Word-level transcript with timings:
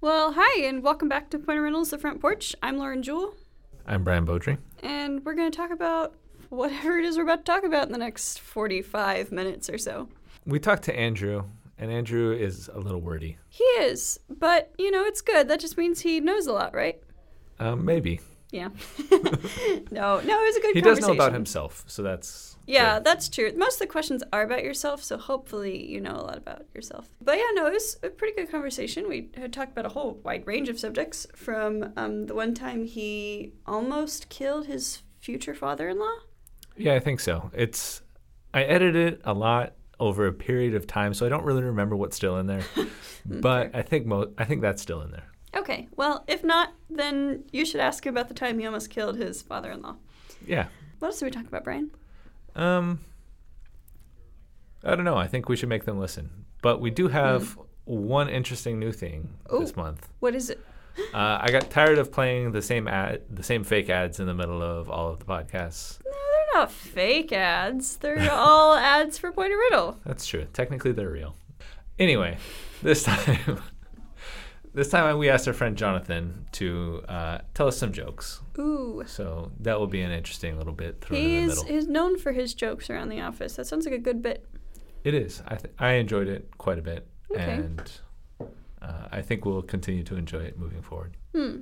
Well, 0.00 0.32
hi, 0.36 0.62
and 0.64 0.82
welcome 0.82 1.08
back 1.08 1.30
to 1.30 1.38
Point 1.38 1.58
of 1.58 1.64
Rentals, 1.64 1.90
the 1.90 1.98
front 1.98 2.20
porch. 2.20 2.54
I'm 2.62 2.76
Lauren 2.78 3.02
Jewell, 3.02 3.34
I'm 3.86 4.04
Brian 4.04 4.24
Beaudry. 4.26 4.58
and 4.82 5.24
we're 5.24 5.34
going 5.34 5.50
to 5.50 5.56
talk 5.56 5.70
about 5.70 6.14
whatever 6.50 6.98
it 6.98 7.04
is 7.04 7.16
we're 7.16 7.24
about 7.24 7.44
to 7.44 7.52
talk 7.52 7.64
about 7.64 7.86
in 7.86 7.92
the 7.92 7.98
next 7.98 8.40
45 8.40 9.32
minutes 9.32 9.68
or 9.68 9.78
so. 9.78 10.08
We 10.46 10.60
talked 10.60 10.84
to 10.84 10.96
Andrew, 10.96 11.44
and 11.78 11.90
Andrew 11.90 12.32
is 12.32 12.68
a 12.72 12.78
little 12.78 13.00
wordy. 13.00 13.38
He 13.48 13.64
is, 13.64 14.20
but 14.28 14.72
you 14.78 14.90
know, 14.90 15.04
it's 15.04 15.20
good. 15.20 15.48
That 15.48 15.60
just 15.60 15.76
means 15.76 16.00
he 16.00 16.20
knows 16.20 16.46
a 16.46 16.52
lot, 16.52 16.74
right? 16.74 17.00
Um, 17.58 17.84
maybe 17.84 18.20
Yeah. 18.52 18.68
no, 19.10 20.20
no, 20.20 20.20
it 20.20 20.46
was 20.46 20.56
a 20.56 20.60
good 20.60 20.74
he 20.74 20.80
does 20.80 21.00
know 21.00 21.12
about 21.12 21.32
himself, 21.32 21.84
so 21.88 22.02
that's 22.02 22.56
Yeah, 22.68 22.98
that's 22.98 23.28
true. 23.28 23.50
Most 23.56 23.74
of 23.74 23.80
the 23.80 23.86
questions 23.86 24.22
are 24.32 24.42
about 24.42 24.62
yourself, 24.62 25.02
so 25.02 25.16
hopefully 25.16 25.86
you 25.86 26.00
know 26.00 26.12
a 26.12 26.22
lot 26.22 26.36
about 26.36 26.66
yourself. 26.74 27.08
But 27.20 27.38
yeah, 27.38 27.46
no, 27.54 27.66
it 27.66 27.72
was 27.72 27.98
a 28.02 28.10
pretty 28.10 28.34
good 28.34 28.50
conversation. 28.50 29.08
We 29.08 29.30
had 29.36 29.52
talked 29.52 29.72
about 29.72 29.86
a 29.86 29.90
whole 29.90 30.20
wide 30.22 30.46
range 30.46 30.68
of 30.68 30.78
subjects 30.78 31.26
from 31.34 31.92
um, 31.96 32.26
the 32.26 32.34
one 32.34 32.54
time 32.54 32.84
he 32.84 33.54
almost 33.66 34.28
killed 34.28 34.66
his 34.66 35.02
future 35.18 35.54
father 35.54 35.88
in 35.88 35.98
law. 35.98 36.14
yeah, 36.76 36.94
I 36.94 37.00
think 37.00 37.20
so. 37.20 37.50
It's 37.54 38.02
I 38.52 38.62
edited 38.64 39.14
it 39.14 39.20
a 39.24 39.32
lot 39.32 39.72
over 39.98 40.26
a 40.26 40.32
period 40.32 40.74
of 40.74 40.86
time, 40.86 41.14
so 41.14 41.26
I 41.26 41.28
don't 41.28 41.44
really 41.44 41.62
remember 41.64 41.96
what's 41.96 42.16
still 42.16 42.36
in 42.36 42.46
there. 42.46 42.62
but 43.24 43.74
I 43.74 43.82
think 43.82 44.06
mo- 44.06 44.32
I 44.36 44.44
think 44.44 44.60
that's 44.60 44.82
still 44.82 45.00
in 45.00 45.10
there. 45.10 45.26
Okay, 45.56 45.88
well, 45.96 46.24
if 46.28 46.44
not, 46.44 46.74
then 46.90 47.44
you 47.50 47.64
should 47.64 47.80
ask 47.80 48.04
him 48.04 48.14
about 48.14 48.28
the 48.28 48.34
time 48.34 48.58
he 48.58 48.66
almost 48.66 48.90
killed 48.90 49.16
his 49.16 49.40
father 49.40 49.70
in 49.70 49.80
law. 49.80 49.96
Yeah. 50.46 50.66
What 50.98 51.08
else 51.08 51.18
did 51.18 51.24
we 51.24 51.30
talk 51.30 51.46
about, 51.46 51.64
Brian? 51.64 51.90
Um, 52.58 53.00
I 54.84 54.94
don't 54.94 55.04
know. 55.04 55.16
I 55.16 55.26
think 55.26 55.48
we 55.48 55.56
should 55.56 55.68
make 55.68 55.84
them 55.84 55.98
listen. 55.98 56.30
But 56.62 56.80
we 56.80 56.90
do 56.90 57.08
have 57.08 57.58
one 57.84 58.28
interesting 58.28 58.78
new 58.78 58.92
thing 58.92 59.28
this 59.50 59.70
Hmm. 59.70 59.80
Month. 59.80 60.08
What 60.20 60.34
is 60.34 60.50
it? 60.50 60.60
Uh, 61.14 61.38
I 61.40 61.50
got 61.52 61.70
tired 61.70 61.98
of 61.98 62.10
playing 62.10 62.50
the 62.50 62.60
same 62.60 62.88
ad, 62.88 63.22
the 63.30 63.44
same 63.44 63.62
fake 63.62 63.88
ads 63.88 64.18
in 64.18 64.26
the 64.26 64.34
middle 64.34 64.60
of 64.62 64.90
all 64.90 65.08
of 65.12 65.20
the 65.20 65.24
podcasts. 65.24 65.98
No, 66.04 66.10
they're 66.12 66.60
not 66.60 66.72
fake 66.72 67.32
ads. 67.32 67.96
They're 67.98 68.30
all 68.32 68.74
ads 68.94 69.16
for 69.16 69.30
Point 69.30 69.52
of 69.52 69.58
Rental. 69.60 69.96
That's 70.04 70.26
true. 70.26 70.46
Technically, 70.52 70.90
they're 70.90 71.08
real. 71.10 71.36
Anyway, 72.00 72.36
this 72.82 73.02
time, 73.04 73.60
this 74.74 74.88
time 74.90 75.18
we 75.18 75.28
asked 75.28 75.46
our 75.48 75.54
friend 75.54 75.76
Jonathan 75.76 76.46
to 76.52 77.02
uh, 77.08 77.38
tell 77.54 77.66
us 77.68 77.76
some 77.76 77.92
jokes. 77.92 78.40
Ooh. 78.58 79.02
So 79.06 79.52
that 79.60 79.78
will 79.78 79.86
be 79.86 80.00
an 80.02 80.10
interesting 80.10 80.56
little 80.58 80.72
bit 80.72 81.00
thrown 81.00 81.20
in 81.20 81.48
the 81.48 81.54
He's, 81.54 81.62
he's 81.64 81.86
known 81.88 82.18
for 82.18 82.32
his 82.32 82.54
jokes 82.54 82.90
around 82.90 83.08
the 83.08 83.20
office. 83.20 83.56
That 83.56 83.66
sounds 83.66 83.84
like 83.86 83.94
a 83.94 83.98
good 83.98 84.22
bit. 84.22 84.44
It 85.04 85.14
is. 85.14 85.42
I 85.46 85.54
th- 85.56 85.74
I 85.78 85.92
enjoyed 85.92 86.28
it 86.28 86.50
quite 86.58 86.78
a 86.78 86.82
bit, 86.82 87.06
Okay. 87.30 87.42
and 87.42 87.90
uh, 88.88 89.08
I 89.12 89.22
think 89.22 89.44
we'll 89.44 89.62
continue 89.62 90.02
to 90.04 90.16
enjoy 90.16 90.40
it 90.40 90.58
moving 90.58 90.80
forward. 90.82 91.16
Hmm. 91.34 91.60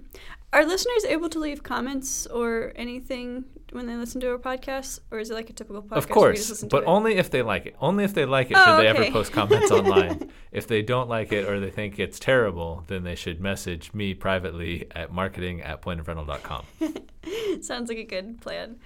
Are 0.53 0.65
listeners 0.65 1.05
able 1.07 1.29
to 1.31 1.41
leave 1.41 1.63
comments 1.63 2.27
or 2.27 2.73
anything 2.77 3.45
when 3.73 3.87
they 3.87 3.97
listen 3.97 4.21
to 4.21 4.31
our 4.31 4.39
podcast, 4.39 5.01
or 5.11 5.19
is 5.19 5.31
it 5.31 5.35
like 5.35 5.51
a 5.51 5.53
typical 5.53 5.83
podcast? 5.83 5.97
of 5.97 6.11
where 6.11 6.31
you 6.31 6.37
just 6.37 6.49
course, 6.49 6.65
but 6.71 6.85
only 6.87 7.17
if 7.17 7.31
they 7.31 7.43
like 7.43 7.67
it. 7.67 7.77
Only 7.81 8.05
if 8.05 8.15
they 8.15 8.25
like 8.25 8.51
it 8.51 8.57
Oh, 8.57 8.65
should 8.65 8.83
they 8.83 8.87
ever 8.87 9.11
post 9.11 9.33
comments 9.33 9.71
online. 9.73 10.31
If 10.53 10.69
they 10.69 10.83
don't 10.83 11.09
like 11.09 11.33
it 11.33 11.49
or 11.49 11.59
they 11.59 11.71
think 11.71 11.99
it's 11.99 12.19
terrible, 12.19 12.85
then 12.87 13.03
they 13.03 13.17
should 13.17 13.41
message 13.41 13.93
me 13.93 14.15
privately 14.15 14.87
at 14.93 15.13
marketing 15.13 15.63
at 15.63 15.83
pointofrental.com. 15.83 16.65
Sounds 17.63 17.89
like 17.89 17.99
a 17.99 18.05
good 18.05 18.41
plan. 18.41 18.77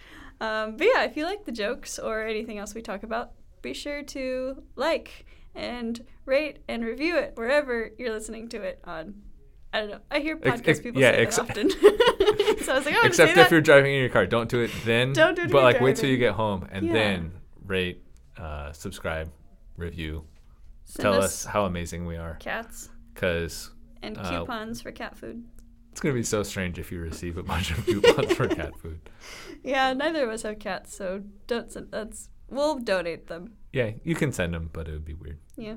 Um, 0.40 0.76
but 0.78 0.86
yeah, 0.86 1.04
if 1.04 1.16
you 1.16 1.24
like 1.24 1.44
the 1.44 1.52
jokes 1.52 1.98
or 1.98 2.22
anything 2.22 2.58
else 2.58 2.74
we 2.74 2.80
talk 2.80 3.02
about, 3.02 3.32
be 3.60 3.74
sure 3.74 4.02
to 4.02 4.62
like 4.76 5.26
and 5.54 6.04
rate 6.26 6.58
and 6.68 6.84
review 6.84 7.16
it 7.16 7.32
wherever 7.34 7.90
you're 7.98 8.12
listening 8.12 8.48
to 8.50 8.62
it 8.62 8.80
on. 8.84 9.14
I 9.72 9.80
don't 9.80 9.90
know. 9.90 10.00
I 10.10 10.18
hear 10.18 10.36
podcast 10.36 10.66
ex- 10.68 10.80
people 10.80 11.00
yeah, 11.00 11.12
say 11.12 11.16
ex- 11.18 11.36
that 11.36 11.50
often. 11.50 11.70
so 12.64 12.72
I 12.72 12.76
was 12.76 12.86
like, 12.86 12.94
oh, 12.98 13.00
Except 13.06 13.14
say 13.14 13.30
if 13.30 13.34
that. 13.36 13.50
you're 13.50 13.60
driving 13.60 13.94
in 13.94 14.00
your 14.00 14.08
car, 14.08 14.26
don't 14.26 14.48
do 14.48 14.60
it 14.60 14.70
then. 14.84 15.12
Don't 15.14 15.34
do 15.36 15.42
it 15.42 15.50
But 15.52 15.62
like 15.62 15.80
wait 15.80 15.96
till 15.96 16.08
you 16.10 16.16
get 16.16 16.32
home 16.32 16.66
and 16.72 16.86
Yeah. 16.86 16.92
then 16.92 17.32
rate, 17.66 18.02
uh, 18.36 18.72
subscribe, 18.72 19.30
review, 19.76 20.24
Send 20.86 21.02
tell 21.04 21.14
us 21.14 21.24
us 21.24 21.44
how 21.44 21.66
amazing 21.66 22.04
we 22.06 22.16
are. 22.16 22.34
cats 22.40 22.88
Because 23.14 23.70
and 24.02 24.18
Uh, 24.18 24.28
coupons 24.40 24.82
for 24.82 24.90
cat 24.90 25.16
food. 25.16 25.44
it's 25.92 26.00
gonna 26.00 26.14
be 26.14 26.22
so 26.24 26.42
strange 26.42 26.78
if 26.80 26.90
you 26.90 26.98
receive 26.98 27.36
a 27.36 27.42
bunch 27.44 27.70
of 27.70 27.84
coupons 27.86 28.32
for 28.32 28.48
cat 28.48 28.76
food. 28.80 28.98
Yeah, 29.62 29.92
neither 29.92 30.24
of 30.24 30.30
us 30.30 30.42
have 30.42 30.58
cats, 30.58 30.96
so 30.96 31.22
don't. 31.46 31.90
That's 31.92 32.28
we'll 32.48 32.78
donate 32.78 33.28
them. 33.28 33.52
Yeah, 33.72 33.92
you 34.02 34.16
can 34.16 34.32
send 34.32 34.52
them, 34.52 34.68
but 34.72 34.88
it 34.88 34.92
would 34.92 35.04
be 35.04 35.14
weird. 35.14 35.38
Yeah. 35.56 35.76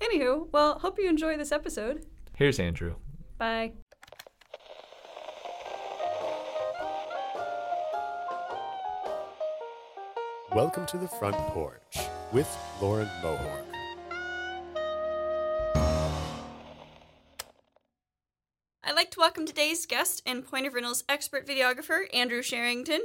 Anywho, 0.00 0.48
well, 0.52 0.78
hope 0.78 0.98
you 1.00 1.08
enjoy 1.08 1.36
this 1.36 1.50
episode. 1.50 2.06
Here's 2.36 2.60
Andrew. 2.60 2.94
Bye. 3.38 3.72
Welcome 10.52 10.86
to 10.86 10.96
the 10.96 11.08
front 11.08 11.34
porch 11.34 11.98
with 12.32 12.48
Lauren 12.80 13.08
Mohorn. 13.20 13.64
I'd 18.84 18.94
like 18.94 19.10
to 19.10 19.18
welcome 19.18 19.44
today's 19.44 19.86
guest 19.86 20.22
and 20.24 20.46
Point 20.46 20.68
of 20.68 20.74
Rentals 20.74 21.02
expert 21.08 21.48
videographer, 21.48 22.02
Andrew 22.14 22.42
Sherrington. 22.42 23.00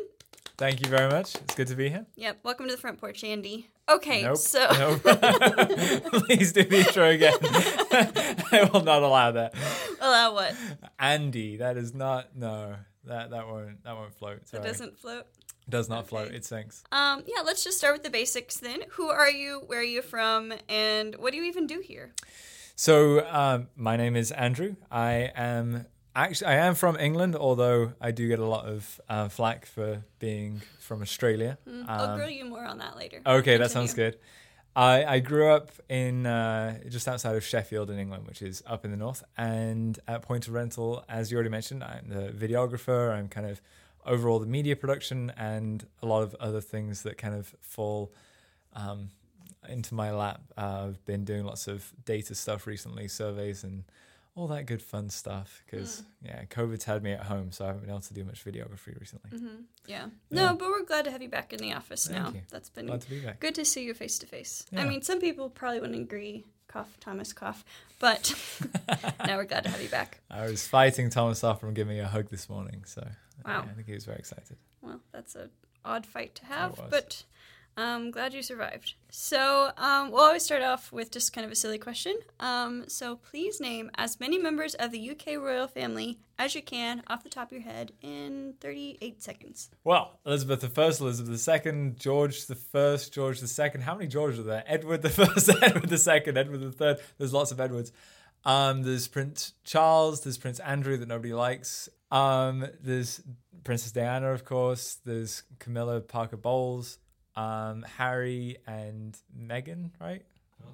Thank 0.59 0.81
you 0.85 0.89
very 0.89 1.09
much. 1.09 1.35
It's 1.35 1.55
good 1.55 1.67
to 1.67 1.75
be 1.77 1.87
here. 1.89 2.05
Yep, 2.17 2.39
welcome 2.43 2.65
to 2.67 2.73
the 2.73 2.77
front 2.77 2.99
porch, 2.99 3.23
Andy. 3.23 3.69
Okay, 3.87 4.23
nope. 4.23 4.35
so 4.35 4.67
Nope. 4.77 5.01
Please 6.25 6.51
do 6.51 6.65
the 6.65 6.79
intro 6.85 7.09
again. 7.09 7.33
I 8.51 8.69
will 8.69 8.83
not 8.83 9.01
allow 9.01 9.31
that. 9.31 9.55
allow 10.01 10.33
what? 10.33 10.53
Andy, 10.99 11.55
that 11.57 11.77
is 11.77 11.93
not 11.93 12.35
no. 12.35 12.75
That 13.05 13.29
that 13.29 13.47
won't 13.47 13.85
that 13.85 13.95
won't 13.95 14.13
float. 14.13 14.49
Sorry. 14.49 14.61
doesn't 14.61 14.99
float. 14.99 15.27
does 15.69 15.87
not 15.87 16.09
float. 16.09 16.33
It 16.33 16.43
sinks. 16.43 16.83
Um, 16.91 17.23
yeah, 17.25 17.41
let's 17.45 17.63
just 17.63 17.77
start 17.77 17.93
with 17.95 18.03
the 18.03 18.09
basics 18.09 18.57
then. 18.57 18.81
Who 18.89 19.07
are 19.07 19.31
you? 19.31 19.63
Where 19.65 19.79
are 19.79 19.83
you 19.83 20.01
from? 20.01 20.51
And 20.67 21.15
what 21.15 21.31
do 21.31 21.37
you 21.37 21.45
even 21.45 21.67
do 21.67 21.79
here? 21.79 22.11
So 22.75 23.25
um, 23.29 23.69
my 23.77 23.95
name 23.95 24.17
is 24.17 24.33
Andrew. 24.33 24.75
I 24.91 25.31
am 25.35 25.85
actually 26.25 26.47
I 26.47 26.55
am 26.67 26.75
from 26.75 26.97
England, 26.97 27.35
although 27.35 27.93
I 28.01 28.11
do 28.11 28.27
get 28.27 28.39
a 28.39 28.45
lot 28.45 28.65
of 28.65 29.01
uh, 29.09 29.29
flack 29.29 29.65
for 29.65 30.03
being 30.19 30.61
from 30.79 31.01
Australia. 31.01 31.57
I'll 31.87 32.11
Um, 32.11 32.17
grill 32.17 32.29
you 32.29 32.45
more 32.45 32.65
on 32.65 32.77
that 32.79 32.95
later. 32.97 33.21
Okay, 33.25 33.57
that 33.57 33.71
sounds 33.71 33.93
good. 33.93 34.17
I, 34.75 35.03
I 35.15 35.19
grew 35.19 35.49
up 35.51 35.71
in 35.89 36.25
uh, 36.25 36.79
just 36.89 37.07
outside 37.07 37.35
of 37.35 37.43
Sheffield 37.43 37.89
in 37.89 37.97
England, 37.99 38.27
which 38.27 38.41
is 38.41 38.63
up 38.67 38.85
in 38.85 38.91
the 38.91 38.97
north. 38.97 39.23
And 39.37 39.99
at 40.07 40.21
Point 40.21 40.47
of 40.47 40.53
Rental, 40.53 41.03
as 41.09 41.31
you 41.31 41.35
already 41.37 41.49
mentioned, 41.49 41.83
I'm 41.83 42.07
the 42.07 42.31
videographer. 42.31 43.11
I'm 43.11 43.27
kind 43.27 43.47
of 43.47 43.61
overall 44.05 44.39
the 44.39 44.45
media 44.45 44.75
production 44.75 45.31
and 45.37 45.85
a 46.01 46.05
lot 46.05 46.21
of 46.23 46.35
other 46.39 46.61
things 46.61 47.01
that 47.03 47.17
kind 47.17 47.35
of 47.35 47.53
fall 47.61 48.13
um, 48.73 49.09
into 49.67 49.93
my 49.95 50.11
lap. 50.11 50.41
Uh, 50.57 50.85
I've 50.87 51.03
been 51.05 51.25
doing 51.25 51.43
lots 51.45 51.67
of 51.67 51.91
data 52.05 52.33
stuff 52.35 52.65
recently, 52.67 53.07
surveys 53.07 53.63
and 53.63 53.83
all 54.35 54.47
that 54.47 54.65
good 54.65 54.81
fun 54.81 55.09
stuff. 55.09 55.63
Because 55.65 56.03
yeah, 56.23 56.43
COVID's 56.45 56.85
had 56.85 57.03
me 57.03 57.11
at 57.11 57.23
home, 57.23 57.51
so 57.51 57.65
I 57.65 57.67
haven't 57.67 57.81
been 57.81 57.89
able 57.89 58.01
to 58.01 58.13
do 58.13 58.23
much 58.23 58.43
videography 58.45 58.99
recently. 58.99 59.31
Mhm, 59.37 59.63
Yeah. 59.85 60.05
Yeah. 60.29 60.45
No, 60.51 60.55
but 60.55 60.69
we're 60.69 60.83
glad 60.85 61.05
to 61.05 61.11
have 61.11 61.21
you 61.21 61.29
back 61.29 61.51
in 61.53 61.59
the 61.59 61.73
office 61.73 62.07
Thank 62.07 62.19
now. 62.23 62.31
you. 62.31 62.41
That's 62.49 62.69
been 62.69 62.85
Glad 62.87 63.01
to 63.01 63.09
be 63.09 63.19
back. 63.19 63.39
good 63.39 63.55
to 63.55 63.65
see 63.65 63.83
you 63.83 63.93
face 63.93 64.17
to 64.19 64.27
face. 64.27 64.65
I 64.75 64.85
mean, 64.85 65.01
some 65.01 65.19
people 65.19 65.49
probably 65.49 65.79
wouldn't 65.81 65.99
agree. 66.01 66.45
Cough, 66.67 66.97
Thomas, 66.99 67.33
cough. 67.33 67.65
But 67.99 68.33
now 69.25 69.37
we're 69.37 69.45
glad 69.45 69.63
to 69.63 69.69
have 69.71 69.81
you 69.81 69.89
back. 69.89 70.19
I 70.29 70.45
was 70.45 70.67
fighting 70.67 71.09
Thomas 71.09 71.43
off 71.43 71.59
from 71.59 71.73
giving 71.73 71.95
me 71.97 71.99
a 71.99 72.07
hug 72.07 72.29
this 72.29 72.47
morning, 72.47 72.83
so 72.85 73.01
Wow. 73.45 73.63
yeah, 73.65 73.71
I 73.71 73.73
think 73.73 73.87
he 73.87 73.93
was 73.93 74.05
very 74.05 74.17
excited. 74.19 74.57
Well, 74.81 75.01
that's 75.11 75.35
a 75.35 75.49
odd 75.83 76.05
fight 76.05 76.35
to 76.35 76.45
have, 76.45 76.79
but 76.89 77.23
I'm 77.77 78.11
glad 78.11 78.33
you 78.33 78.43
survived. 78.43 78.95
So 79.09 79.71
um, 79.77 80.11
we'll 80.11 80.21
always 80.21 80.43
start 80.43 80.61
off 80.61 80.91
with 80.91 81.11
just 81.11 81.33
kind 81.33 81.45
of 81.45 81.51
a 81.51 81.55
silly 81.55 81.77
question. 81.77 82.17
Um, 82.39 82.85
so 82.87 83.15
please 83.15 83.61
name 83.61 83.89
as 83.95 84.19
many 84.19 84.37
members 84.37 84.75
of 84.75 84.91
the 84.91 85.11
UK 85.11 85.37
royal 85.37 85.67
family 85.67 86.19
as 86.37 86.55
you 86.55 86.61
can 86.61 87.03
off 87.07 87.23
the 87.23 87.29
top 87.29 87.47
of 87.47 87.53
your 87.53 87.61
head 87.61 87.91
in 88.01 88.55
38 88.59 89.23
seconds. 89.23 89.69
Well, 89.83 90.19
Elizabeth 90.25 90.73
First, 90.73 91.01
Elizabeth 91.01 91.39
Second, 91.39 91.97
George 91.97 92.45
First, 92.45 93.13
George 93.13 93.39
Second. 93.39 93.81
How 93.81 93.95
many 93.95 94.07
Georges 94.07 94.39
are 94.39 94.43
there? 94.43 94.63
Edward 94.67 95.09
First, 95.11 95.49
Edward 95.61 95.97
Second, 95.99 96.37
Edward 96.37 96.75
Third. 96.75 96.99
There's 97.17 97.33
lots 97.33 97.51
of 97.51 97.59
Edwards. 97.59 97.91
Um, 98.45 98.83
there's 98.83 99.07
Prince 99.07 99.53
Charles. 99.63 100.21
There's 100.21 100.37
Prince 100.37 100.59
Andrew 100.59 100.97
that 100.97 101.07
nobody 101.07 101.33
likes. 101.33 101.89
Um, 102.11 102.65
there's 102.81 103.21
Princess 103.63 103.91
Diana, 103.91 104.31
of 104.31 104.45
course. 104.45 104.97
There's 105.05 105.43
Camilla 105.59 106.01
Parker 106.01 106.37
Bowles. 106.37 106.97
Um, 107.35 107.85
Harry 107.97 108.57
and 108.67 109.17
Meghan, 109.37 109.91
right? 110.01 110.23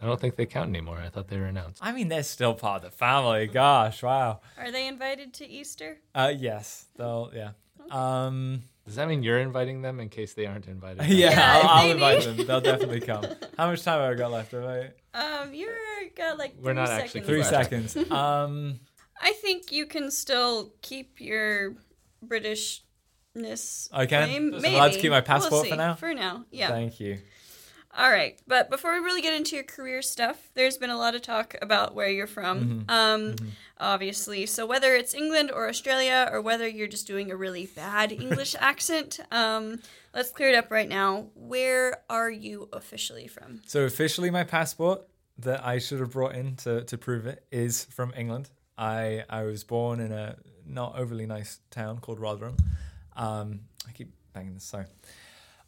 I 0.02 0.06
don't 0.06 0.20
think 0.20 0.36
they 0.36 0.46
count 0.46 0.70
anymore. 0.70 0.98
I 1.00 1.10
thought 1.10 1.28
they 1.28 1.38
were 1.38 1.46
announced. 1.46 1.80
I 1.84 1.92
mean, 1.92 2.08
they're 2.08 2.24
still 2.24 2.54
part 2.56 2.84
of 2.84 2.92
the 2.92 2.98
family. 2.98 3.48
Gosh, 3.48 4.02
wow. 4.02 4.40
Are 4.58 4.72
they 4.72 4.88
invited 4.88 5.34
to 5.36 5.48
Easter? 5.48 5.98
Uh, 6.14 6.34
yes, 6.36 6.86
they'll 6.98 7.32
yeah. 7.36 7.52
Um, 7.92 8.64
Does 8.86 8.96
that 8.96 9.08
mean 9.08 9.22
you're 9.22 9.40
inviting 9.40 9.84
them 9.84 10.00
in 10.00 10.10
case 10.10 10.34
they 10.34 10.48
aren't 10.48 10.68
invited? 10.68 11.06
yeah, 11.08 11.30
Yeah, 11.32 11.52
I'll, 11.64 11.70
I'll 11.70 11.92
invite 11.92 12.24
them. 12.24 12.38
They'll 12.48 12.62
definitely 12.62 13.00
come. 13.02 13.24
How 13.58 13.68
much 13.70 13.84
time 13.84 14.02
have 14.02 14.12
I 14.12 14.16
got 14.16 14.32
left? 14.32 14.52
Have 14.54 14.64
I? 14.64 14.90
Um, 15.14 15.54
you're 15.54 15.72
got 16.16 16.40
like 16.40 16.56
We're 16.60 16.74
not 16.74 16.88
seconds 16.88 17.04
actually 17.16 17.22
Three 17.22 17.42
Left. 17.44 17.52
left. 17.52 17.70
seconds. 17.92 18.12
Um, 18.12 18.80
I 19.22 19.34
think 19.34 19.72
you 19.72 19.86
can 19.86 20.10
still 20.10 20.74
keep 20.82 21.22
your 21.22 21.76
Britishness. 22.26 22.80
Claim. 24.26 24.52
So 24.52 24.58
I'm 24.58 24.62
Maybe. 24.62 24.76
allowed 24.76 24.94
to 24.94 25.00
keep 25.00 25.12
my 25.12 25.18
We'll 25.18 25.24
passport 25.24 25.68
for 25.68 25.76
now? 25.76 25.96
For 25.96 26.14
now, 26.14 26.46
yeah. 26.52 26.70
Thank 26.70 27.00
you. 27.00 27.20
All 27.98 28.12
right, 28.12 28.38
but 28.46 28.70
before 28.70 28.92
we 28.94 29.00
really 29.00 29.22
get 29.22 29.34
into 29.34 29.56
your 29.56 29.64
career 29.64 30.02
stuff, 30.02 30.50
there's 30.54 30.78
been 30.78 30.90
a 30.90 30.98
lot 30.98 31.16
of 31.16 31.22
talk 31.22 31.56
about 31.62 31.96
where 31.96 32.10
you're 32.10 32.28
from. 32.28 32.86
Mm-hmm. 32.86 32.90
Um, 32.90 33.36
obviously, 33.80 34.46
so 34.48 34.66
whether 34.66 34.96
it's 34.96 35.14
England 35.14 35.50
or 35.50 35.70
Australia, 35.70 36.30
or 36.30 36.42
whether 36.42 36.68
you're 36.68 36.90
just 36.90 37.08
doing 37.08 37.32
a 37.32 37.38
really 37.38 37.68
bad 37.68 38.12
English 38.22 38.54
accent, 38.60 39.22
um, 39.32 39.80
let's 40.14 40.32
clear 40.32 40.50
it 40.50 40.56
up 40.56 40.72
right 40.72 40.90
now. 40.90 41.28
Where 41.36 42.02
are 42.10 42.30
you 42.30 42.68
officially 42.74 43.28
from? 43.28 43.62
So 43.66 43.86
officially, 43.86 44.30
my 44.30 44.44
passport 44.44 45.04
that 45.40 45.66
I 45.66 45.80
should 45.80 46.02
have 46.02 46.12
brought 46.12 46.36
in 46.36 46.58
to, 46.58 46.84
to 46.84 46.98
prove 46.98 47.26
it 47.26 47.46
is 47.50 47.86
from 47.86 48.14
England. 48.18 48.50
I 48.78 49.24
I 49.30 49.44
was 49.44 49.64
born 49.64 50.02
in 50.02 50.12
a 50.12 50.36
not 50.66 50.98
overly 50.98 51.26
nice 51.26 51.60
town 51.72 52.00
called 52.00 52.20
Rotherham. 52.20 52.58
Um, 53.16 53.62
I 53.88 53.92
keep 53.92 54.12
banging 54.34 54.54
this. 54.54 54.64
Sorry. 54.64 54.86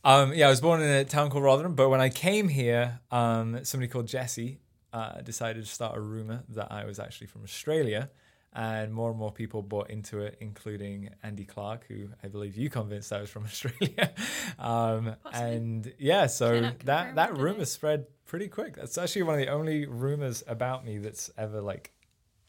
Um, 0.03 0.33
yeah, 0.33 0.47
I 0.47 0.49
was 0.49 0.61
born 0.61 0.81
in 0.81 0.89
a 0.89 1.03
town 1.03 1.29
called 1.29 1.43
Rotherham, 1.43 1.75
but 1.75 1.89
when 1.89 1.99
I 1.99 2.09
came 2.09 2.47
here, 2.47 2.99
um, 3.11 3.63
somebody 3.65 3.89
called 3.89 4.07
Jesse 4.07 4.59
uh, 4.93 5.21
decided 5.21 5.65
to 5.65 5.69
start 5.69 5.97
a 5.97 5.99
rumor 5.99 6.43
that 6.49 6.71
I 6.71 6.85
was 6.85 6.99
actually 6.99 7.27
from 7.27 7.43
Australia, 7.43 8.09
and 8.53 8.93
more 8.93 9.09
and 9.09 9.19
more 9.19 9.31
people 9.31 9.61
bought 9.61 9.89
into 9.89 10.19
it, 10.19 10.37
including 10.39 11.09
Andy 11.23 11.43
Clark, 11.45 11.85
who 11.87 12.07
I 12.23 12.27
believe 12.27 12.55
you 12.55 12.69
convinced 12.69 13.11
I 13.11 13.21
was 13.21 13.29
from 13.29 13.43
Australia. 13.45 14.13
um, 14.59 15.15
and 15.33 15.91
yeah, 15.99 16.27
so 16.27 16.71
that 16.85 17.15
that 17.15 17.37
rumor 17.37 17.65
spread 17.65 18.07
pretty 18.25 18.47
quick. 18.47 18.75
That's 18.75 18.97
actually 18.97 19.23
one 19.23 19.35
of 19.35 19.41
the 19.41 19.51
only 19.51 19.85
rumors 19.85 20.43
about 20.47 20.85
me 20.85 20.97
that's 20.99 21.29
ever 21.37 21.61
like 21.61 21.91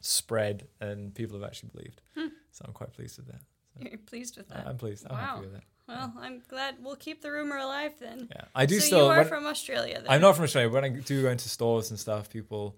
spread 0.00 0.68
and 0.80 1.14
people 1.14 1.38
have 1.38 1.46
actually 1.46 1.70
believed. 1.74 2.00
Hmm. 2.16 2.28
So 2.52 2.64
I'm 2.66 2.72
quite 2.72 2.92
pleased 2.92 3.18
with 3.18 3.26
that. 3.28 3.40
You're 3.90 3.98
pleased 3.98 4.36
with 4.36 4.48
that? 4.48 4.66
I'm 4.66 4.76
pleased. 4.76 5.06
I'm 5.08 5.16
Wow. 5.16 5.20
happy 5.24 5.40
with 5.42 5.52
that. 5.54 5.62
Well, 5.88 6.12
I'm 6.20 6.42
glad 6.48 6.76
we'll 6.82 6.96
keep 6.96 7.22
the 7.22 7.32
rumor 7.32 7.56
alive 7.56 7.92
then. 7.98 8.28
Yeah, 8.30 8.42
I 8.54 8.66
do 8.66 8.78
so 8.78 8.86
still. 8.86 8.98
you 9.06 9.10
are 9.12 9.24
from 9.24 9.46
Australia 9.46 9.94
then? 10.02 10.06
I'm 10.10 10.20
not 10.20 10.34
from 10.36 10.44
Australia. 10.44 10.68
When 10.70 10.84
I 10.84 10.90
do 10.90 11.22
go 11.22 11.30
into 11.30 11.48
stores 11.48 11.88
and 11.90 11.98
stuff, 11.98 12.28
people 12.28 12.76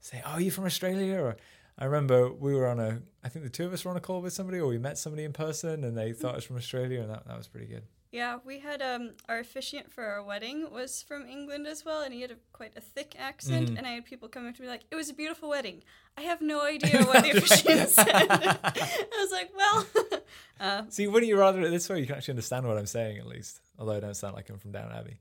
say, 0.00 0.22
"Oh, 0.24 0.32
are 0.32 0.40
you 0.40 0.52
from 0.52 0.64
Australia?" 0.66 1.20
Or 1.20 1.36
I 1.76 1.86
remember 1.86 2.30
we 2.32 2.54
were 2.54 2.68
on 2.68 2.78
a, 2.78 3.02
I 3.24 3.28
think 3.30 3.44
the 3.44 3.50
two 3.50 3.66
of 3.66 3.72
us 3.72 3.84
were 3.84 3.90
on 3.90 3.96
a 3.96 4.00
call 4.00 4.22
with 4.22 4.32
somebody, 4.32 4.60
or 4.60 4.68
we 4.68 4.78
met 4.78 4.96
somebody 4.96 5.24
in 5.24 5.32
person, 5.32 5.82
and 5.82 5.96
they 5.98 6.12
thought 6.12 6.32
I 6.34 6.36
was 6.36 6.44
from 6.44 6.56
Australia, 6.56 7.00
and 7.00 7.10
that, 7.10 7.26
that 7.26 7.36
was 7.36 7.48
pretty 7.48 7.66
good. 7.66 7.82
Yeah, 8.12 8.38
we 8.44 8.58
had 8.58 8.82
um 8.82 9.12
our 9.28 9.38
officiant 9.38 9.90
for 9.90 10.04
our 10.04 10.22
wedding 10.22 10.70
was 10.70 11.02
from 11.02 11.26
England 11.26 11.66
as 11.66 11.82
well, 11.84 12.02
and 12.02 12.12
he 12.12 12.20
had 12.20 12.30
a, 12.30 12.36
quite 12.52 12.76
a 12.76 12.80
thick 12.80 13.16
accent. 13.18 13.70
Mhm. 13.70 13.78
And 13.78 13.86
I 13.86 13.92
had 13.92 14.04
people 14.04 14.28
come 14.28 14.46
up 14.46 14.54
to 14.56 14.62
me 14.62 14.68
like, 14.68 14.82
"It 14.90 14.96
was 14.96 15.08
a 15.08 15.14
beautiful 15.14 15.48
wedding." 15.48 15.82
I 16.18 16.20
have 16.22 16.42
no 16.42 16.60
idea 16.74 17.04
what 17.04 17.22
the 17.24 17.30
officiant 17.30 17.88
said. 17.88 18.06
I 18.10 19.16
was 19.18 19.32
like, 19.32 19.50
"Well, 19.56 19.86
uh, 20.60 20.82
See, 20.90 21.06
when 21.08 21.24
you 21.24 21.38
rather 21.38 21.62
it 21.62 21.70
this 21.70 21.88
way, 21.88 22.00
you 22.00 22.06
can 22.06 22.16
actually 22.16 22.32
understand 22.32 22.66
what 22.68 22.76
I'm 22.76 22.84
saying 22.86 23.16
at 23.18 23.26
least. 23.26 23.60
Although 23.78 23.94
I 23.96 24.00
don't 24.00 24.14
sound 24.14 24.34
like 24.34 24.50
I'm 24.50 24.58
from 24.58 24.72
Downton 24.72 24.94
Abbey. 24.96 25.18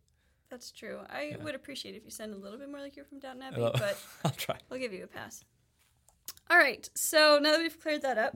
that's 0.50 0.70
true. 0.72 1.00
I 1.10 1.30
Yeah. 1.32 1.38
would 1.46 1.56
appreciate 1.56 1.96
if 1.96 2.04
you 2.04 2.12
sounded 2.12 2.36
a 2.36 2.40
little 2.42 2.60
bit 2.60 2.70
more 2.70 2.82
like 2.82 2.98
you're 2.98 3.06
from 3.06 3.20
Downton 3.20 3.44
Abbey, 3.44 3.62
but 3.74 3.98
I'll 4.26 4.32
try. 4.32 4.58
I'll 4.70 4.78
give 4.78 4.92
you 4.92 5.06
a 5.06 5.08
pass." 5.08 5.46
All 6.50 6.58
right. 6.58 6.90
So 6.94 7.40
now 7.42 7.52
that 7.52 7.60
we've 7.60 7.80
cleared 7.80 8.02
that 8.02 8.18
up, 8.18 8.36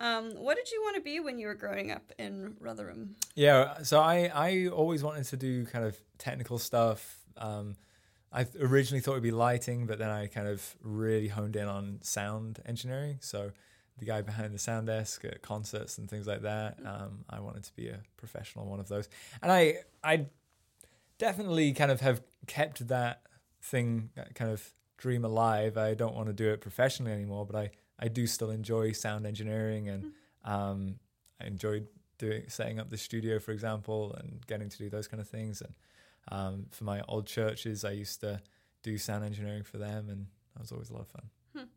um, 0.00 0.30
what 0.32 0.56
did 0.56 0.70
you 0.70 0.80
want 0.82 0.96
to 0.96 1.02
be 1.02 1.20
when 1.20 1.38
you 1.38 1.46
were 1.46 1.54
growing 1.54 1.90
up 1.92 2.12
in 2.18 2.56
Rotherham? 2.58 3.16
Yeah, 3.34 3.82
so 3.82 4.00
I 4.00 4.30
I 4.34 4.66
always 4.68 5.04
wanted 5.04 5.24
to 5.24 5.36
do 5.36 5.66
kind 5.66 5.84
of 5.84 5.96
technical 6.18 6.58
stuff. 6.58 7.18
Um, 7.36 7.76
I 8.32 8.46
originally 8.60 9.00
thought 9.00 9.12
it'd 9.12 9.22
be 9.22 9.30
lighting, 9.30 9.86
but 9.86 9.98
then 9.98 10.08
I 10.08 10.26
kind 10.26 10.48
of 10.48 10.76
really 10.80 11.28
honed 11.28 11.56
in 11.56 11.68
on 11.68 11.98
sound 12.02 12.60
engineering. 12.64 13.18
So 13.20 13.50
the 13.98 14.06
guy 14.06 14.22
behind 14.22 14.54
the 14.54 14.58
sound 14.58 14.86
desk 14.86 15.24
at 15.24 15.42
concerts 15.42 15.98
and 15.98 16.08
things 16.08 16.26
like 16.26 16.42
that. 16.42 16.78
Um, 16.84 17.24
I 17.28 17.40
wanted 17.40 17.64
to 17.64 17.74
be 17.74 17.88
a 17.88 18.00
professional 18.16 18.66
one 18.66 18.80
of 18.80 18.88
those, 18.88 19.08
and 19.42 19.52
I 19.52 19.76
I 20.02 20.26
definitely 21.18 21.72
kind 21.74 21.90
of 21.90 22.00
have 22.00 22.22
kept 22.46 22.88
that 22.88 23.22
thing 23.62 24.10
that 24.16 24.34
kind 24.34 24.50
of 24.50 24.72
dream 24.96 25.24
alive. 25.24 25.76
I 25.76 25.94
don't 25.94 26.14
want 26.14 26.28
to 26.28 26.32
do 26.32 26.48
it 26.50 26.60
professionally 26.60 27.12
anymore, 27.12 27.44
but 27.44 27.56
I 27.56 27.70
I 28.00 28.08
do 28.08 28.26
still 28.26 28.50
enjoy 28.50 28.92
sound 28.92 29.26
engineering 29.26 29.88
and 29.88 30.12
um, 30.44 30.96
I 31.40 31.46
enjoyed 31.46 31.86
doing 32.18 32.44
setting 32.48 32.80
up 32.80 32.90
the 32.90 32.96
studio, 32.96 33.38
for 33.38 33.52
example, 33.52 34.14
and 34.18 34.44
getting 34.46 34.68
to 34.68 34.78
do 34.78 34.88
those 34.88 35.06
kind 35.06 35.20
of 35.20 35.28
things. 35.28 35.62
And 35.62 35.74
um, 36.32 36.66
for 36.70 36.84
my 36.84 37.02
old 37.08 37.26
churches, 37.26 37.84
I 37.84 37.92
used 37.92 38.20
to 38.20 38.40
do 38.82 38.98
sound 38.98 39.24
engineering 39.24 39.64
for 39.64 39.78
them, 39.78 40.08
and 40.08 40.26
that 40.54 40.60
was 40.60 40.72
always 40.72 40.90
a 40.90 40.94
lot 40.94 41.02
of 41.02 41.08
fun. 41.08 41.68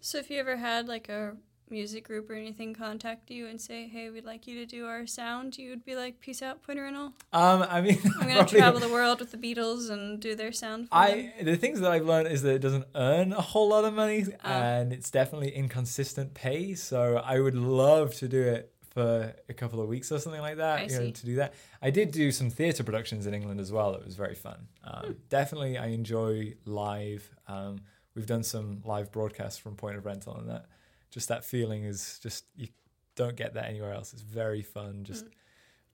So 0.00 0.18
if 0.18 0.30
you 0.30 0.38
ever 0.38 0.56
had 0.56 0.86
like 0.86 1.08
a 1.08 1.36
music 1.70 2.04
group 2.06 2.30
or 2.30 2.34
anything 2.34 2.74
contact 2.74 3.30
you 3.30 3.46
and 3.46 3.60
say, 3.60 3.88
"Hey, 3.88 4.10
we'd 4.10 4.24
like 4.24 4.46
you 4.46 4.54
to 4.60 4.66
do 4.66 4.86
our 4.86 5.06
sound," 5.06 5.58
you 5.58 5.70
would 5.70 5.84
be 5.84 5.96
like, 5.96 6.20
"Peace 6.20 6.42
out, 6.42 6.62
Point 6.62 6.78
Rental. 6.78 7.12
Um, 7.32 7.66
I 7.68 7.80
mean, 7.80 7.98
I'm 8.04 8.10
gonna 8.28 8.34
probably- 8.34 8.58
travel 8.58 8.80
the 8.80 8.88
world 8.88 9.20
with 9.20 9.30
the 9.32 9.36
Beatles 9.38 9.90
and 9.90 10.20
do 10.20 10.34
their 10.34 10.52
sound." 10.52 10.88
For 10.88 10.94
them." 11.06 11.32
I 11.38 11.42
the 11.42 11.56
things 11.56 11.80
that 11.80 11.90
I've 11.90 12.04
learned 12.06 12.28
is 12.28 12.42
that 12.42 12.54
it 12.54 12.60
doesn't 12.60 12.86
earn 12.94 13.32
a 13.32 13.40
whole 13.40 13.68
lot 13.68 13.84
of 13.84 13.94
money, 13.94 14.24
Ah. 14.44 14.52
and 14.52 14.92
it's 14.92 15.10
definitely 15.10 15.50
inconsistent 15.54 16.34
pay. 16.34 16.74
So 16.74 17.16
I 17.24 17.40
would 17.40 17.54
love 17.56 18.14
to 18.16 18.28
do 18.28 18.42
it 18.42 18.72
for 18.94 19.34
a 19.48 19.52
couple 19.52 19.80
of 19.82 19.88
weeks 19.88 20.10
or 20.10 20.18
something 20.18 20.40
like 20.40 20.56
that. 20.56 20.78
I 20.78 20.82
you 20.84 20.98
know, 21.00 21.10
to 21.10 21.26
do 21.26 21.34
that. 21.36 21.52
I 21.82 21.90
did 21.90 22.12
do 22.12 22.32
some 22.32 22.48
theatre 22.48 22.82
productions 22.82 23.26
in 23.26 23.34
England 23.34 23.60
as 23.60 23.70
well. 23.70 23.94
It 23.94 24.04
was 24.04 24.14
very 24.14 24.34
fun. 24.34 24.68
Um, 24.84 25.04
Hmm. 25.06 25.12
Definitely, 25.28 25.76
I 25.76 25.88
enjoy 25.88 26.54
live. 26.64 27.28
Um, 27.46 27.80
we've 28.14 28.24
done 28.26 28.42
some 28.42 28.80
live 28.84 29.12
broadcasts 29.12 29.58
from 29.58 29.76
Point 29.76 29.96
of 29.98 30.06
Rental, 30.06 30.34
and 30.36 30.48
that 30.48 30.64
just 31.10 31.28
that 31.28 31.44
feeling 31.44 31.84
is 31.84 32.18
just 32.22 32.44
you 32.56 32.68
don't 33.14 33.36
get 33.36 33.54
that 33.54 33.66
anywhere 33.66 33.92
else. 33.92 34.12
It's 34.12 34.22
very 34.22 34.62
fun. 34.62 35.04
Just 35.04 35.24
Mm. 35.26 35.30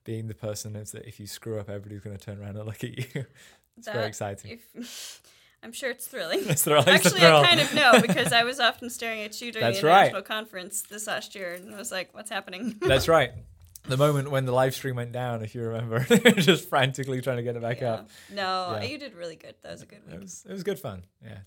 being 0.05 0.27
the 0.29 0.35
person 0.35 0.73
that 0.73 0.95
if 1.07 1.21
you 1.21 1.27
screw 1.27 1.59
up, 1.61 1.69
everybody's 1.71 2.01
going 2.01 2.17
to 2.17 2.25
turn 2.25 2.41
around 2.41 2.57
and 2.57 2.67
look 2.67 2.83
at 2.83 2.99
you. 2.99 3.05
it's 3.77 3.87
That- 3.87 3.95
very 3.95 4.07
exciting. 4.07 4.59
If, 4.75 5.23
I'm 5.63 5.73
sure 5.73 5.91
it's 5.91 6.09
thrilling. 6.09 6.41
It's 6.49 6.51
it's 6.51 6.65
the 6.65 6.77
Actually, 6.79 7.21
thrill. 7.21 7.37
I 7.37 7.47
kind 7.47 7.61
of 7.61 7.73
know 7.75 8.01
because 8.01 8.33
I 8.33 8.43
was 8.43 8.59
often 8.59 8.91
staring 8.91 9.21
at 9.23 9.41
you 9.41 9.53
during 9.53 9.65
That's 9.65 9.81
the 9.81 9.87
right. 9.87 10.09
international 10.09 10.23
conference 10.23 10.83
this 10.83 11.07
last 11.07 11.37
year, 11.37 11.55
and 11.55 11.73
I 11.73 11.79
was 11.79 11.93
like, 11.93 12.13
"What's 12.15 12.31
happening?" 12.31 12.77
That's 12.81 13.07
right. 13.07 13.31
The 13.85 13.97
moment 13.97 14.31
when 14.31 14.45
the 14.45 14.53
live 14.53 14.75
stream 14.75 14.95
went 14.97 15.11
down, 15.13 15.43
if 15.45 15.55
you 15.57 15.63
remember, 15.63 16.01
just 16.37 16.69
frantically 16.69 17.21
trying 17.21 17.37
to 17.39 17.43
get 17.45 17.55
it 17.57 17.63
back 17.63 17.81
Yeah. 17.81 17.93
up. 17.95 18.11
No, 18.31 18.79
Yeah. 18.81 18.83
you 18.89 18.99
did 18.99 19.15
really 19.15 19.35
good. 19.37 19.55
That 19.63 19.73
was 19.73 19.83
a 19.83 19.87
good 19.87 20.01
It 20.09 20.11
week. 20.13 20.21
was 20.23 20.45
it 20.49 20.53
was 20.53 20.63
good 20.65 20.79
fun. 20.81 21.05
Yeah. 21.23 21.39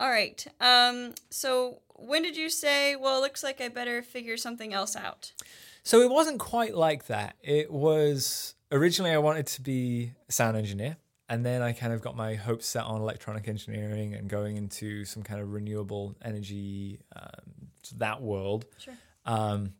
All 0.00 0.08
right. 0.08 0.44
Um. 0.60 1.14
So 1.28 1.82
when 1.94 2.22
did 2.22 2.36
you 2.36 2.48
say? 2.48 2.96
Well, 2.96 3.18
it 3.18 3.20
looks 3.20 3.44
like 3.44 3.60
I 3.60 3.68
better 3.68 4.02
figure 4.02 4.38
something 4.38 4.72
else 4.72 4.96
out. 4.96 5.32
So 5.82 6.00
it 6.00 6.10
wasn't 6.10 6.40
quite 6.40 6.74
like 6.74 7.06
that. 7.06 7.36
It 7.42 7.70
was 7.70 8.54
originally 8.72 9.12
I 9.12 9.18
wanted 9.18 9.46
to 9.48 9.62
be 9.62 10.12
a 10.28 10.32
sound 10.32 10.56
engineer, 10.56 10.96
and 11.28 11.44
then 11.44 11.60
I 11.60 11.72
kind 11.72 11.92
of 11.92 12.00
got 12.00 12.16
my 12.16 12.34
hopes 12.34 12.66
set 12.66 12.84
on 12.84 13.00
electronic 13.00 13.46
engineering 13.46 14.14
and 14.14 14.28
going 14.28 14.56
into 14.56 15.04
some 15.04 15.22
kind 15.22 15.40
of 15.40 15.52
renewable 15.52 16.16
energy, 16.24 17.00
um, 17.14 17.68
that 17.96 18.22
world. 18.22 18.64
Sure. 18.78 18.94
Um, 19.26 19.74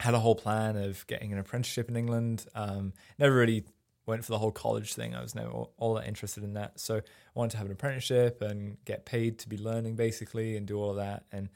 had 0.00 0.14
a 0.14 0.18
whole 0.18 0.34
plan 0.34 0.76
of 0.76 1.06
getting 1.08 1.32
an 1.32 1.38
apprenticeship 1.38 1.88
in 1.88 1.96
England. 1.96 2.46
Um, 2.54 2.92
never 3.18 3.34
really 3.34 3.64
went 4.08 4.24
for 4.24 4.32
the 4.32 4.38
whole 4.38 4.50
college 4.50 4.94
thing. 4.94 5.14
I 5.14 5.20
was 5.20 5.34
never 5.34 5.50
all, 5.50 5.94
that 5.94 6.08
interested 6.08 6.42
in 6.42 6.54
that. 6.54 6.80
So 6.80 6.96
I 6.96 7.00
wanted 7.34 7.52
to 7.52 7.56
have 7.58 7.66
an 7.66 7.72
apprenticeship 7.72 8.40
and 8.40 8.82
get 8.84 9.04
paid 9.04 9.38
to 9.40 9.48
be 9.48 9.58
learning 9.58 9.96
basically 9.96 10.56
and 10.56 10.66
do 10.66 10.78
all 10.78 10.90
of 10.90 10.96
that. 10.96 11.24
And 11.30 11.50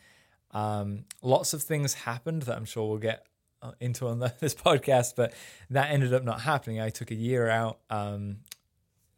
um, 0.52 1.04
lots 1.22 1.54
of 1.54 1.62
things 1.62 1.94
happened 1.94 2.42
that 2.42 2.56
I'm 2.56 2.66
sure 2.66 2.88
we'll 2.88 2.98
get 2.98 3.26
uh, 3.62 3.72
into 3.80 4.06
on 4.06 4.18
the, 4.18 4.32
this 4.40 4.54
podcast, 4.54 5.14
but 5.16 5.32
that 5.70 5.90
ended 5.90 6.12
up 6.12 6.22
not 6.22 6.42
happening. 6.42 6.80
I 6.80 6.90
took 6.90 7.10
a 7.10 7.16
year 7.16 7.48
out 7.48 7.78
um, 7.88 8.38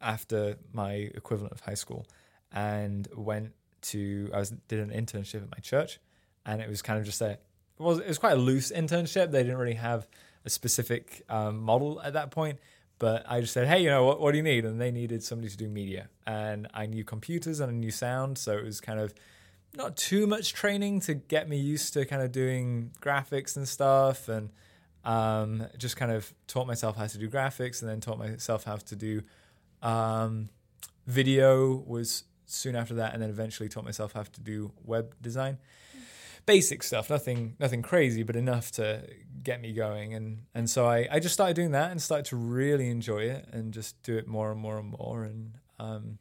after 0.01 0.57
my 0.71 0.93
equivalent 0.93 1.51
of 1.51 1.59
high 1.59 1.73
school 1.73 2.07
and 2.51 3.07
went 3.15 3.51
to 3.81 4.29
I 4.33 4.39
was 4.39 4.49
did 4.49 4.79
an 4.79 4.89
internship 4.89 5.43
at 5.43 5.51
my 5.51 5.59
church, 5.61 5.99
and 6.45 6.61
it 6.61 6.69
was 6.69 6.81
kind 6.81 6.97
of 6.97 7.05
just 7.05 7.21
a 7.21 7.31
it 7.31 7.39
was 7.77 7.99
it 7.99 8.07
was 8.07 8.17
quite 8.17 8.33
a 8.33 8.37
loose 8.37 8.71
internship. 8.71 9.31
They 9.31 9.43
didn't 9.43 9.57
really 9.57 9.75
have 9.75 10.07
a 10.45 10.49
specific 10.49 11.23
um, 11.29 11.59
model 11.59 12.01
at 12.01 12.13
that 12.13 12.31
point. 12.31 12.59
But 12.97 13.25
I 13.27 13.41
just 13.41 13.53
said, 13.53 13.67
hey, 13.67 13.83
you 13.83 13.89
know, 13.89 14.05
what, 14.05 14.21
what 14.21 14.31
do 14.31 14.37
you 14.37 14.43
need? 14.43 14.65
And 14.65 14.79
they 14.79 14.91
needed 14.91 15.23
somebody 15.23 15.49
to 15.49 15.57
do 15.57 15.67
media. 15.67 16.07
And 16.25 16.67
I 16.73 16.85
knew 16.85 17.03
computers 17.03 17.59
and 17.59 17.71
I 17.71 17.75
knew 17.75 17.91
sound. 17.91 18.37
So 18.37 18.57
it 18.57 18.63
was 18.63 18.79
kind 18.79 18.99
of 18.99 19.13
not 19.75 19.97
too 19.97 20.25
much 20.27 20.53
training 20.53 21.01
to 21.01 21.13
get 21.13 21.49
me 21.49 21.57
used 21.57 21.93
to 21.93 22.05
kind 22.05 22.21
of 22.21 22.31
doing 22.31 22.91
graphics 23.01 23.57
and 23.57 23.67
stuff. 23.67 24.29
And 24.29 24.49
um, 25.03 25.67
just 25.77 25.97
kind 25.97 26.11
of 26.11 26.33
taught 26.47 26.67
myself 26.67 26.95
how 26.95 27.07
to 27.07 27.17
do 27.17 27.29
graphics 27.29 27.81
and 27.81 27.89
then 27.89 27.99
taught 27.99 28.17
myself 28.17 28.63
how 28.63 28.77
to 28.77 28.95
do 28.95 29.21
um, 29.81 30.49
video 31.05 31.75
was 31.85 32.23
soon 32.45 32.77
after 32.77 32.95
that. 32.95 33.13
And 33.13 33.21
then 33.21 33.29
eventually 33.29 33.67
taught 33.67 33.83
myself 33.83 34.13
how 34.13 34.23
to 34.23 34.41
do 34.41 34.71
web 34.85 35.15
design 35.21 35.57
basic 36.45 36.83
stuff, 36.83 37.09
nothing 37.09 37.55
nothing 37.59 37.81
crazy, 37.81 38.23
but 38.23 38.35
enough 38.35 38.71
to 38.73 39.07
get 39.43 39.61
me 39.61 39.73
going. 39.73 40.13
And 40.13 40.43
and 40.53 40.69
so 40.69 40.87
I, 40.87 41.07
I 41.11 41.19
just 41.19 41.33
started 41.33 41.55
doing 41.55 41.71
that 41.71 41.91
and 41.91 42.01
started 42.01 42.25
to 42.27 42.35
really 42.35 42.89
enjoy 42.89 43.23
it 43.23 43.47
and 43.51 43.73
just 43.73 44.01
do 44.03 44.17
it 44.17 44.27
more 44.27 44.51
and 44.51 44.59
more 44.59 44.77
and 44.77 44.95
more. 44.97 45.23
And 45.23 45.57
um, 45.79 46.17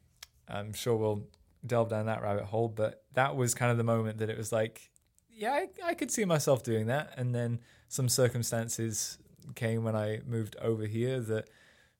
I'm 0.48 0.72
sure 0.72 0.96
we'll 0.96 1.26
delve 1.66 1.90
down 1.90 2.06
that 2.06 2.22
rabbit 2.22 2.44
hole. 2.44 2.68
But 2.68 3.04
that 3.14 3.36
was 3.36 3.54
kind 3.54 3.70
of 3.70 3.78
the 3.78 3.84
moment 3.84 4.18
that 4.18 4.30
it 4.30 4.36
was 4.36 4.52
like, 4.52 4.90
yeah, 5.30 5.52
I, 5.52 5.68
I 5.84 5.94
could 5.94 6.10
see 6.10 6.24
myself 6.24 6.62
doing 6.62 6.86
that. 6.86 7.14
And 7.16 7.34
then 7.34 7.60
some 7.88 8.08
circumstances 8.08 9.18
came 9.54 9.84
when 9.84 9.96
I 9.96 10.20
moved 10.26 10.56
over 10.60 10.86
here 10.86 11.20
that 11.20 11.48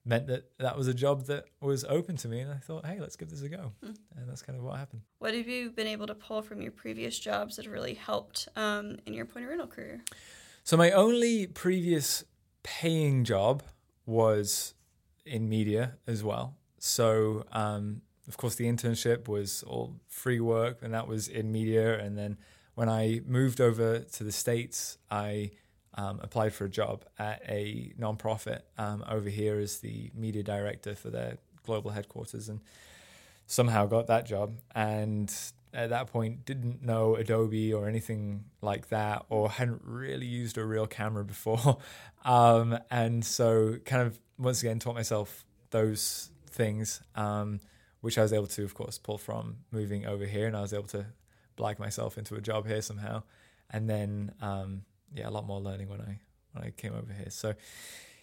meant 0.05 0.27
that 0.27 0.51
that 0.59 0.77
was 0.77 0.87
a 0.87 0.95
job 0.95 1.27
that 1.27 1.47
was 1.61 1.85
open 1.85 2.17
to 2.19 2.29
me. 2.29 2.41
And 2.41 2.53
I 2.53 2.59
thought, 2.59 2.85
hey, 2.85 3.01
let's 3.01 3.17
give 3.17 3.31
this 3.31 3.43
a 3.43 3.49
go. 3.49 3.73
Hmm. 3.83 3.93
And 4.17 4.29
that's 4.29 4.43
kind 4.43 4.59
of 4.59 4.65
what 4.65 4.79
happened. 4.79 5.03
What 5.19 5.35
have 5.35 5.49
you 5.49 5.71
been 5.71 5.87
able 5.87 6.07
to 6.07 6.15
pull 6.15 6.43
from 6.43 6.61
your 6.61 6.73
previous 6.73 7.19
jobs 7.19 7.57
that 7.57 7.65
have 7.65 7.73
really 7.73 7.95
helped 7.95 8.49
um, 8.57 8.99
in 9.07 9.15
your 9.15 9.25
point 9.25 9.45
of 9.45 9.51
rental 9.51 9.69
career? 9.69 10.03
So 10.63 10.77
my 10.77 10.91
only 10.91 11.47
previous 11.47 12.25
paying 12.63 13.25
job 13.25 13.63
was 14.07 14.75
in 15.25 15.49
media 15.49 15.95
as 16.07 16.23
well. 16.23 16.57
So 16.79 17.45
um, 17.53 18.03
of 18.29 18.37
course 18.37 18.55
the 18.57 18.67
internship 18.67 19.29
was 19.29 19.63
all 19.63 19.97
free 20.07 20.41
work, 20.41 20.79
and 20.83 20.93
that 20.93 21.09
was 21.09 21.29
in 21.29 21.51
media. 21.51 21.99
And 21.99 22.17
then 22.17 22.37
when 22.75 22.89
I 22.89 23.21
moved 23.27 23.61
over 23.61 24.01
to 24.01 24.25
the 24.25 24.33
states, 24.33 24.99
I 25.11 25.53
um, 25.95 26.21
applied 26.23 26.53
for 26.53 26.65
a 26.65 26.69
job 26.69 27.05
at 27.19 27.43
a 27.49 27.93
nonprofit 27.99 28.61
um, 28.79 29.05
over 29.09 29.29
here 29.29 29.59
as 29.59 29.79
the 29.79 30.11
media 30.15 30.43
director 30.43 30.95
for 30.95 31.11
their 31.11 31.39
global 31.65 31.91
headquarters, 31.91 32.49
and 32.49 32.61
somehow 33.47 33.87
got 33.87 34.07
that 34.09 34.27
job. 34.27 34.59
And 34.75 35.33
at 35.73 35.91
that 35.91 36.09
point, 36.09 36.45
didn't 36.45 36.83
know 36.83 37.17
Adobe 37.17 37.73
or 37.73 37.89
anything 37.89 38.45
like 38.61 38.89
that, 38.89 39.25
or 39.29 39.51
hadn't 39.51 39.83
really 39.85 40.27
used 40.27 40.59
a 40.59 40.65
real 40.65 40.87
camera 40.87 41.25
before. 41.35 41.79
Um, 42.25 42.79
and 42.91 43.25
so, 43.25 43.79
kind 43.85 44.03
of 44.03 44.19
once 44.39 44.63
again, 44.63 44.79
taught 44.79 44.95
myself 44.95 45.45
those 45.71 46.31
things, 46.51 47.01
um, 47.15 47.61
which 48.01 48.19
I 48.19 48.23
was 48.23 48.33
able 48.33 48.47
to, 48.49 48.65
of 48.65 48.75
course, 48.75 48.99
pull 48.99 49.19
from 49.19 49.59
moving 49.71 50.07
over 50.07 50.25
here, 50.25 50.47
and 50.47 50.57
I 50.57 50.61
was 50.61 50.73
able 50.73 50.89
to 50.89 51.07
black 51.57 51.79
myself 51.79 52.19
into 52.19 52.35
a 52.35 52.41
job 52.41 52.67
here 52.67 52.83
somehow. 52.83 53.23
And 53.71 53.89
then, 53.89 54.33
um, 54.41 54.83
yeah, 55.15 55.29
a 55.29 55.31
lot 55.31 55.47
more 55.47 55.61
learning 55.61 55.89
when 55.89 56.01
I 56.01 56.21
when 56.53 56.65
I 56.65 56.71
came 56.71 56.93
over 56.93 57.13
here. 57.13 57.31
So, 57.31 57.55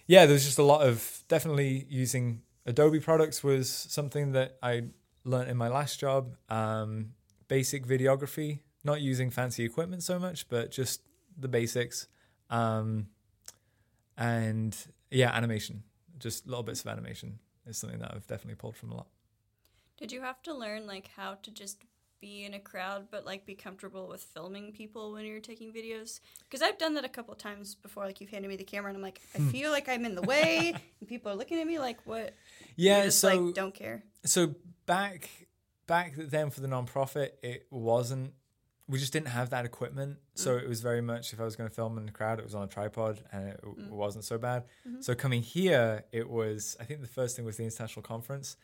yeah, 0.08 0.26
there's 0.26 0.46
just 0.46 0.60
a 0.60 0.64
lot 0.64 0.86
of 0.88 1.24
definitely 1.28 1.86
using 1.90 2.42
Adobe 2.66 3.00
products 3.00 3.44
was 3.44 3.70
something 3.70 4.34
that 4.34 4.58
I 4.62 4.84
learned 5.24 5.50
in 5.50 5.58
my 5.58 5.68
last 5.68 6.00
job. 6.00 6.38
Um, 6.50 7.14
basic 7.48 7.86
videography, 7.86 8.60
not 8.84 9.02
using 9.02 9.30
fancy 9.30 9.64
equipment 9.64 10.04
so 10.04 10.20
much, 10.20 10.48
but 10.50 10.72
just 10.72 11.02
the 11.38 11.48
basics. 11.48 12.08
Um, 12.50 13.08
and 14.18 14.78
yeah, 15.10 15.32
animation, 15.32 15.84
just 16.20 16.48
little 16.48 16.64
bits 16.64 16.82
of 16.82 16.88
animation 16.88 17.40
is 17.66 17.78
something 17.78 18.00
that 18.00 18.14
I've 18.14 18.28
definitely 18.28 18.56
pulled 18.56 18.76
from 18.76 18.92
a 18.92 18.96
lot. 18.96 19.08
Did 19.98 20.12
you 20.12 20.22
have 20.22 20.42
to 20.44 20.54
learn 20.54 20.88
like 20.88 21.10
how 21.16 21.36
to 21.44 21.52
just 21.52 21.84
be 22.22 22.46
in 22.46 22.54
a 22.54 22.60
crowd 22.60 23.08
but 23.12 23.26
like 23.26 23.46
be 23.46 23.56
comfortable 23.56 24.08
with 24.08 24.24
filming 24.24 24.72
people 24.72 25.12
when 25.12 25.26
you're 25.26 25.40
taking 25.40 25.74
videos? 25.74 26.20
Because 26.44 26.62
I've 26.62 26.78
done 26.78 26.94
that 26.94 27.04
a 27.04 27.10
couple 27.10 27.36
times 27.36 27.76
before. 27.76 28.06
Like 28.06 28.22
you've 28.22 28.30
handed 28.30 28.48
me 28.48 28.56
the 28.56 28.64
camera 28.64 28.90
and 28.90 28.98
I'm 28.98 29.04
like, 29.04 29.20
I 29.36 29.40
hmm. 29.40 29.50
feel 29.50 29.72
like 29.72 29.90
I'm 29.90 30.06
in 30.06 30.16
the 30.16 30.22
way 30.22 30.74
and 31.00 31.10
people 31.10 31.32
are 31.32 31.36
looking 31.36 31.60
at 31.60 31.68
me 31.68 31.80
like, 31.80 32.00
what? 32.06 32.36
Yeah, 32.76 33.06
just, 33.06 33.20
so 33.20 33.36
like 33.36 33.56
don't 33.56 33.74
care. 33.74 34.04
so 34.24 34.56
back 34.86 35.30
back 35.88 36.14
then 36.16 36.50
for 36.50 36.62
the 36.62 36.68
nonprofit, 36.68 37.32
it 37.44 37.68
wasn't. 37.70 38.34
We 38.88 39.00
just 39.00 39.14
didn't 39.14 39.30
have 39.30 39.52
that 39.52 39.64
equipment, 39.66 40.18
so 40.36 40.56
mm. 40.58 40.64
it 40.64 40.68
was 40.68 40.82
very 40.82 41.02
much 41.02 41.32
if 41.32 41.40
I 41.40 41.46
was 41.46 41.56
going 41.56 41.70
to 41.70 41.74
film 41.74 41.98
in 41.98 42.06
the 42.06 42.12
crowd, 42.12 42.40
it 42.40 42.46
was 42.46 42.56
on 42.56 42.64
a 42.64 42.68
tripod, 42.68 43.22
and 43.32 43.50
it 43.50 43.62
w 43.62 43.88
mm. 43.88 43.90
wasn't 43.90 44.26
so 44.26 44.38
bad. 44.38 44.64
Mm-hmm. 44.88 45.02
So 45.02 45.16
coming 45.16 45.42
here, 45.42 46.04
it 46.12 46.30
was. 46.30 46.76
I 46.80 46.84
think 46.84 47.02
the 47.02 47.08
first 47.08 47.36
thing 47.36 47.46
was 47.46 47.58
the 47.58 47.64
international 47.64 48.04
conference, 48.04 48.58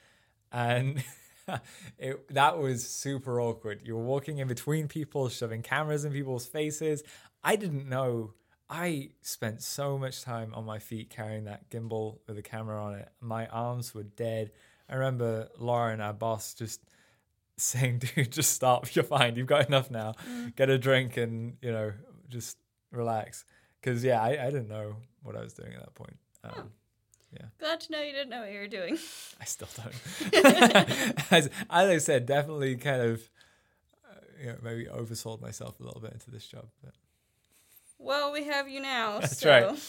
and 0.52 1.04
it 1.98 2.34
that 2.34 2.58
was 2.58 2.88
super 2.88 3.40
awkward. 3.42 3.82
You 3.84 3.96
were 3.96 4.04
walking 4.04 4.38
in 4.40 4.48
between 4.48 4.88
people, 4.88 5.30
shoving 5.30 5.62
cameras 5.62 6.06
in 6.06 6.12
people's 6.12 6.46
faces. 6.46 7.04
I 7.44 7.56
didn't 7.56 7.88
know. 7.88 8.34
I 8.70 9.12
spent 9.22 9.62
so 9.62 9.98
much 9.98 10.24
time 10.24 10.54
on 10.54 10.66
my 10.66 10.80
feet 10.80 11.10
carrying 11.10 11.46
that 11.46 11.70
gimbal 11.70 12.20
with 12.28 12.38
a 12.38 12.42
camera 12.42 12.84
on 12.84 12.96
it. 12.96 13.10
My 13.22 13.48
arms 13.48 13.96
were 13.96 14.04
dead. 14.04 14.52
I 14.90 14.96
remember 14.96 15.48
Lauren, 15.58 16.02
our 16.02 16.14
boss, 16.14 16.54
just 16.54 16.82
saying, 17.58 18.00
"Dude, 18.00 18.32
just 18.32 18.52
stop. 18.52 18.88
You're 18.96 19.06
fine. 19.06 19.36
You've 19.36 19.48
got 19.48 19.68
enough 19.68 19.90
now. 19.90 20.16
Get 20.56 20.70
a 20.70 20.78
drink 20.78 21.18
and 21.18 21.58
you 21.62 21.72
know 21.72 21.94
just 22.30 22.58
relax." 22.92 23.46
Because 23.80 24.04
yeah, 24.04 24.22
I, 24.22 24.30
I 24.30 24.46
didn't 24.48 24.70
know 24.70 24.96
what 25.22 25.36
I 25.36 25.42
was 25.42 25.54
doing 25.54 25.74
at 25.74 25.80
that 25.80 25.96
point. 25.96 26.18
Um, 26.44 26.72
Glad 27.60 27.80
to 27.82 27.92
know 27.92 28.02
you 28.02 28.12
didn't 28.14 28.30
know 28.30 28.42
what 28.42 28.52
you 28.52 28.60
were 28.60 28.68
doing. 28.68 28.98
I 29.42 29.46
still 29.46 29.68
don't. 29.76 31.24
as, 31.32 31.48
as 31.48 31.90
I 31.90 31.98
said, 31.98 32.26
definitely 32.28 32.76
kind 32.76 33.02
of 33.02 33.30
uh, 34.10 34.14
you 34.40 34.48
know, 34.48 34.56
maybe 34.64 34.86
oversold 34.86 35.42
myself 35.42 35.80
a 35.80 35.84
little 35.84 36.00
bit 36.00 36.14
into 36.14 36.30
this 36.30 36.46
job. 36.46 36.66
But 36.84 36.94
Well, 37.98 38.32
we 38.32 38.44
have 38.46 38.70
you 38.70 38.80
now, 38.80 39.20
That's 39.20 39.40
so 39.40 39.50
right. 39.50 39.80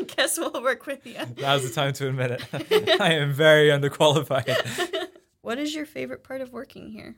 I 0.00 0.02
guess 0.16 0.36
we'll 0.38 0.62
work 0.62 0.84
with 0.86 1.06
you. 1.06 1.16
now's 1.38 1.62
the 1.66 1.74
time 1.74 1.94
to 1.94 2.08
admit 2.08 2.30
it. 2.32 3.00
I 3.00 3.14
am 3.14 3.32
very 3.32 3.68
underqualified. 3.68 5.08
What 5.40 5.58
is 5.58 5.74
your 5.74 5.86
favorite 5.86 6.24
part 6.24 6.40
of 6.42 6.52
working 6.52 6.90
here? 6.90 7.16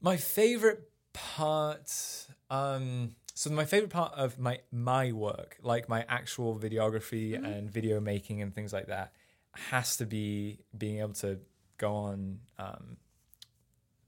My 0.00 0.16
favorite 0.16 0.90
part, 1.12 1.92
um, 2.50 3.16
so 3.36 3.50
my 3.50 3.66
favorite 3.66 3.90
part 3.90 4.14
of 4.14 4.38
my 4.38 4.60
my 4.72 5.12
work, 5.12 5.58
like 5.62 5.90
my 5.90 6.06
actual 6.08 6.58
videography 6.58 7.34
and 7.34 7.70
video 7.70 8.00
making 8.00 8.40
and 8.40 8.54
things 8.54 8.72
like 8.72 8.86
that, 8.86 9.12
has 9.52 9.98
to 9.98 10.06
be 10.06 10.60
being 10.76 11.00
able 11.00 11.12
to 11.12 11.38
go 11.76 11.92
on 11.94 12.38
um, 12.58 12.96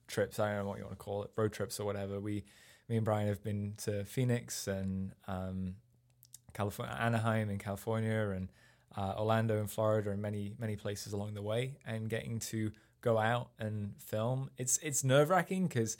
trips. 0.06 0.40
I 0.40 0.54
don't 0.54 0.64
know 0.64 0.70
what 0.70 0.78
you 0.78 0.85
want 0.85 0.99
to 0.99 1.04
call 1.04 1.25
it, 1.25 1.30
road 1.37 1.52
trips 1.52 1.78
or 1.78 1.85
whatever. 1.85 2.18
We, 2.18 2.44
me 2.88 2.97
and 2.97 3.04
Brian 3.04 3.28
have 3.28 3.44
been 3.44 3.75
to 3.85 4.02
Phoenix 4.06 4.66
and 4.66 5.12
um, 5.26 5.75
California, 6.54 6.97
Anaheim 6.99 7.50
in 7.50 7.58
California, 7.58 8.30
and 8.30 8.50
uh, 8.97 9.12
Orlando 9.18 9.61
in 9.61 9.66
Florida, 9.66 10.11
and 10.11 10.23
many 10.23 10.54
many 10.58 10.75
places 10.75 11.12
along 11.12 11.35
the 11.35 11.42
way. 11.42 11.76
And 11.87 12.08
getting 12.08 12.38
to 12.38 12.73
go 13.02 13.18
out 13.18 13.50
and 13.58 13.92
film, 13.99 14.49
it's 14.56 14.78
it's 14.78 15.04
nerve 15.04 15.28
wracking 15.28 15.66
because 15.66 15.99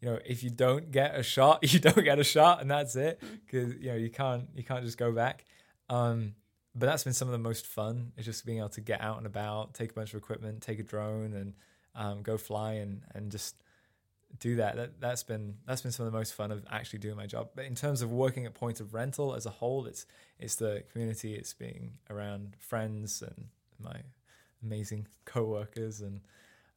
you 0.00 0.10
know 0.10 0.18
if 0.24 0.42
you 0.42 0.50
don't 0.50 0.90
get 0.90 1.18
a 1.18 1.22
shot, 1.22 1.60
you 1.72 1.78
don't 1.78 2.04
get 2.04 2.18
a 2.18 2.24
shot, 2.24 2.60
and 2.60 2.70
that's 2.70 2.96
it. 2.96 3.20
Because 3.46 3.74
you 3.74 3.90
know 3.90 3.96
you 3.96 4.10
can't 4.10 4.48
you 4.54 4.64
can't 4.64 4.84
just 4.84 4.98
go 4.98 5.12
back. 5.12 5.44
Um, 5.88 6.34
but 6.74 6.86
that's 6.86 7.04
been 7.04 7.14
some 7.14 7.28
of 7.28 7.32
the 7.32 7.38
most 7.38 7.66
fun. 7.66 8.12
Is 8.16 8.24
just 8.24 8.44
being 8.46 8.58
able 8.58 8.68
to 8.70 8.80
get 8.80 9.00
out 9.00 9.18
and 9.18 9.26
about, 9.26 9.74
take 9.74 9.90
a 9.90 9.94
bunch 9.94 10.12
of 10.12 10.18
equipment, 10.18 10.62
take 10.62 10.78
a 10.78 10.82
drone, 10.82 11.32
and 11.34 11.54
um, 11.94 12.22
go 12.22 12.36
fly 12.36 12.74
and 12.74 13.02
and 13.14 13.30
just 13.30 13.56
do 14.38 14.56
that. 14.56 14.76
That 14.76 15.00
that's 15.00 15.22
been 15.22 15.56
that's 15.66 15.82
been 15.82 15.92
some 15.92 16.06
of 16.06 16.12
the 16.12 16.18
most 16.18 16.34
fun 16.34 16.52
of 16.52 16.64
actually 16.70 17.00
doing 17.00 17.16
my 17.16 17.26
job. 17.26 17.50
But 17.54 17.64
in 17.64 17.74
terms 17.74 18.02
of 18.02 18.12
working 18.12 18.46
at 18.46 18.54
point 18.54 18.80
of 18.80 18.94
rental 18.94 19.34
as 19.34 19.46
a 19.46 19.50
whole, 19.50 19.86
it's 19.86 20.06
it's 20.38 20.56
the 20.56 20.84
community, 20.92 21.34
it's 21.34 21.52
being 21.52 21.92
around 22.10 22.56
friends 22.58 23.22
and 23.22 23.46
my 23.80 23.96
amazing 24.62 25.06
co-workers 25.24 26.00
and 26.00 26.20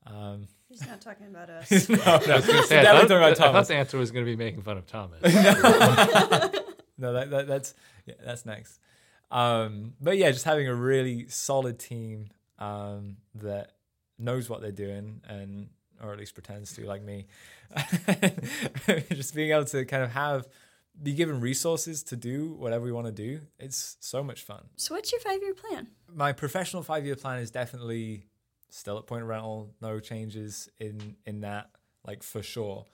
um, 0.05 0.47
He's 0.69 0.85
not 0.87 1.01
talking 1.01 1.27
about 1.27 1.49
us. 1.49 1.89
no, 1.89 1.95
I 2.05 2.17
was 2.17 2.25
going 2.27 2.41
to 2.61 2.67
say, 2.67 2.79
I 2.79 2.83
Definitely 2.83 2.83
thought, 2.83 3.01
talking 3.01 3.17
about 3.17 3.31
I 3.31 3.33
thought 3.33 3.45
Thomas. 3.47 3.67
the 3.67 3.75
answer 3.75 3.97
was 3.97 4.11
going 4.11 4.25
to 4.25 4.31
be 4.31 4.37
making 4.37 4.61
fun 4.61 4.77
of 4.77 4.87
Thomas. 4.87 5.21
no, 6.97 7.13
that, 7.13 7.29
that 7.29 7.47
that's 7.47 7.73
yeah, 8.05 8.13
that's 8.25 8.45
next. 8.45 8.79
Um, 9.31 9.93
but 10.01 10.17
yeah, 10.17 10.31
just 10.31 10.45
having 10.45 10.67
a 10.67 10.75
really 10.75 11.27
solid 11.27 11.77
team 11.79 12.29
um, 12.59 13.17
that 13.35 13.71
knows 14.17 14.49
what 14.49 14.61
they're 14.61 14.71
doing 14.71 15.21
and 15.27 15.69
or 16.01 16.11
at 16.13 16.19
least 16.19 16.33
pretends 16.33 16.73
to, 16.75 16.85
like 16.85 17.03
me. 17.03 17.27
just 19.11 19.35
being 19.35 19.51
able 19.51 19.65
to 19.65 19.85
kind 19.85 20.03
of 20.03 20.11
have 20.11 20.47
be 21.01 21.13
given 21.13 21.39
resources 21.39 22.03
to 22.03 22.15
do 22.15 22.53
whatever 22.53 22.83
we 22.85 22.91
want 22.91 23.07
to 23.07 23.11
do. 23.13 23.39
It's 23.59 23.97
so 23.99 24.23
much 24.23 24.41
fun. 24.41 24.63
so, 24.75 24.93
what's 24.95 25.11
your 25.11 25.21
five 25.21 25.41
year 25.41 25.53
plan? 25.53 25.87
My 26.13 26.31
professional 26.33 26.83
five 26.83 27.05
year 27.05 27.15
plan 27.15 27.39
is 27.39 27.51
definitely 27.51 28.25
still 28.71 28.97
at 28.97 29.05
point 29.05 29.25
rental. 29.25 29.69
No 29.81 29.99
changes 29.99 30.69
in 30.79 31.15
in 31.25 31.41
that, 31.41 31.69
like 32.05 32.23
for 32.23 32.41
sure. 32.41 32.85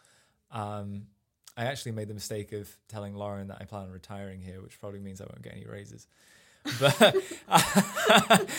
Um, 0.52 1.08
I 1.56 1.66
actually 1.66 1.94
made 1.94 2.08
the 2.08 2.14
mistake 2.14 2.52
of 2.52 2.70
telling 2.88 3.16
Lauren 3.16 3.48
that 3.48 3.58
I 3.60 3.66
plan 3.66 3.84
on 3.84 3.92
retiring 3.92 4.42
here, 4.42 4.62
which 4.62 4.80
probably 4.80 5.00
means 5.00 5.22
I 5.22 5.26
won't 5.26 5.42
get 5.42 5.54
any 5.54 5.66
raises. 5.66 6.08
But 6.80 7.16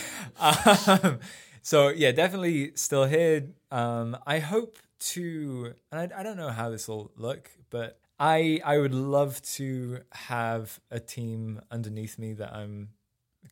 um, 0.40 1.20
so 1.62 1.88
yeah, 1.90 2.12
definitely 2.12 2.72
still 2.74 3.04
here. 3.04 3.48
Um, 3.70 4.16
I 4.26 4.38
hope 4.38 4.78
to, 5.00 5.74
and 5.92 6.12
I, 6.12 6.20
I 6.20 6.22
don't 6.22 6.36
know 6.36 6.48
how 6.48 6.70
this 6.70 6.88
will 6.88 7.12
look, 7.16 7.50
but 7.70 8.00
I 8.18 8.60
I 8.64 8.78
would 8.78 8.94
love 8.94 9.40
to 9.54 10.00
have 10.12 10.80
a 10.90 10.98
team 10.98 11.60
underneath 11.70 12.18
me 12.18 12.32
that 12.34 12.52
I'm 12.52 12.88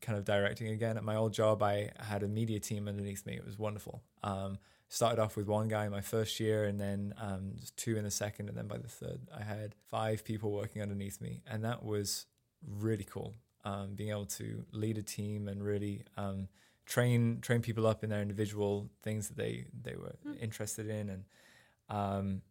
kind 0.00 0.18
of 0.18 0.24
directing 0.24 0.68
again. 0.68 0.96
At 0.96 1.04
my 1.04 1.16
old 1.16 1.32
job, 1.32 1.62
I 1.62 1.90
had 1.98 2.22
a 2.22 2.28
media 2.28 2.60
team 2.60 2.88
underneath 2.88 3.26
me. 3.26 3.34
It 3.34 3.44
was 3.44 3.58
wonderful. 3.58 4.02
Um, 4.22 4.58
started 4.88 5.20
off 5.20 5.36
with 5.36 5.46
one 5.46 5.68
guy 5.68 5.84
in 5.84 5.90
my 5.90 6.00
first 6.00 6.38
year, 6.40 6.64
and 6.64 6.80
then 6.80 7.14
um, 7.20 7.56
two 7.76 7.96
in 7.96 8.04
the 8.04 8.10
second, 8.10 8.48
and 8.48 8.56
then 8.56 8.66
by 8.66 8.78
the 8.78 8.88
third, 8.88 9.20
I 9.36 9.42
had 9.42 9.74
five 9.90 10.24
people 10.24 10.52
working 10.52 10.82
underneath 10.82 11.20
me, 11.20 11.42
and 11.46 11.64
that 11.64 11.84
was 11.84 12.26
really 12.66 13.04
cool. 13.04 13.34
Um, 13.64 13.94
being 13.94 14.10
able 14.10 14.26
to 14.26 14.64
lead 14.72 14.96
a 14.96 15.02
team 15.02 15.48
and 15.48 15.62
really 15.62 16.04
um, 16.16 16.48
train 16.84 17.40
train 17.40 17.62
people 17.62 17.86
up 17.86 18.04
in 18.04 18.10
their 18.10 18.22
individual 18.22 18.88
things 19.02 19.28
that 19.28 19.36
they 19.36 19.66
they 19.82 19.96
were 19.96 20.14
interested 20.40 20.88
in, 20.88 21.10
and 21.10 21.24
um, 21.88 22.42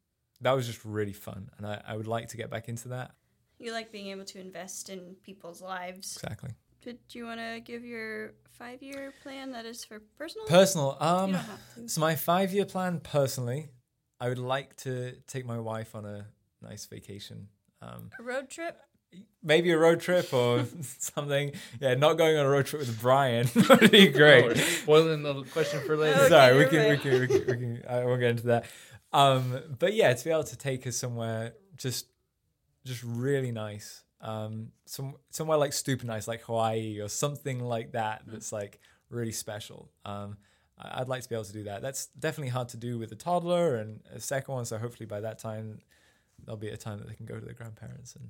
that 0.41 0.51
was 0.51 0.67
just 0.67 0.83
really 0.83 1.13
fun, 1.13 1.49
and 1.57 1.65
I, 1.65 1.81
I 1.87 1.95
would 1.95 2.07
like 2.07 2.27
to 2.29 2.37
get 2.37 2.49
back 2.49 2.67
into 2.67 2.89
that. 2.89 3.11
You 3.57 3.71
like 3.71 3.91
being 3.91 4.07
able 4.07 4.25
to 4.25 4.39
invest 4.39 4.89
in 4.89 5.15
people's 5.23 5.61
lives. 5.61 6.17
Exactly. 6.21 6.51
Did 6.85 6.99
you 7.09 7.25
want 7.25 7.39
to 7.39 7.59
give 7.59 7.83
your 7.83 8.33
five 8.51 8.81
year 8.83 9.11
plan 9.23 9.51
that 9.53 9.65
is 9.65 9.83
for 9.83 9.99
personal? 10.17 10.47
Personal. 10.47 10.97
you 11.01 11.05
Um, 11.07 11.31
don't 11.31 11.41
have 11.41 11.75
to. 11.75 11.89
so 11.89 11.99
my 11.99 12.15
five 12.15 12.53
year 12.53 12.65
plan, 12.65 12.99
personally, 12.99 13.69
I 14.19 14.29
would 14.29 14.37
like 14.39 14.75
to 14.77 15.13
take 15.27 15.45
my 15.45 15.59
wife 15.59 15.95
on 15.95 16.05
a 16.05 16.27
nice 16.61 16.85
vacation. 16.85 17.49
Um, 17.81 18.11
A 18.19 18.23
road 18.23 18.49
trip? 18.49 18.77
maybe 19.41 19.71
a 19.71 19.77
road 19.77 19.99
trip 19.99 20.31
or 20.33 20.65
something. 20.99 21.53
Yeah, 21.79 21.95
not 21.95 22.13
going 22.19 22.37
on 22.37 22.45
a 22.45 22.49
road 22.49 22.65
trip 22.67 22.81
with 22.81 23.01
Brian 23.01 23.49
would 23.69 23.89
be 23.91 24.07
great. 24.09 24.55
Spoiling 24.57 25.23
the 25.23 25.43
question 25.45 25.79
for 25.85 25.97
later. 25.97 26.19
Okay, 26.19 26.29
Sorry, 26.29 26.53
we 26.53 26.59
you're 26.61 26.69
can, 26.69 26.89
we 26.89 26.97
can, 26.97 27.19
we 27.21 27.27
can, 27.27 27.39
we 27.47 27.57
can, 27.79 27.83
I 27.89 28.05
won't 28.05 28.19
get 28.19 28.29
into 28.31 28.47
that. 28.47 28.65
Um, 29.11 29.75
but 29.79 29.93
yeah, 29.95 30.13
to 30.13 30.23
be 30.23 30.29
able 30.29 30.43
to 30.43 30.57
take 30.57 30.85
us 30.85 30.97
somewhere 30.97 31.53
just, 31.77 32.07
just 32.85 33.03
really 33.03 33.51
nice. 33.51 34.03
Um, 34.22 34.72
some 34.86 35.15
somewhere 35.29 35.57
like 35.57 35.74
super 35.74 36.05
nice, 36.05 36.27
like 36.27 36.41
Hawaii 36.43 37.00
or 37.01 37.10
something 37.10 37.60
like 37.60 37.91
that. 37.91 38.24
That's 38.27 38.51
like 38.51 38.79
really 39.10 39.31
special. 39.31 39.91
Um, 40.05 40.38
I- 40.77 41.01
I'd 41.01 41.07
like 41.10 41.22
to 41.24 41.29
be 41.29 41.36
able 41.36 41.45
to 41.45 41.53
do 41.53 41.63
that. 41.65 41.81
That's 41.81 42.07
definitely 42.07 42.50
hard 42.50 42.69
to 42.69 42.77
do 42.77 42.98
with 42.98 43.12
a 43.12 43.15
toddler 43.15 43.75
and 43.75 44.01
a 44.13 44.19
second 44.19 44.53
one. 44.53 44.65
So 44.65 44.77
hopefully 44.77 45.05
by 45.05 45.19
that 45.22 45.38
time, 45.39 45.79
there'll 46.43 46.57
be 46.57 46.69
a 46.69 46.77
time 46.77 46.98
that 47.00 47.07
they 47.07 47.13
can 47.15 47.25
go 47.25 47.36
to 47.39 47.45
their 47.45 47.53
grandparents 47.53 48.15
and 48.15 48.29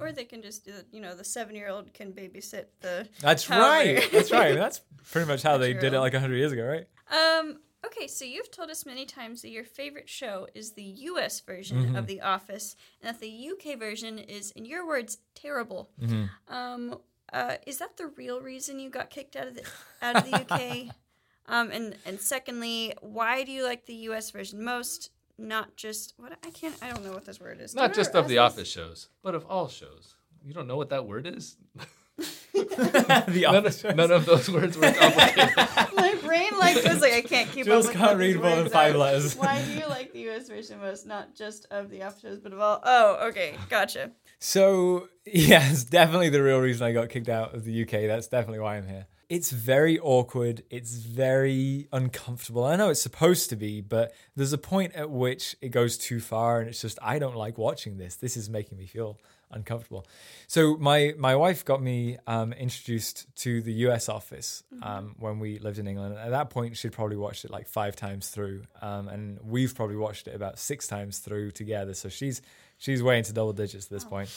Or 0.00 0.12
they 0.12 0.24
can 0.24 0.42
just, 0.42 0.64
do 0.64 0.72
the- 0.72 0.86
you 0.92 1.00
know, 1.00 1.14
the 1.14 1.24
seven 1.24 1.54
year 1.56 1.68
old 1.68 1.92
can 1.94 2.12
babysit 2.12 2.66
the. 2.80 3.08
That's 3.20 3.46
However- 3.46 3.68
right. 4.00 4.10
That's 4.12 4.30
right. 4.30 4.54
That's 4.54 4.80
pretty 5.10 5.26
much 5.28 5.42
how 5.42 5.58
they 5.58 5.72
did 5.72 5.84
it 5.84 5.90
True. 5.90 5.98
like 5.98 6.12
100 6.12 6.36
years 6.36 6.52
ago, 6.52 6.64
right? 6.64 6.86
Um, 7.10 7.58
okay, 7.86 8.06
so 8.06 8.24
you've 8.24 8.50
told 8.50 8.70
us 8.70 8.84
many 8.86 9.06
times 9.06 9.42
that 9.42 9.50
your 9.50 9.64
favorite 9.64 10.08
show 10.08 10.46
is 10.54 10.72
the 10.72 10.82
US 10.82 11.40
version 11.40 11.76
Mm-hmm. 11.76 11.96
of 11.96 12.06
The 12.06 12.20
Office, 12.20 12.76
and 13.00 13.08
that 13.12 13.20
the 13.20 13.50
UK 13.50 13.78
version 13.78 14.18
is, 14.18 14.50
in 14.52 14.64
your 14.64 14.86
words, 14.86 15.18
terrible. 15.34 15.90
Mm-hmm. 16.00 16.54
Um, 16.54 16.98
uh, 17.32 17.56
is 17.66 17.78
that 17.78 17.96
the 17.96 18.06
real 18.06 18.40
reason 18.40 18.78
you 18.78 18.88
got 18.90 19.10
kicked 19.10 19.36
out 19.36 19.48
of 19.48 19.54
the 19.54 19.64
out 20.00 20.16
of 20.16 20.24
the 20.24 20.36
UK? 20.36 20.94
um, 21.46 21.70
and 21.70 21.96
and 22.04 22.20
secondly, 22.20 22.94
why 23.00 23.42
do 23.44 23.52
you 23.52 23.64
like 23.64 23.86
the 23.86 23.94
US 24.10 24.30
version 24.30 24.62
most? 24.62 25.10
Not 25.38 25.76
just 25.76 26.14
what 26.16 26.32
I 26.44 26.50
can't. 26.50 26.74
I 26.80 26.88
don't 26.88 27.04
know 27.04 27.12
what 27.12 27.26
this 27.26 27.40
word 27.40 27.60
is. 27.60 27.74
Not 27.74 27.94
just 27.94 28.14
of 28.14 28.26
the 28.26 28.38
office 28.38 28.68
shows, 28.68 29.08
but 29.22 29.34
of 29.34 29.44
all 29.46 29.68
shows. 29.68 30.14
You 30.42 30.54
don't 30.54 30.66
know 30.66 30.76
what 30.76 30.90
that 30.90 31.06
word 31.06 31.26
is? 31.26 31.56
the 32.52 33.44
None 33.50 33.66
of, 33.66 33.96
none 33.96 34.10
of 34.10 34.24
those 34.26 34.48
words 34.50 34.76
were 34.76 34.90
complicated. 34.92 35.54
My 35.94 36.14
brain 36.24 36.50
like 36.58 36.82
was 36.84 37.00
like 37.00 37.12
I 37.12 37.20
can't 37.20 37.50
keep 37.50 37.66
Jules 37.66 37.86
up. 37.86 37.92
with 37.92 37.98
can't 37.98 38.12
what 38.12 38.18
read 38.18 38.40
more 38.40 38.56
than 38.56 38.68
five 38.70 38.94
are. 38.94 38.98
letters. 38.98 39.36
Why 39.36 39.62
do 39.62 39.72
you 39.72 39.86
like 39.88 40.12
the 40.12 40.28
US 40.30 40.48
version 40.48 40.80
most? 40.80 41.06
Not 41.06 41.34
just 41.34 41.66
of 41.70 41.90
the 41.90 42.02
office 42.02 42.22
shows, 42.22 42.38
but 42.38 42.52
of 42.52 42.60
all. 42.60 42.80
Oh, 42.82 43.28
okay, 43.28 43.56
gotcha. 43.68 44.12
So, 44.38 45.08
yeah, 45.24 45.70
it's 45.70 45.84
definitely 45.84 46.28
the 46.30 46.42
real 46.42 46.58
reason 46.58 46.86
I 46.86 46.92
got 46.92 47.08
kicked 47.10 47.28
out 47.28 47.54
of 47.54 47.64
the 47.64 47.82
UK. 47.82 48.06
That's 48.06 48.28
definitely 48.28 48.60
why 48.60 48.76
I'm 48.76 48.86
here. 48.86 49.06
It's 49.28 49.50
very 49.50 49.98
awkward. 49.98 50.62
It's 50.70 50.98
very 50.98 51.88
uncomfortable. 51.92 52.62
I 52.64 52.76
know 52.76 52.90
it's 52.90 53.02
supposed 53.02 53.50
to 53.50 53.56
be, 53.56 53.80
but 53.80 54.14
there's 54.36 54.52
a 54.52 54.58
point 54.58 54.94
at 54.94 55.10
which 55.10 55.56
it 55.60 55.70
goes 55.70 55.98
too 55.98 56.20
far 56.20 56.60
and 56.60 56.68
it's 56.68 56.80
just 56.80 56.98
I 57.02 57.18
don't 57.18 57.34
like 57.34 57.58
watching 57.58 57.98
this. 57.98 58.14
This 58.16 58.36
is 58.36 58.48
making 58.48 58.78
me 58.78 58.86
feel 58.86 59.18
uncomfortable. 59.50 60.06
So 60.46 60.76
my 60.76 61.14
my 61.18 61.36
wife 61.36 61.64
got 61.64 61.82
me 61.82 62.18
um, 62.26 62.52
introduced 62.52 63.26
to 63.36 63.62
the 63.62 63.72
US 63.86 64.08
office 64.08 64.62
um, 64.82 65.14
when 65.18 65.38
we 65.38 65.58
lived 65.58 65.78
in 65.78 65.86
England. 65.86 66.16
At 66.18 66.30
that 66.30 66.50
point, 66.50 66.76
she'd 66.76 66.92
probably 66.92 67.16
watched 67.16 67.44
it 67.44 67.50
like 67.50 67.68
five 67.68 67.96
times 67.96 68.28
through, 68.28 68.62
um, 68.82 69.08
and 69.08 69.38
we've 69.42 69.74
probably 69.74 69.96
watched 69.96 70.28
it 70.28 70.34
about 70.34 70.58
six 70.58 70.86
times 70.86 71.18
through 71.18 71.52
together. 71.52 71.94
So 71.94 72.08
she's 72.08 72.42
she's 72.78 73.02
way 73.02 73.18
into 73.18 73.32
double 73.32 73.52
digits 73.52 73.86
at 73.86 73.90
this 73.90 74.04
point. 74.04 74.30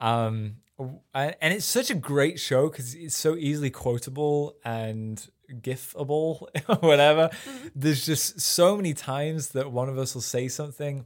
Um, 0.00 0.56
and 1.14 1.36
and 1.40 1.54
it's 1.54 1.66
such 1.66 1.90
a 1.90 1.94
great 1.94 2.40
show 2.40 2.68
because 2.68 2.94
it's 2.94 3.16
so 3.16 3.36
easily 3.36 3.70
quotable 3.70 4.56
and 4.64 5.24
gifable, 5.50 6.46
or 6.68 6.76
whatever. 6.80 7.30
There's 7.74 8.04
just 8.04 8.40
so 8.40 8.76
many 8.76 8.94
times 8.94 9.50
that 9.50 9.70
one 9.70 9.88
of 9.88 9.98
us 9.98 10.14
will 10.14 10.22
say 10.22 10.48
something 10.48 11.04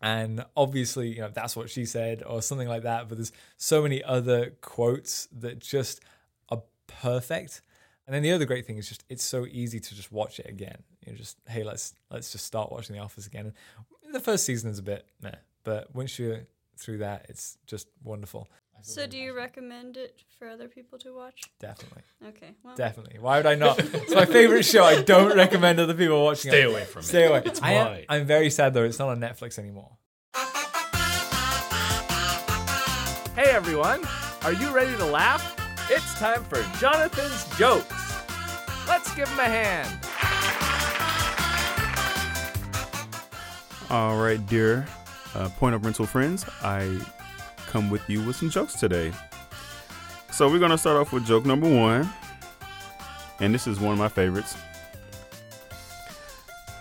and 0.00 0.44
obviously, 0.56 1.08
you 1.08 1.20
know, 1.20 1.30
that's 1.32 1.56
what 1.56 1.70
she 1.70 1.84
said 1.84 2.22
or 2.24 2.40
something 2.42 2.68
like 2.68 2.82
that. 2.82 3.08
But 3.08 3.18
there's 3.18 3.32
so 3.56 3.82
many 3.82 4.02
other 4.02 4.50
quotes 4.60 5.28
that 5.38 5.58
just 5.58 6.00
are 6.48 6.62
perfect. 6.86 7.62
And 8.06 8.14
then 8.14 8.22
the 8.22 8.32
other 8.32 8.44
great 8.44 8.64
thing 8.66 8.78
is 8.78 8.88
just 8.88 9.04
it's 9.08 9.24
so 9.24 9.46
easy 9.46 9.80
to 9.80 9.94
just 9.94 10.12
watch 10.12 10.38
it 10.38 10.48
again. 10.48 10.82
You 11.04 11.12
know, 11.12 11.18
just 11.18 11.36
hey, 11.48 11.64
let's 11.64 11.94
let's 12.10 12.32
just 12.32 12.46
start 12.46 12.70
watching 12.70 12.96
The 12.96 13.02
Office 13.02 13.26
again. 13.26 13.52
And 14.04 14.14
the 14.14 14.20
first 14.20 14.44
season 14.44 14.70
is 14.70 14.78
a 14.78 14.82
bit 14.82 15.06
meh, 15.20 15.32
but 15.64 15.94
once 15.94 16.18
you're 16.18 16.46
through 16.76 16.98
that, 16.98 17.26
it's 17.28 17.58
just 17.66 17.88
wonderful. 18.02 18.48
So, 18.82 19.06
do 19.06 19.18
you 19.18 19.34
recommend 19.34 19.96
it 19.96 20.16
for 20.38 20.48
other 20.48 20.68
people 20.68 20.98
to 21.00 21.14
watch? 21.14 21.42
Definitely, 21.58 22.02
Okay, 22.28 22.50
well, 22.62 22.74
definitely. 22.76 23.18
Why 23.18 23.36
would 23.38 23.46
I 23.46 23.54
not? 23.54 23.78
It's 23.94 24.14
my 24.14 24.24
favorite 24.24 24.64
show. 24.64 24.84
I 24.84 25.02
don't 25.02 25.36
recommend 25.36 25.78
other 25.80 25.94
people 25.94 26.22
watching 26.24 26.50
Stay 26.50 26.62
it. 26.62 26.70
away 26.70 26.84
from 26.84 27.02
Stay 27.02 27.24
it. 27.24 27.26
Stay 27.26 27.26
away. 27.28 27.42
It's 27.44 27.60
I 27.62 27.72
am, 27.72 27.86
mine. 27.86 28.04
I'm 28.08 28.26
very 28.26 28.50
sad 28.50 28.74
though. 28.74 28.84
It's 28.84 28.98
not 28.98 29.08
on 29.08 29.20
Netflix 29.20 29.58
anymore. 29.58 29.90
Hey 33.34 33.50
everyone, 33.50 34.04
are 34.42 34.52
you 34.52 34.70
ready 34.70 34.96
to 34.96 35.04
laugh? 35.04 35.54
It's 35.90 36.14
time 36.18 36.42
for 36.44 36.62
Jonathan's 36.78 37.44
Jokes. 37.58 38.14
Let's 38.88 39.14
give 39.14 39.28
him 39.28 39.38
a 39.38 39.44
hand. 39.44 39.88
All 43.90 44.16
right, 44.18 44.44
dear 44.48 44.86
uh, 45.34 45.48
Point 45.50 45.74
of 45.74 45.84
Rental 45.84 46.04
friends, 46.06 46.44
I 46.62 46.98
come 47.68 47.90
with 47.90 48.08
you 48.08 48.24
with 48.24 48.36
some 48.36 48.50
jokes 48.50 48.74
today. 48.74 49.12
So 50.32 50.48
we're 50.48 50.58
gonna 50.58 50.78
start 50.78 50.96
off 50.96 51.12
with 51.12 51.26
joke 51.26 51.44
number 51.44 51.68
one, 51.68 52.08
and 53.40 53.54
this 53.54 53.66
is 53.66 53.78
one 53.78 53.92
of 53.92 53.98
my 53.98 54.08
favorites. 54.08 54.56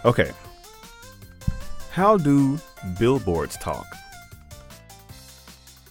Okay, 0.06 0.32
how 1.92 2.18
do 2.18 2.60
billboards 3.00 3.58
talk? 3.58 3.88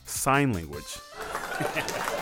Sign 0.05 0.53
language. 0.53 0.99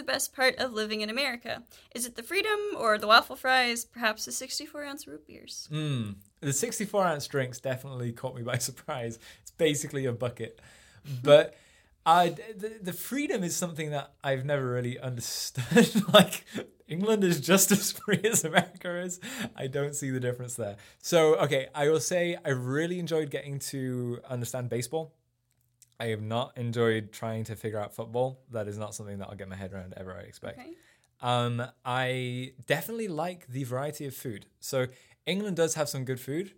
the 0.00 0.12
best 0.12 0.34
part 0.34 0.56
of 0.56 0.72
living 0.72 1.02
in 1.02 1.10
America? 1.10 1.62
Is 1.94 2.06
it 2.06 2.16
the 2.16 2.22
freedom 2.22 2.58
or 2.76 2.96
the 2.96 3.06
waffle 3.06 3.36
fries? 3.36 3.84
Perhaps 3.84 4.24
the 4.24 4.32
64 4.32 4.84
ounce 4.84 5.06
root 5.06 5.26
beers? 5.26 5.68
Mm. 5.70 6.14
The 6.40 6.54
64 6.54 7.04
ounce 7.04 7.26
drinks 7.26 7.60
definitely 7.60 8.12
caught 8.12 8.34
me 8.34 8.42
by 8.42 8.56
surprise. 8.68 9.18
It's 9.42 9.50
basically 9.50 10.06
a 10.06 10.12
bucket. 10.12 10.60
But 11.22 11.54
I, 12.04 12.28
the, 12.28 12.76
the 12.82 12.92
freedom 12.92 13.42
is 13.42 13.56
something 13.56 13.90
that 13.92 14.12
I've 14.22 14.44
never 14.44 14.70
really 14.70 14.98
understood. 14.98 15.90
like, 16.12 16.44
England 16.86 17.24
is 17.24 17.40
just 17.40 17.72
as 17.72 17.92
free 17.92 18.20
as 18.22 18.44
America 18.44 19.00
is. 19.00 19.18
I 19.56 19.66
don't 19.66 19.94
see 19.94 20.10
the 20.10 20.20
difference 20.20 20.56
there. 20.56 20.76
So, 21.00 21.36
okay, 21.36 21.68
I 21.74 21.88
will 21.88 22.00
say 22.00 22.36
I 22.44 22.50
really 22.50 22.98
enjoyed 22.98 23.30
getting 23.30 23.60
to 23.70 24.20
understand 24.28 24.68
baseball. 24.68 25.14
I 26.00 26.06
have 26.06 26.22
not 26.22 26.56
enjoyed 26.56 27.12
trying 27.12 27.44
to 27.44 27.54
figure 27.56 27.78
out 27.78 27.94
football. 27.94 28.40
That 28.50 28.66
is 28.68 28.78
not 28.78 28.94
something 28.94 29.18
that 29.18 29.28
I'll 29.28 29.36
get 29.36 29.48
my 29.48 29.56
head 29.56 29.72
around 29.72 29.94
ever, 29.96 30.12
I 30.14 30.20
expect. 30.22 30.58
Okay. 30.58 30.70
Um, 31.20 31.62
I 31.84 32.52
definitely 32.66 33.08
like 33.08 33.46
the 33.48 33.64
variety 33.64 34.06
of 34.06 34.14
food. 34.14 34.46
So 34.60 34.86
England 35.26 35.56
does 35.56 35.74
have 35.74 35.88
some 35.88 36.04
good 36.04 36.18
food. 36.18 36.52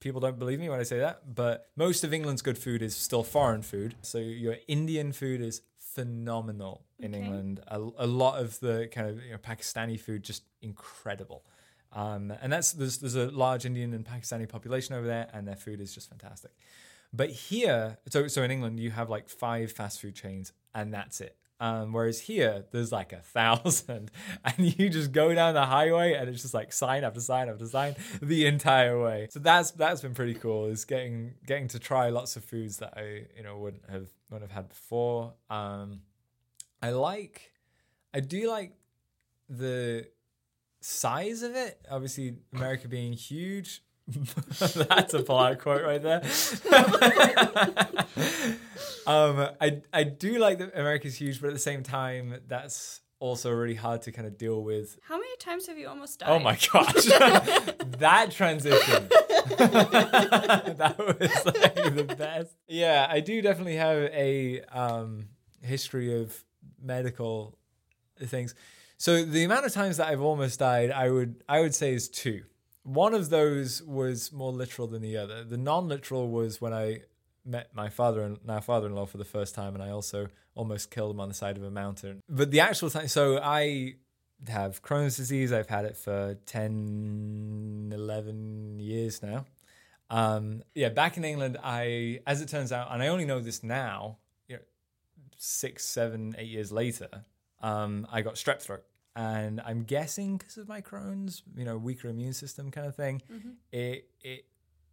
People 0.00 0.20
don't 0.20 0.38
believe 0.38 0.60
me 0.60 0.68
when 0.68 0.78
I 0.78 0.84
say 0.84 0.98
that, 0.98 1.34
but 1.34 1.70
most 1.74 2.04
of 2.04 2.12
England's 2.12 2.42
good 2.42 2.58
food 2.58 2.82
is 2.82 2.94
still 2.94 3.24
foreign 3.24 3.62
food. 3.62 3.96
So 4.02 4.18
your 4.18 4.56
Indian 4.68 5.12
food 5.12 5.40
is 5.40 5.62
phenomenal 5.78 6.84
in 7.00 7.14
Okay. 7.14 7.24
England. 7.24 7.60
A, 7.68 7.78
a 7.96 8.06
lot 8.06 8.38
of 8.40 8.60
the 8.60 8.88
kind 8.92 9.08
of 9.08 9.24
you 9.24 9.32
know, 9.32 9.38
Pakistani 9.38 9.98
food 9.98 10.22
just 10.22 10.44
incredible. 10.62 11.44
Um, 11.92 12.32
and 12.42 12.52
that's 12.52 12.72
there's 12.72 12.98
there's 12.98 13.16
a 13.16 13.28
large 13.30 13.64
Indian 13.64 13.94
and 13.94 14.04
Pakistani 14.04 14.46
population 14.48 14.94
over 14.94 15.06
there, 15.06 15.28
and 15.32 15.48
their 15.48 15.56
food 15.56 15.80
is 15.80 15.94
just 15.94 16.10
fantastic. 16.10 16.52
But 17.12 17.30
here, 17.30 17.98
so 18.10 18.28
so 18.28 18.42
in 18.42 18.50
England, 18.50 18.80
you 18.80 18.90
have 18.90 19.08
like 19.08 19.28
five 19.28 19.72
fast 19.72 20.00
food 20.00 20.14
chains, 20.14 20.52
and 20.74 20.92
that's 20.92 21.20
it. 21.20 21.36
Um, 21.60 21.92
whereas 21.92 22.20
here, 22.20 22.66
there's 22.70 22.92
like 22.92 23.12
a 23.12 23.20
thousand, 23.20 24.10
and 24.44 24.78
you 24.78 24.88
just 24.88 25.10
go 25.10 25.34
down 25.34 25.54
the 25.54 25.66
highway, 25.66 26.12
and 26.12 26.28
it's 26.28 26.42
just 26.42 26.54
like 26.54 26.72
sign 26.72 27.02
after 27.02 27.20
sign 27.20 27.48
after 27.48 27.66
sign 27.66 27.96
the 28.22 28.46
entire 28.46 29.02
way. 29.02 29.28
So 29.30 29.40
that's 29.40 29.72
that's 29.72 30.00
been 30.00 30.14
pretty 30.14 30.34
cool. 30.34 30.66
Is 30.66 30.84
getting 30.84 31.34
getting 31.46 31.68
to 31.68 31.78
try 31.78 32.10
lots 32.10 32.36
of 32.36 32.44
foods 32.44 32.76
that 32.78 32.94
I 32.96 33.26
you 33.36 33.42
know 33.42 33.58
wouldn't 33.58 33.88
have 33.90 34.08
wouldn't 34.30 34.50
have 34.50 34.56
had 34.56 34.68
before. 34.68 35.34
Um, 35.50 36.02
I 36.80 36.90
like, 36.90 37.50
I 38.14 38.20
do 38.20 38.48
like 38.48 38.74
the 39.48 40.06
size 40.80 41.42
of 41.42 41.56
it. 41.56 41.80
Obviously, 41.90 42.36
America 42.52 42.86
being 42.86 43.14
huge. 43.14 43.82
That's 44.58 45.12
a 45.14 45.22
polite 45.22 45.58
quote 45.58 45.82
right 45.82 46.02
there. 46.02 46.22
um, 49.06 49.48
I 49.60 49.82
I 49.92 50.04
do 50.04 50.38
like 50.38 50.58
that 50.58 50.70
America's 50.74 51.16
huge, 51.16 51.40
but 51.40 51.48
at 51.48 51.52
the 51.52 51.58
same 51.58 51.82
time, 51.82 52.36
that's 52.46 53.02
also 53.20 53.50
really 53.50 53.74
hard 53.74 54.00
to 54.02 54.12
kind 54.12 54.26
of 54.26 54.38
deal 54.38 54.62
with. 54.62 54.98
How 55.02 55.16
many 55.16 55.36
times 55.38 55.66
have 55.66 55.76
you 55.76 55.88
almost 55.88 56.20
died? 56.20 56.30
Oh 56.30 56.38
my 56.38 56.56
gosh, 56.72 56.94
that 57.98 58.30
transition. 58.30 59.08
that 60.78 60.96
was 60.98 61.44
like 61.44 61.74
the 61.94 62.14
best. 62.16 62.54
Yeah, 62.66 63.06
I 63.10 63.20
do 63.20 63.42
definitely 63.42 63.76
have 63.76 63.98
a 63.98 64.62
um, 64.72 65.28
history 65.60 66.18
of 66.18 66.44
medical 66.80 67.58
things. 68.22 68.54
So 68.96 69.22
the 69.22 69.44
amount 69.44 69.66
of 69.66 69.72
times 69.72 69.98
that 69.98 70.08
I've 70.08 70.22
almost 70.22 70.58
died, 70.60 70.90
I 70.90 71.10
would 71.10 71.42
I 71.46 71.60
would 71.60 71.74
say 71.74 71.92
is 71.92 72.08
two. 72.08 72.44
One 72.88 73.12
of 73.12 73.28
those 73.28 73.82
was 73.82 74.32
more 74.32 74.50
literal 74.50 74.88
than 74.88 75.02
the 75.02 75.18
other. 75.18 75.44
The 75.44 75.58
non-literal 75.58 76.30
was 76.30 76.58
when 76.58 76.72
I 76.72 77.02
met 77.44 77.74
my 77.74 77.90
father 77.90 78.22
and 78.22 78.38
now 78.46 78.60
father-in-law 78.60 79.04
for 79.06 79.18
the 79.18 79.26
first 79.26 79.54
time, 79.54 79.74
and 79.74 79.82
I 79.82 79.90
also 79.90 80.28
almost 80.54 80.90
killed 80.90 81.10
him 81.10 81.20
on 81.20 81.28
the 81.28 81.34
side 81.34 81.58
of 81.58 81.62
a 81.62 81.70
mountain. 81.70 82.22
But 82.30 82.50
the 82.50 82.60
actual 82.60 82.88
time, 82.88 83.08
so 83.08 83.38
I 83.42 83.96
have 84.46 84.82
Crohn's 84.82 85.18
disease. 85.18 85.52
I've 85.52 85.68
had 85.68 85.84
it 85.84 85.98
for 85.98 86.38
10, 86.46 87.92
11 87.94 88.78
years 88.80 89.22
now. 89.22 89.44
Um, 90.10 90.62
yeah, 90.74 90.88
back 90.88 91.18
in 91.18 91.24
England, 91.24 91.58
I, 91.62 92.20
as 92.26 92.40
it 92.40 92.48
turns 92.48 92.72
out, 92.72 92.88
and 92.90 93.02
I 93.02 93.08
only 93.08 93.26
know 93.26 93.40
this 93.40 93.62
now, 93.62 94.16
you 94.48 94.56
know, 94.56 94.62
six, 95.36 95.84
seven, 95.84 96.34
eight 96.38 96.48
years 96.48 96.72
later, 96.72 97.26
um, 97.60 98.06
I 98.10 98.22
got 98.22 98.36
strep 98.36 98.62
throat. 98.62 98.84
And 99.18 99.60
I'm 99.66 99.82
guessing 99.82 100.36
because 100.36 100.58
of 100.58 100.68
my 100.68 100.80
Crohn's, 100.80 101.42
you 101.56 101.64
know, 101.64 101.76
weaker 101.76 102.06
immune 102.06 102.32
system 102.32 102.70
kind 102.70 102.86
of 102.86 102.94
thing, 102.94 103.20
mm-hmm. 103.28 103.48
it 103.72 104.08
it 104.22 104.44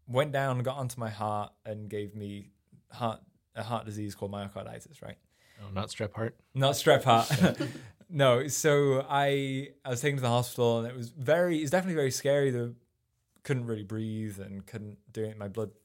went 0.08 0.32
down, 0.32 0.58
got 0.64 0.78
onto 0.78 1.00
my 1.00 1.12
heart, 1.12 1.52
and 1.64 1.88
gave 1.88 2.16
me 2.16 2.50
heart 2.92 3.20
a 3.56 3.62
heart 3.62 3.86
disease 3.86 4.16
called 4.16 4.32
myocarditis. 4.32 5.04
Right? 5.04 5.18
Oh, 5.62 5.70
not 5.72 5.90
strep 5.90 6.14
heart. 6.14 6.36
Not 6.56 6.74
strep 6.74 7.04
heart. 7.04 7.32
no. 8.10 8.48
So 8.48 9.06
I 9.08 9.70
I 9.86 9.90
was 9.90 10.02
taken 10.02 10.18
to 10.18 10.24
the 10.24 10.30
hospital, 10.30 10.80
and 10.80 10.88
it 10.88 10.96
was 10.96 11.10
very. 11.10 11.60
It's 11.60 11.70
definitely 11.70 11.94
very 11.94 12.10
scary. 12.10 12.50
The 12.50 12.74
couldn't 13.44 13.68
really 13.68 13.84
breathe 13.84 14.40
and 14.40 14.66
couldn't 14.66 14.98
do 15.14 15.24
it. 15.24 15.38
My 15.38 15.50
blood 15.50 15.70
my 15.70 15.85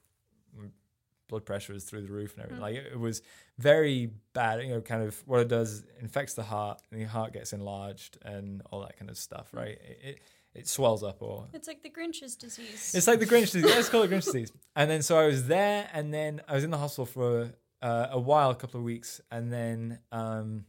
blood 1.31 1.47
pressure 1.47 1.73
was 1.73 1.85
through 1.85 2.03
the 2.03 2.13
roof 2.13 2.35
and 2.35 2.45
everything. 2.45 2.61
Like 2.63 2.75
it, 2.77 2.93
it 2.93 3.01
was 3.01 3.23
very 3.59 4.11
bad. 4.35 4.63
You 4.63 4.75
know, 4.75 4.81
kind 4.83 5.03
of 5.03 5.17
what 5.27 5.41
it 5.41 5.49
does 5.49 5.85
infects 6.01 6.35
the 6.35 6.43
heart, 6.43 6.83
and 6.91 7.01
your 7.01 7.09
heart 7.09 7.33
gets 7.33 7.53
enlarged 7.55 8.19
and 8.23 8.61
all 8.71 8.81
that 8.81 8.99
kind 8.99 9.11
of 9.11 9.17
stuff. 9.17 9.49
Right? 9.53 9.79
It 9.83 9.99
it, 10.03 10.19
it 10.53 10.69
swells 10.69 11.03
up 11.03 11.23
or 11.23 11.47
It's 11.55 11.69
like 11.69 11.83
the 11.83 11.89
Grinch's 11.91 12.37
disease. 12.37 12.93
it's 12.95 13.07
like 13.07 13.21
the 13.21 13.27
Grinch 13.27 13.53
disease. 13.53 13.65
Let's 13.65 13.89
call 13.89 14.03
it 14.03 14.11
Grinch 14.11 14.25
disease. 14.27 14.53
And 14.77 14.91
then 14.91 15.03
so 15.03 15.19
I 15.19 15.27
was 15.27 15.47
there, 15.47 15.89
and 15.93 16.13
then 16.13 16.43
I 16.49 16.55
was 16.55 16.65
in 16.65 16.71
the 16.71 16.79
hospital 16.79 17.07
for 17.07 17.53
uh, 17.83 18.07
a 18.11 18.21
while, 18.21 18.51
a 18.51 18.55
couple 18.55 18.79
of 18.81 18.85
weeks, 18.85 19.21
and 19.31 19.53
then 19.53 19.99
um, 20.13 20.65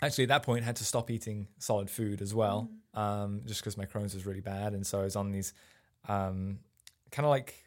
actually 0.00 0.24
at 0.24 0.28
that 0.28 0.42
point 0.42 0.64
had 0.64 0.76
to 0.76 0.84
stop 0.84 1.10
eating 1.10 1.48
solid 1.58 1.88
food 1.90 2.20
as 2.22 2.34
well, 2.34 2.70
um, 2.94 3.42
just 3.46 3.60
because 3.60 3.76
my 3.76 3.86
Crohn's 3.86 4.14
was 4.14 4.26
really 4.26 4.40
bad, 4.40 4.72
and 4.74 4.86
so 4.86 5.00
I 5.00 5.04
was 5.04 5.16
on 5.16 5.30
these 5.30 5.52
um, 6.08 6.58
kind 7.10 7.24
of 7.26 7.30
like 7.30 7.61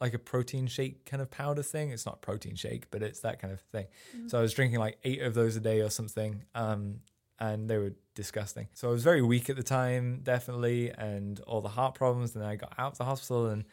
like 0.00 0.14
a 0.14 0.18
protein 0.18 0.66
shake 0.66 1.04
kind 1.04 1.20
of 1.20 1.30
powder 1.30 1.62
thing. 1.62 1.90
It's 1.90 2.06
not 2.06 2.22
protein 2.22 2.54
shake, 2.54 2.90
but 2.90 3.02
it's 3.02 3.20
that 3.20 3.40
kind 3.40 3.52
of 3.52 3.60
thing. 3.60 3.86
So 4.28 4.38
I 4.38 4.42
was 4.42 4.54
drinking 4.54 4.78
like 4.78 4.98
eight 5.04 5.22
of 5.22 5.34
those 5.34 5.56
a 5.56 5.60
day 5.60 5.80
or 5.80 5.90
something. 5.90 6.44
Um, 6.54 7.00
and 7.40 7.68
they 7.68 7.78
were 7.78 7.94
disgusting. 8.14 8.68
So 8.74 8.88
I 8.88 8.92
was 8.92 9.02
very 9.02 9.22
weak 9.22 9.48
at 9.48 9.56
the 9.56 9.62
time, 9.62 10.20
definitely, 10.22 10.90
and 10.90 11.40
all 11.40 11.62
the 11.62 11.70
heart 11.70 11.94
problems. 11.94 12.32
Then 12.32 12.42
I 12.42 12.56
got 12.56 12.74
out 12.78 12.92
of 12.92 12.98
the 12.98 13.04
hospital, 13.04 13.46
and 13.46 13.64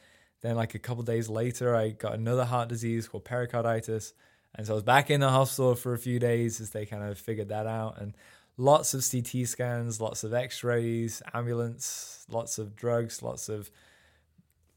then 0.41 0.55
like 0.55 0.73
a 0.73 0.79
couple 0.79 1.03
days 1.03 1.29
later, 1.29 1.75
I 1.75 1.89
got 1.89 2.13
another 2.13 2.45
heart 2.45 2.69
disease 2.69 3.07
called 3.07 3.25
pericarditis, 3.25 4.13
and 4.55 4.65
so 4.65 4.73
I 4.73 4.75
was 4.75 4.83
back 4.83 5.09
in 5.09 5.19
the 5.19 5.29
hospital 5.29 5.75
for 5.75 5.93
a 5.93 5.97
few 5.97 6.17
days 6.17 6.61
as 6.61 6.69
they 6.69 6.85
kind 6.85 7.03
of 7.03 7.17
figured 7.19 7.49
that 7.49 7.67
out. 7.67 7.99
And 7.99 8.15
lots 8.55 8.93
of 8.93 9.05
CT 9.09 9.47
scans, 9.47 9.99
lots 9.99 10.23
of 10.23 10.33
X-rays, 10.33 11.21
ambulance, 11.33 12.25
lots 12.29 12.57
of 12.57 12.75
drugs, 12.75 13.21
lots 13.21 13.49
of 13.49 13.69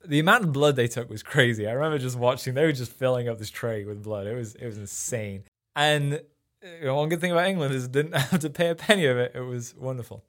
the 0.07 0.19
amount 0.19 0.45
of 0.45 0.53
blood 0.53 0.77
they 0.77 0.89
took 0.89 1.09
was 1.11 1.23
crazy. 1.23 1.67
I 1.69 1.73
remember 1.73 1.99
just 1.99 2.17
watching; 2.19 2.55
they 2.55 2.65
were 2.65 2.73
just 2.73 2.93
filling 2.93 3.29
up 3.29 3.39
this 3.39 3.51
tray 3.51 3.85
with 3.85 4.03
blood. 4.03 4.27
It 4.27 4.35
was 4.35 4.55
it 4.55 4.67
was 4.67 4.79
insane. 4.79 5.45
And 5.77 6.21
you 6.63 6.85
know, 6.87 6.97
one 6.97 7.09
good 7.09 7.21
thing 7.21 7.33
about 7.33 7.47
England 7.47 7.75
is 7.75 7.89
didn't 7.89 8.13
have 8.17 8.41
to 8.41 8.51
pay 8.51 8.69
a 8.71 8.75
penny 8.75 9.07
of 9.07 9.17
it. 9.19 9.33
It 9.35 9.41
was 9.41 9.75
wonderful. 9.77 10.25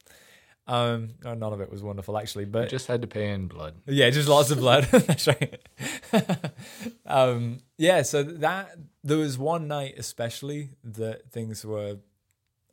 Um, 0.68 1.16
no, 1.24 1.34
none 1.34 1.54
of 1.54 1.60
it 1.60 1.72
was 1.72 1.82
wonderful 1.84 2.18
actually, 2.18 2.46
but 2.46 2.70
Just 2.70 2.88
had 2.88 3.02
to 3.02 3.08
pay 3.08 3.32
in 3.32 3.48
blood. 3.48 3.74
yeah, 3.88 4.10
just 4.12 4.30
lots 4.30 4.52
of 4.52 4.60
blood. 4.60 4.84
That's 4.92 5.28
right. 5.28 5.60
um, 7.06 7.60
yeah, 7.78 8.04
so 8.04 8.24
that 8.24 8.78
there 9.04 9.18
was 9.18 9.38
one 9.38 9.68
night 9.68 9.96
especially 9.98 10.70
that 10.84 11.32
things 11.32 11.66
were 11.66 11.98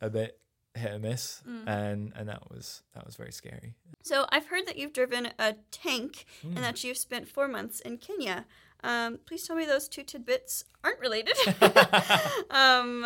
a 0.01 0.09
bit 0.09 0.38
hit 0.79 0.91
or 0.93 0.99
miss, 0.99 1.41
and 1.67 2.13
and 2.15 2.29
that 2.29 2.49
was 2.49 2.81
that 2.95 3.05
was 3.05 3.15
very 3.15 3.31
scary. 3.31 3.75
So 4.01 4.25
I've 4.29 4.47
heard 4.47 4.65
that 4.67 4.77
you've 4.77 4.93
driven 4.93 5.29
a 5.37 5.55
tank 5.71 6.25
and 6.43 6.57
that 6.57 6.83
you've 6.83 6.97
spent 6.97 7.27
four 7.27 7.47
months 7.47 7.79
in 7.81 7.97
Kenya. 7.97 8.45
Um, 8.83 9.19
please 9.25 9.45
tell 9.45 9.55
me 9.55 9.65
those 9.65 9.87
two 9.87 10.03
tidbits 10.03 10.63
aren't 10.83 10.99
related. 10.99 11.35
um, 12.49 13.05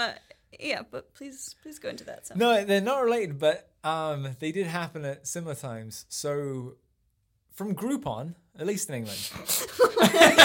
yeah, 0.60 0.82
but 0.90 1.14
please, 1.14 1.56
please 1.62 1.80
go 1.80 1.90
into 1.90 2.04
that. 2.06 2.28
Some. 2.28 2.38
No, 2.38 2.64
they're 2.64 2.82
not 2.82 3.04
related, 3.04 3.40
but 3.40 3.70
um, 3.84 4.36
they 4.40 4.52
did 4.52 4.68
happen 4.68 5.04
at 5.06 5.28
similar 5.28 5.56
times. 5.56 6.06
So 6.10 6.76
from 7.54 7.76
Groupon, 7.76 8.36
at 8.60 8.68
least 8.68 8.90
in 8.90 8.96
England, 8.96 9.20
they 10.00 10.36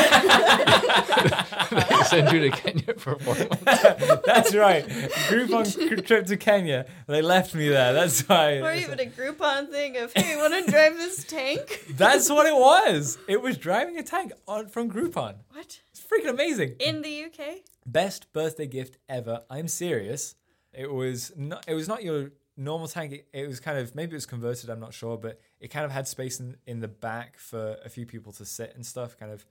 Send 2.04 2.32
you 2.32 2.40
to 2.40 2.50
Kenya 2.50 2.94
for 2.94 3.18
four 3.18 3.34
months. 3.34 3.58
that's 4.26 4.54
right. 4.54 4.86
Groupon 5.28 6.06
trip 6.06 6.26
to 6.26 6.36
Kenya. 6.36 6.86
They 7.06 7.22
left 7.22 7.54
me 7.54 7.68
there. 7.68 7.92
That's 7.92 8.20
why. 8.22 8.60
Or 8.60 8.72
even 8.74 8.98
a 9.00 9.06
Groupon 9.06 9.70
thing 9.70 9.96
of, 9.98 10.12
hey, 10.14 10.36
want 10.36 10.64
to 10.64 10.70
drive 10.70 10.96
this 10.96 11.24
tank? 11.24 11.86
That's 11.90 12.30
what 12.30 12.46
it 12.46 12.54
was. 12.54 13.18
It 13.28 13.42
was 13.42 13.58
driving 13.58 13.98
a 13.98 14.02
tank 14.02 14.32
on 14.46 14.68
from 14.68 14.90
Groupon. 14.90 15.34
What? 15.50 15.80
It's 15.90 16.00
freaking 16.00 16.30
amazing. 16.30 16.76
In 16.80 17.02
the 17.02 17.24
UK? 17.24 17.58
Best 17.86 18.32
birthday 18.32 18.66
gift 18.66 18.96
ever. 19.08 19.42
I'm 19.50 19.68
serious. 19.68 20.34
It 20.72 20.90
was 20.92 21.32
not. 21.36 21.64
It 21.66 21.74
was 21.74 21.88
not 21.88 22.02
your 22.02 22.30
normal 22.56 22.88
tank. 22.88 23.12
It, 23.12 23.28
it 23.32 23.48
was 23.48 23.60
kind 23.60 23.78
of 23.78 23.94
maybe 23.94 24.12
it 24.12 24.16
was 24.16 24.26
converted. 24.26 24.70
I'm 24.70 24.80
not 24.80 24.94
sure, 24.94 25.16
but 25.16 25.40
it 25.60 25.68
kind 25.68 25.84
of 25.84 25.90
had 25.90 26.06
space 26.06 26.40
in 26.40 26.56
in 26.66 26.80
the 26.80 26.88
back 26.88 27.38
for 27.38 27.76
a 27.84 27.88
few 27.88 28.06
people 28.06 28.32
to 28.34 28.44
sit 28.44 28.74
and 28.74 28.84
stuff. 28.84 29.18
Kind 29.18 29.32
of 29.32 29.46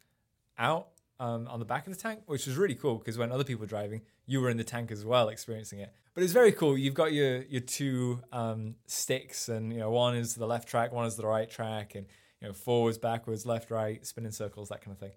out 0.57 0.87
um, 1.19 1.47
on 1.47 1.59
the 1.59 1.65
back 1.65 1.87
of 1.87 1.93
the 1.93 1.99
tank, 1.99 2.21
which 2.25 2.45
was 2.45 2.55
really 2.55 2.75
cool 2.75 2.95
because 2.95 3.17
when 3.17 3.31
other 3.31 3.43
people 3.43 3.61
were 3.61 3.67
driving, 3.67 4.01
you 4.25 4.41
were 4.41 4.49
in 4.49 4.57
the 4.57 4.63
tank 4.63 4.91
as 4.91 5.03
well, 5.03 5.29
experiencing 5.29 5.79
it. 5.79 5.93
But 6.13 6.23
it's 6.23 6.33
very 6.33 6.51
cool. 6.51 6.77
You've 6.77 6.93
got 6.93 7.13
your 7.13 7.43
your 7.43 7.61
two 7.61 8.21
um, 8.31 8.75
sticks, 8.85 9.49
and 9.49 9.71
you 9.71 9.79
know 9.79 9.91
one 9.91 10.15
is 10.15 10.35
the 10.35 10.47
left 10.47 10.67
track, 10.67 10.91
one 10.91 11.05
is 11.05 11.15
the 11.15 11.27
right 11.27 11.49
track, 11.49 11.95
and 11.95 12.05
you 12.41 12.47
know 12.47 12.53
forwards, 12.53 12.97
backwards, 12.97 13.45
left, 13.45 13.71
right, 13.71 14.05
spinning 14.05 14.31
circles, 14.31 14.69
that 14.69 14.81
kind 14.81 14.93
of 14.93 14.99
thing. 14.99 15.11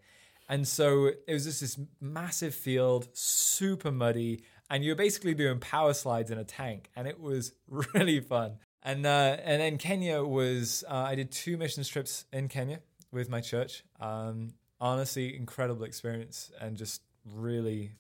And 0.48 0.66
so 0.66 1.06
it 1.06 1.32
was 1.32 1.44
just 1.44 1.60
this 1.60 1.78
massive 2.00 2.54
field, 2.54 3.08
super 3.12 3.92
muddy, 3.92 4.42
and 4.68 4.84
you 4.84 4.90
were 4.90 4.96
basically 4.96 5.32
doing 5.32 5.60
power 5.60 5.94
slides 5.94 6.30
in 6.30 6.38
a 6.38 6.44
tank, 6.44 6.90
and 6.96 7.06
it 7.06 7.20
was 7.20 7.52
really 7.94 8.20
fun. 8.20 8.58
And 8.82 9.04
uh, 9.04 9.36
and 9.44 9.60
then 9.60 9.78
Kenya 9.78 10.22
was 10.22 10.84
uh, 10.88 10.94
I 10.94 11.14
did 11.14 11.30
two 11.30 11.56
mission 11.56 11.84
trips 11.84 12.24
in 12.32 12.48
Kenya 12.48 12.80
with 13.12 13.28
my 13.28 13.40
church. 13.40 13.84
Um, 14.00 14.54
honestly, 14.80 15.36
incredible 15.36 15.84
experience, 15.84 16.50
and 16.60 16.76
just 16.76 17.02
really, 17.24 17.92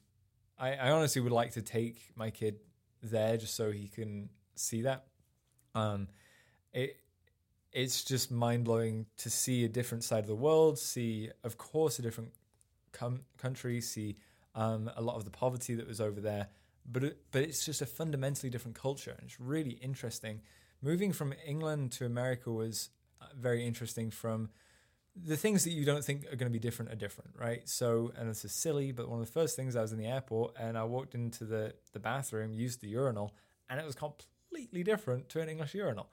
I, 0.58 0.72
I 0.74 0.90
honestly 0.90 1.20
would 1.20 1.32
like 1.32 1.52
to 1.52 1.62
take 1.62 1.98
my 2.16 2.30
kid 2.30 2.56
there 3.02 3.36
just 3.36 3.54
so 3.54 3.70
he 3.70 3.88
can 3.88 4.30
see 4.54 4.82
that. 4.82 5.04
Um, 5.74 6.08
it 6.72 6.96
it's 7.72 8.02
just 8.02 8.30
mind 8.30 8.64
blowing 8.64 9.06
to 9.18 9.30
see 9.30 9.64
a 9.64 9.68
different 9.68 10.02
side 10.02 10.20
of 10.20 10.26
the 10.26 10.34
world, 10.34 10.78
see, 10.78 11.30
of 11.44 11.56
course, 11.56 11.98
a 11.98 12.02
different 12.02 12.32
com- 12.92 13.20
country, 13.38 13.80
see 13.80 14.16
um, 14.54 14.90
a 14.96 15.02
lot 15.02 15.16
of 15.16 15.24
the 15.24 15.30
poverty 15.30 15.74
that 15.76 15.86
was 15.86 16.00
over 16.00 16.20
there, 16.20 16.48
but 16.90 17.16
but 17.30 17.42
it's 17.42 17.64
just 17.64 17.82
a 17.82 17.86
fundamentally 17.86 18.50
different 18.50 18.76
culture, 18.76 19.12
and 19.12 19.20
it's 19.24 19.40
really 19.40 19.78
interesting. 19.82 20.40
Moving 20.82 21.12
from 21.12 21.34
England 21.46 21.92
to 21.92 22.06
America 22.06 22.50
was 22.50 22.90
uh, 23.20 23.26
very 23.36 23.66
interesting. 23.66 24.10
From 24.10 24.50
the 25.14 25.36
things 25.36 25.64
that 25.64 25.70
you 25.70 25.84
don't 25.84 26.04
think 26.04 26.24
are 26.32 26.36
going 26.36 26.50
to 26.50 26.58
be 26.58 26.58
different 26.58 26.90
are 26.92 26.96
different, 26.96 27.30
right? 27.38 27.68
So, 27.68 28.12
and 28.16 28.30
this 28.30 28.44
is 28.44 28.52
silly, 28.52 28.92
but 28.92 29.08
one 29.08 29.20
of 29.20 29.26
the 29.26 29.32
first 29.32 29.56
things 29.56 29.76
I 29.76 29.82
was 29.82 29.92
in 29.92 29.98
the 29.98 30.06
airport 30.06 30.54
and 30.58 30.78
I 30.78 30.84
walked 30.84 31.14
into 31.14 31.44
the 31.44 31.74
the 31.92 32.00
bathroom, 32.00 32.52
used 32.52 32.80
the 32.80 32.88
urinal, 32.88 33.34
and 33.68 33.78
it 33.78 33.86
was 33.86 33.94
completely 33.94 34.82
different 34.82 35.28
to 35.30 35.40
an 35.40 35.48
English 35.48 35.74
urinal. 35.74 36.08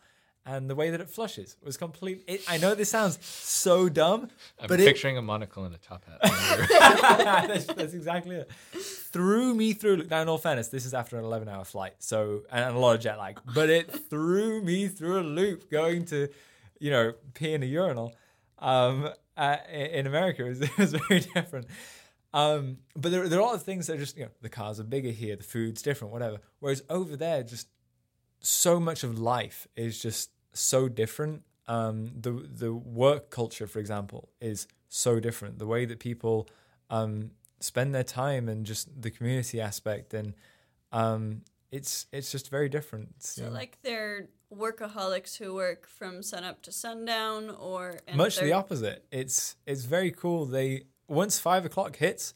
And 0.49 0.69
the 0.69 0.75
way 0.75 0.91
that 0.91 1.01
it 1.01 1.09
flushes 1.09 1.57
was 1.61 1.75
complete. 1.75 2.23
It, 2.25 2.41
I 2.47 2.57
know 2.57 2.73
this 2.73 2.89
sounds 2.89 3.19
so 3.25 3.89
dumb, 3.89 4.29
I'm 4.57 4.67
but 4.69 4.79
it, 4.79 4.85
picturing 4.85 5.17
a 5.17 5.21
monocle 5.21 5.65
and 5.65 5.75
a 5.75 5.77
top 5.77 6.05
hat. 6.05 6.19
that's, 7.49 7.65
that's 7.65 7.93
exactly 7.93 8.37
it. 8.37 8.49
Threw 8.81 9.53
me 9.53 9.73
through. 9.73 10.07
Now, 10.09 10.21
in 10.21 10.29
all 10.29 10.37
fairness, 10.37 10.69
this 10.69 10.85
is 10.85 10.93
after 10.93 11.17
an 11.17 11.25
11 11.25 11.49
hour 11.49 11.65
flight, 11.65 11.95
so 11.99 12.43
and 12.49 12.73
a 12.73 12.79
lot 12.79 12.95
of 12.95 13.01
jet 13.01 13.19
lag. 13.19 13.41
But 13.53 13.69
it 13.69 13.91
threw 14.09 14.61
me 14.61 14.87
through 14.87 15.19
a 15.19 15.23
loop 15.23 15.69
going 15.69 16.05
to, 16.05 16.29
you 16.79 16.91
know, 16.91 17.13
pee 17.33 17.53
in 17.53 17.61
a 17.61 17.65
urinal. 17.65 18.15
Um, 18.59 19.09
uh, 19.35 19.57
in 19.69 20.07
America, 20.07 20.45
it 20.45 20.49
was, 20.49 20.61
it 20.61 20.77
was 20.77 20.93
very 20.93 21.19
different. 21.19 21.67
Um, 22.33 22.77
but 22.95 23.11
there, 23.11 23.27
there 23.27 23.39
are 23.39 23.41
a 23.41 23.45
lot 23.45 23.55
of 23.55 23.63
things 23.63 23.87
that 23.87 23.97
are 23.97 23.99
just, 23.99 24.15
you 24.15 24.23
know, 24.23 24.31
the 24.41 24.49
cars 24.49 24.79
are 24.79 24.85
bigger 24.85 25.11
here, 25.11 25.35
the 25.35 25.43
food's 25.43 25.81
different, 25.81 26.13
whatever. 26.13 26.37
Whereas 26.59 26.83
over 26.89 27.17
there, 27.17 27.43
just 27.43 27.67
so 28.39 28.79
much 28.79 29.03
of 29.03 29.19
life 29.19 29.67
is 29.75 30.01
just 30.01 30.29
so 30.59 30.89
different. 30.89 31.43
Um, 31.67 32.11
the 32.19 32.31
the 32.31 32.73
work 32.73 33.29
culture, 33.29 33.67
for 33.67 33.79
example, 33.79 34.29
is 34.39 34.67
so 34.89 35.19
different. 35.19 35.59
The 35.59 35.67
way 35.67 35.85
that 35.85 35.99
people 35.99 36.47
um, 36.89 37.31
spend 37.59 37.93
their 37.93 38.03
time 38.03 38.47
and 38.47 38.65
just 38.65 39.01
the 39.01 39.11
community 39.11 39.59
aspect, 39.59 40.13
and 40.13 40.33
um, 40.91 41.41
it's 41.71 42.05
it's 42.11 42.31
just 42.31 42.49
very 42.49 42.69
different. 42.69 43.21
So 43.23 43.45
know. 43.45 43.51
like 43.51 43.77
they're 43.83 44.29
workaholics 44.53 45.37
who 45.37 45.53
work 45.53 45.87
from 45.87 46.23
sunup 46.23 46.61
to 46.63 46.71
sundown, 46.71 47.49
or 47.49 47.99
much 48.13 48.39
the 48.39 48.53
opposite. 48.53 49.05
It's 49.11 49.55
it's 49.65 49.83
very 49.83 50.11
cool. 50.11 50.45
They 50.45 50.83
once 51.07 51.39
five 51.39 51.65
o'clock 51.65 51.97
hits, 51.97 52.33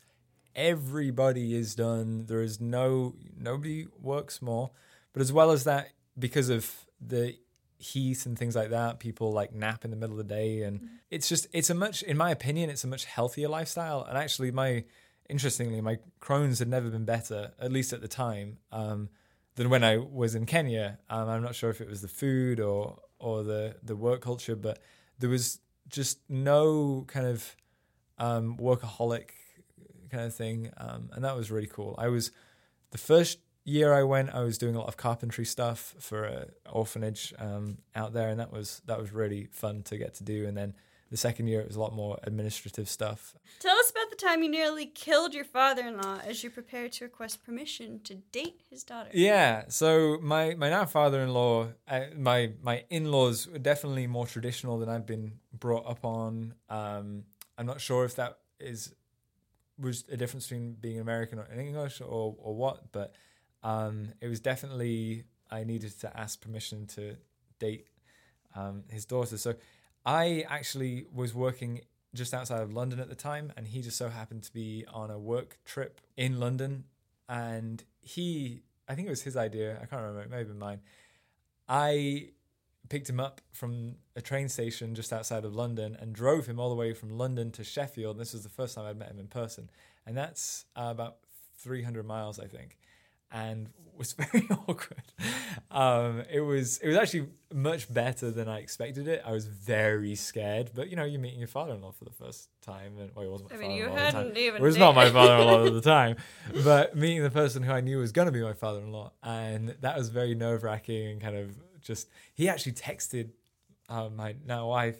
everybody 0.55 1.55
is 1.55 1.75
done. 1.75 2.25
There 2.27 2.41
is 2.41 2.59
no 2.59 3.15
nobody 3.37 3.87
works 3.99 4.41
more. 4.41 4.71
But 5.13 5.21
as 5.21 5.33
well 5.33 5.51
as 5.51 5.65
that, 5.65 5.89
because 6.17 6.49
of 6.49 6.85
the 6.99 7.35
heat 7.81 8.25
and 8.25 8.37
things 8.37 8.55
like 8.55 8.69
that, 8.69 8.99
people 8.99 9.31
like 9.31 9.53
nap 9.53 9.83
in 9.85 9.91
the 9.91 9.97
middle 9.97 10.19
of 10.19 10.27
the 10.27 10.33
day, 10.33 10.61
and 10.63 10.87
it's 11.09 11.27
just 11.27 11.47
it's 11.53 11.69
a 11.69 11.75
much, 11.75 12.03
in 12.03 12.17
my 12.17 12.31
opinion, 12.31 12.69
it's 12.69 12.83
a 12.83 12.87
much 12.87 13.05
healthier 13.05 13.47
lifestyle. 13.47 14.03
And 14.03 14.17
actually, 14.17 14.51
my 14.51 14.85
interestingly, 15.29 15.81
my 15.81 15.99
Crohn's 16.21 16.59
had 16.59 16.67
never 16.67 16.89
been 16.89 17.05
better, 17.05 17.51
at 17.59 17.71
least 17.71 17.93
at 17.93 18.01
the 18.01 18.07
time. 18.07 18.57
Um, 18.71 19.09
than 19.55 19.69
when 19.69 19.83
I 19.83 19.97
was 19.97 20.35
in 20.35 20.45
Kenya. 20.45 20.99
Um, 21.09 21.29
I'm 21.29 21.43
not 21.43 21.55
sure 21.55 21.69
if 21.69 21.81
it 21.81 21.89
was 21.89 22.01
the 22.01 22.07
food 22.07 22.59
or 22.59 22.99
or 23.19 23.43
the 23.43 23.75
the 23.83 23.95
work 23.95 24.21
culture, 24.21 24.55
but 24.55 24.79
there 25.19 25.29
was 25.29 25.59
just 25.87 26.19
no 26.29 27.05
kind 27.07 27.27
of 27.27 27.55
um, 28.17 28.57
workaholic 28.57 29.29
kind 30.09 30.23
of 30.23 30.33
thing, 30.33 30.71
um, 30.77 31.09
and 31.13 31.23
that 31.23 31.35
was 31.35 31.51
really 31.51 31.67
cool. 31.67 31.95
I 31.97 32.07
was 32.07 32.31
the 32.91 32.97
first 32.97 33.39
year 33.63 33.93
I 33.93 34.03
went, 34.03 34.29
I 34.33 34.41
was 34.41 34.57
doing 34.57 34.75
a 34.75 34.79
lot 34.79 34.87
of 34.87 34.97
carpentry 34.97 35.45
stuff 35.45 35.95
for 35.99 36.23
an 36.23 36.49
orphanage 36.71 37.33
um, 37.37 37.77
out 37.95 38.13
there, 38.13 38.29
and 38.29 38.39
that 38.39 38.51
was 38.51 38.81
that 38.85 38.99
was 38.99 39.11
really 39.11 39.47
fun 39.51 39.83
to 39.83 39.97
get 39.97 40.15
to 40.15 40.23
do. 40.23 40.45
And 40.47 40.57
then 40.57 40.73
the 41.11 41.17
second 41.17 41.47
year, 41.47 41.59
it 41.59 41.67
was 41.67 41.75
a 41.75 41.79
lot 41.79 41.93
more 41.93 42.17
administrative 42.23 42.87
stuff. 42.87 43.35
Tell 43.59 43.77
us 43.77 43.91
about 43.91 44.09
the 44.09 44.15
time 44.15 44.43
you 44.43 44.49
nearly 44.49 44.85
killed 44.85 45.33
your 45.33 45.43
father-in-law 45.43 46.19
as 46.25 46.41
you 46.41 46.49
prepared 46.49 46.93
to 46.93 47.03
request 47.03 47.43
permission 47.43 47.99
to 48.05 48.15
date 48.15 48.61
his 48.69 48.83
daughter. 48.83 49.09
Yeah, 49.13 49.65
so 49.67 50.17
my 50.21 50.55
my 50.55 50.69
now 50.69 50.85
father-in-law, 50.85 51.67
uh, 51.87 52.01
my 52.17 52.53
my 52.61 52.85
in-laws 52.89 53.47
were 53.47 53.59
definitely 53.59 54.07
more 54.07 54.25
traditional 54.25 54.79
than 54.79 54.89
I've 54.89 55.05
been 55.05 55.33
brought 55.53 55.85
up 55.85 56.05
on. 56.05 56.53
Um, 56.69 57.23
I'm 57.57 57.65
not 57.65 57.81
sure 57.81 58.05
if 58.05 58.15
that 58.15 58.39
is 58.59 58.95
was 59.77 60.05
a 60.11 60.15
difference 60.15 60.47
between 60.47 60.73
being 60.73 60.99
American 60.99 61.39
or 61.39 61.47
English 61.53 61.99
or 62.01 62.35
or 62.37 62.55
what, 62.55 62.91
but 62.93 63.13
um, 63.63 64.09
it 64.21 64.27
was 64.27 64.39
definitely 64.39 65.25
I 65.49 65.63
needed 65.63 65.99
to 66.01 66.17
ask 66.17 66.41
permission 66.41 66.87
to 66.87 67.17
date 67.59 67.87
um, 68.55 68.83
his 68.89 69.05
daughter. 69.05 69.37
So 69.37 69.55
I 70.05 70.45
actually 70.49 71.05
was 71.13 71.33
working 71.33 71.81
just 72.13 72.33
outside 72.33 72.61
of 72.61 72.73
London 72.73 72.99
at 72.99 73.09
the 73.09 73.15
time, 73.15 73.53
and 73.55 73.67
he 73.67 73.81
just 73.81 73.97
so 73.97 74.09
happened 74.09 74.43
to 74.43 74.53
be 74.53 74.85
on 74.93 75.11
a 75.11 75.19
work 75.19 75.59
trip 75.65 76.01
in 76.17 76.39
London, 76.39 76.85
and 77.29 77.83
he 78.01 78.63
I 78.87 78.95
think 78.95 79.07
it 79.07 79.11
was 79.11 79.21
his 79.21 79.37
idea. 79.37 79.75
I 79.75 79.85
can't 79.85 80.01
remember. 80.01 80.21
It 80.21 80.29
may 80.29 80.39
have 80.39 80.47
been 80.47 80.59
mine. 80.59 80.81
I 81.69 82.29
picked 82.89 83.09
him 83.09 83.21
up 83.21 83.39
from 83.53 83.95
a 84.17 84.21
train 84.21 84.49
station 84.49 84.95
just 84.95 85.13
outside 85.13 85.45
of 85.45 85.55
London 85.55 85.95
and 85.97 86.13
drove 86.13 86.45
him 86.45 86.59
all 86.59 86.69
the 86.69 86.75
way 86.75 86.93
from 86.93 87.17
London 87.17 87.49
to 87.51 87.63
Sheffield. 87.63 88.17
This 88.17 88.33
was 88.33 88.43
the 88.43 88.49
first 88.49 88.75
time 88.75 88.85
I'd 88.85 88.97
met 88.97 89.09
him 89.09 89.19
in 89.19 89.27
person, 89.27 89.69
and 90.05 90.17
that's 90.17 90.65
uh, 90.75 90.89
about 90.91 91.17
300 91.59 92.05
miles, 92.05 92.37
I 92.37 92.47
think, 92.47 92.77
and 93.31 93.69
was 94.01 94.13
very 94.13 94.47
awkward. 94.67 95.03
Um, 95.69 96.23
it 96.31 96.41
was 96.41 96.79
it 96.79 96.87
was 96.87 96.97
actually 96.97 97.27
much 97.53 97.91
better 97.93 98.31
than 98.31 98.49
I 98.49 98.59
expected 98.59 99.07
it. 99.07 99.21
I 99.25 99.31
was 99.31 99.45
very 99.45 100.15
scared, 100.15 100.71
but 100.73 100.89
you 100.89 100.95
know, 100.95 101.03
you're 101.03 101.21
meeting 101.21 101.39
your 101.39 101.47
father-in-law 101.47 101.91
for 101.91 102.05
the 102.05 102.11
first 102.11 102.49
time, 102.61 102.97
and 102.99 103.11
well, 103.15 103.23
he 103.23 103.29
wasn't 103.29 103.51
my 103.51 103.57
I 103.57 103.59
mean, 103.59 103.71
you 103.71 103.85
father-in-law 103.85 104.07
at 104.07 104.11
the 104.11 104.17
hadn't 104.17 104.37
even. 104.37 104.61
Well, 104.61 104.69
it's 104.69 104.79
not 104.79 104.95
my 104.95 105.09
father-in-law 105.09 105.65
at 105.67 105.73
the 105.73 105.81
time, 105.97 106.15
but 106.63 106.95
meeting 106.95 107.21
the 107.21 107.29
person 107.29 107.63
who 107.63 107.71
I 107.71 107.81
knew 107.81 107.99
was 107.99 108.11
going 108.11 108.25
to 108.25 108.31
be 108.31 108.41
my 108.41 108.53
father-in-law, 108.53 109.11
and 109.23 109.75
that 109.81 109.97
was 109.97 110.09
very 110.09 110.33
nerve-wracking 110.35 111.07
and 111.07 111.21
kind 111.21 111.35
of 111.35 111.55
just. 111.81 112.09
He 112.33 112.49
actually 112.49 112.73
texted 112.73 113.29
uh, 113.87 114.09
my 114.09 114.35
now 114.45 114.67
wife 114.67 114.99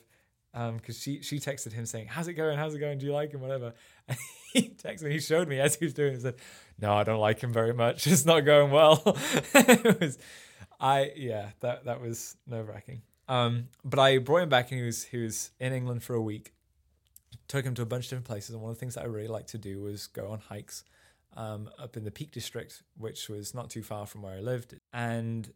because 0.53 0.99
she 0.99 1.21
she 1.21 1.39
texted 1.39 1.73
him 1.73 1.85
saying, 1.85 2.07
"How's 2.07 2.27
it 2.27 2.33
going? 2.33 2.57
How's 2.57 2.75
it 2.75 2.79
going? 2.79 2.99
Do 2.99 3.05
you 3.05 3.13
like 3.13 3.31
him? 3.31 3.41
Whatever." 3.41 3.73
He 4.53 4.63
texted 4.63 5.03
me. 5.03 5.11
He 5.11 5.21
showed 5.21 5.47
me 5.47 5.61
as 5.61 5.75
he 5.75 5.85
was 5.85 5.93
doing. 5.93 6.11
it, 6.11 6.15
He 6.17 6.21
said, 6.23 6.35
"No, 6.77 6.91
I 6.93 7.05
don't 7.05 7.21
like 7.21 7.39
him 7.39 7.53
very 7.53 7.73
much. 7.73 8.05
It's 8.13 8.25
not 8.25 8.41
going 8.41 8.69
well." 8.69 9.01
it 9.55 10.01
was, 10.01 10.17
I 10.77 11.11
yeah, 11.15 11.51
that 11.61 11.85
that 11.85 12.01
was 12.01 12.35
nerve-wracking. 12.45 13.01
Um, 13.29 13.69
but 13.85 13.97
I 13.97 14.17
brought 14.17 14.43
him 14.43 14.49
back, 14.49 14.71
and 14.71 14.81
he 14.81 14.85
was 14.85 15.05
he 15.05 15.19
was 15.19 15.51
in 15.57 15.71
England 15.71 16.03
for 16.03 16.15
a 16.15 16.21
week 16.21 16.51
took 17.51 17.65
him 17.65 17.73
to 17.75 17.81
a 17.81 17.85
bunch 17.85 18.05
of 18.05 18.09
different 18.11 18.27
places. 18.27 18.51
And 18.51 18.61
one 18.61 18.71
of 18.71 18.77
the 18.77 18.79
things 18.79 18.95
that 18.95 19.03
I 19.03 19.07
really 19.07 19.27
liked 19.27 19.49
to 19.49 19.57
do 19.57 19.81
was 19.81 20.07
go 20.07 20.29
on 20.31 20.39
hikes 20.39 20.85
um, 21.35 21.69
up 21.77 21.97
in 21.97 22.05
the 22.05 22.11
Peak 22.11 22.31
District, 22.31 22.81
which 22.97 23.27
was 23.27 23.53
not 23.53 23.69
too 23.69 23.83
far 23.83 24.05
from 24.05 24.21
where 24.21 24.35
I 24.35 24.39
lived. 24.39 24.75
And 24.93 25.51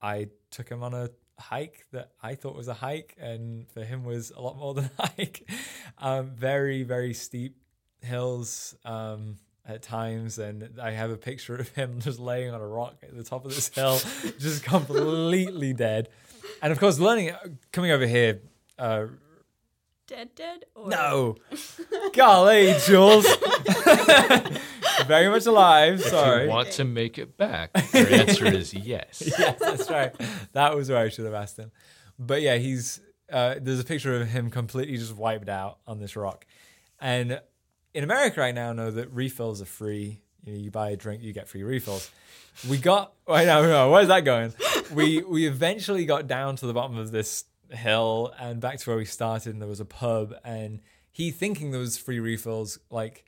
I 0.00 0.28
took 0.50 0.70
him 0.70 0.82
on 0.82 0.94
a 0.94 1.10
hike 1.40 1.86
that 1.92 2.12
I 2.22 2.34
thought 2.34 2.54
was 2.54 2.68
a 2.68 2.74
hike, 2.74 3.16
and 3.20 3.68
for 3.70 3.82
him 3.82 4.04
was 4.04 4.30
a 4.30 4.40
lot 4.40 4.56
more 4.56 4.74
than 4.74 4.90
a 4.98 5.06
hike. 5.16 5.48
Um, 5.98 6.30
very, 6.30 6.82
very 6.82 7.14
steep 7.14 7.56
hills 8.02 8.76
um, 8.84 9.36
at 9.66 9.82
times, 9.82 10.38
and 10.38 10.78
I 10.80 10.92
have 10.92 11.10
a 11.10 11.16
picture 11.16 11.56
of 11.56 11.68
him 11.70 12.00
just 12.02 12.18
laying 12.18 12.52
on 12.54 12.60
a 12.60 12.66
rock 12.66 12.96
at 13.02 13.16
the 13.16 13.24
top 13.24 13.44
of 13.44 13.54
this 13.54 13.68
hill, 13.68 13.98
just 14.38 14.64
completely 14.64 15.72
dead. 15.72 16.08
And 16.62 16.72
of 16.72 16.78
course, 16.78 16.98
learning 16.98 17.32
coming 17.72 17.90
over 17.90 18.06
here. 18.06 18.40
Uh, 18.78 19.06
Dead, 20.06 20.34
dead, 20.34 20.64
or 20.74 20.88
no. 20.88 21.36
Golly, 22.14 22.74
Jules. 22.84 23.24
Very 25.06 25.28
much 25.28 25.46
alive. 25.46 26.00
If 26.00 26.06
Sorry. 26.06 26.44
you 26.44 26.48
want 26.50 26.70
to 26.72 26.84
make 26.84 27.18
it 27.18 27.36
back, 27.36 27.70
your 27.94 28.08
answer 28.08 28.46
is 28.46 28.74
yes. 28.74 29.22
yes, 29.38 29.58
that's 29.58 29.90
right. 29.90 30.14
That 30.52 30.74
was 30.76 30.88
where 30.88 30.98
I 30.98 31.08
should 31.08 31.24
have 31.24 31.34
asked 31.34 31.58
him. 31.58 31.70
But 32.18 32.42
yeah, 32.42 32.56
he's 32.56 33.00
uh, 33.32 33.56
there's 33.60 33.80
a 33.80 33.84
picture 33.84 34.20
of 34.20 34.28
him 34.28 34.50
completely 34.50 34.96
just 34.96 35.14
wiped 35.14 35.48
out 35.48 35.78
on 35.86 35.98
this 35.98 36.16
rock. 36.16 36.46
And 37.00 37.40
in 37.94 38.04
America 38.04 38.40
right 38.40 38.54
now, 38.54 38.72
know 38.72 38.90
that 38.90 39.10
refills 39.12 39.62
are 39.62 39.66
free. 39.66 40.20
You 40.44 40.52
know, 40.52 40.58
you 40.58 40.70
buy 40.70 40.90
a 40.90 40.96
drink, 40.96 41.22
you 41.22 41.32
get 41.32 41.48
free 41.48 41.62
refills. 41.62 42.10
We 42.68 42.78
got 42.78 43.12
I 43.28 43.44
know, 43.44 43.62
no, 43.62 43.90
where's 43.90 44.08
that 44.08 44.24
going? 44.24 44.52
We 44.92 45.22
we 45.22 45.46
eventually 45.46 46.04
got 46.04 46.26
down 46.26 46.56
to 46.56 46.66
the 46.66 46.72
bottom 46.72 46.98
of 46.98 47.10
this 47.10 47.44
hill 47.70 48.34
and 48.38 48.60
back 48.60 48.78
to 48.78 48.90
where 48.90 48.96
we 48.96 49.04
started, 49.04 49.52
and 49.52 49.62
there 49.62 49.68
was 49.68 49.80
a 49.80 49.84
pub, 49.84 50.34
and 50.44 50.80
he 51.10 51.30
thinking 51.30 51.70
there 51.70 51.80
was 51.80 51.98
free 51.98 52.20
refills, 52.20 52.78
like 52.90 53.24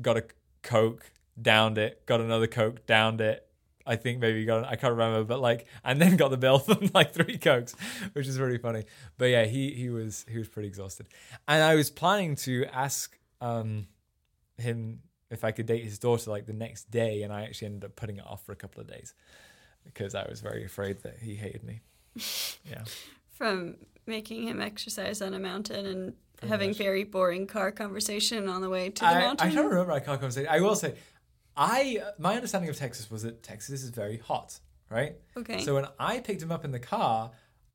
got 0.00 0.16
a 0.16 0.24
coke, 0.62 1.10
downed 1.40 1.78
it, 1.78 2.04
got 2.06 2.20
another 2.20 2.46
coke, 2.46 2.86
downed 2.86 3.20
it. 3.20 3.46
I 3.86 3.96
think 3.96 4.20
maybe 4.20 4.44
got 4.44 4.64
I 4.64 4.76
can't 4.76 4.92
remember, 4.92 5.24
but 5.24 5.40
like 5.40 5.66
and 5.82 6.00
then 6.00 6.16
got 6.16 6.28
the 6.30 6.36
bill 6.36 6.58
for 6.60 6.76
like 6.94 7.12
three 7.12 7.38
cokes, 7.38 7.74
which 8.12 8.26
is 8.26 8.38
really 8.38 8.58
funny. 8.58 8.84
But 9.18 9.26
yeah, 9.26 9.44
he 9.44 9.72
he 9.72 9.90
was 9.90 10.24
he 10.28 10.38
was 10.38 10.48
pretty 10.48 10.68
exhausted, 10.68 11.08
and 11.48 11.62
I 11.62 11.74
was 11.74 11.90
planning 11.90 12.36
to 12.36 12.66
ask 12.72 13.18
um 13.40 13.86
him 14.58 15.00
if 15.30 15.44
I 15.44 15.50
could 15.52 15.66
date 15.66 15.84
his 15.84 15.98
daughter 15.98 16.30
like 16.30 16.46
the 16.46 16.52
next 16.52 16.90
day, 16.90 17.22
and 17.22 17.32
I 17.32 17.42
actually 17.42 17.66
ended 17.66 17.84
up 17.84 17.96
putting 17.96 18.18
it 18.18 18.26
off 18.26 18.44
for 18.44 18.52
a 18.52 18.56
couple 18.56 18.80
of 18.80 18.86
days 18.86 19.14
because 19.84 20.14
I 20.14 20.28
was 20.28 20.40
very 20.40 20.64
afraid 20.64 21.02
that 21.02 21.18
he 21.20 21.34
hated 21.34 21.64
me. 21.64 21.80
Yeah. 22.70 22.84
from 23.30 23.76
making 24.06 24.46
him 24.46 24.60
exercise 24.60 25.22
on 25.22 25.32
a 25.34 25.38
mountain 25.38 25.86
and 25.86 26.12
Pretty 26.40 26.50
having 26.50 26.70
much. 26.70 26.78
very 26.78 27.04
boring 27.04 27.46
car 27.46 27.70
conversation 27.70 28.48
on 28.48 28.60
the 28.62 28.68
way 28.68 28.90
to 28.90 29.00
the 29.00 29.06
I, 29.06 29.20
mountain. 29.20 29.48
I 29.48 29.54
don't 29.54 29.66
remember 29.70 29.92
our 29.92 30.00
car 30.00 30.16
conversation. 30.16 30.48
I 30.50 30.60
will 30.60 30.74
say, 30.74 30.94
I 31.56 32.02
my 32.18 32.34
understanding 32.34 32.70
of 32.70 32.76
Texas 32.76 33.10
was 33.10 33.22
that 33.22 33.42
Texas 33.42 33.82
is 33.82 33.90
very 33.90 34.18
hot, 34.18 34.58
right? 34.90 35.16
Okay. 35.36 35.60
So 35.62 35.74
when 35.74 35.86
I 35.98 36.20
picked 36.20 36.42
him 36.42 36.50
up 36.50 36.64
in 36.64 36.70
the 36.70 36.78
car, 36.78 37.30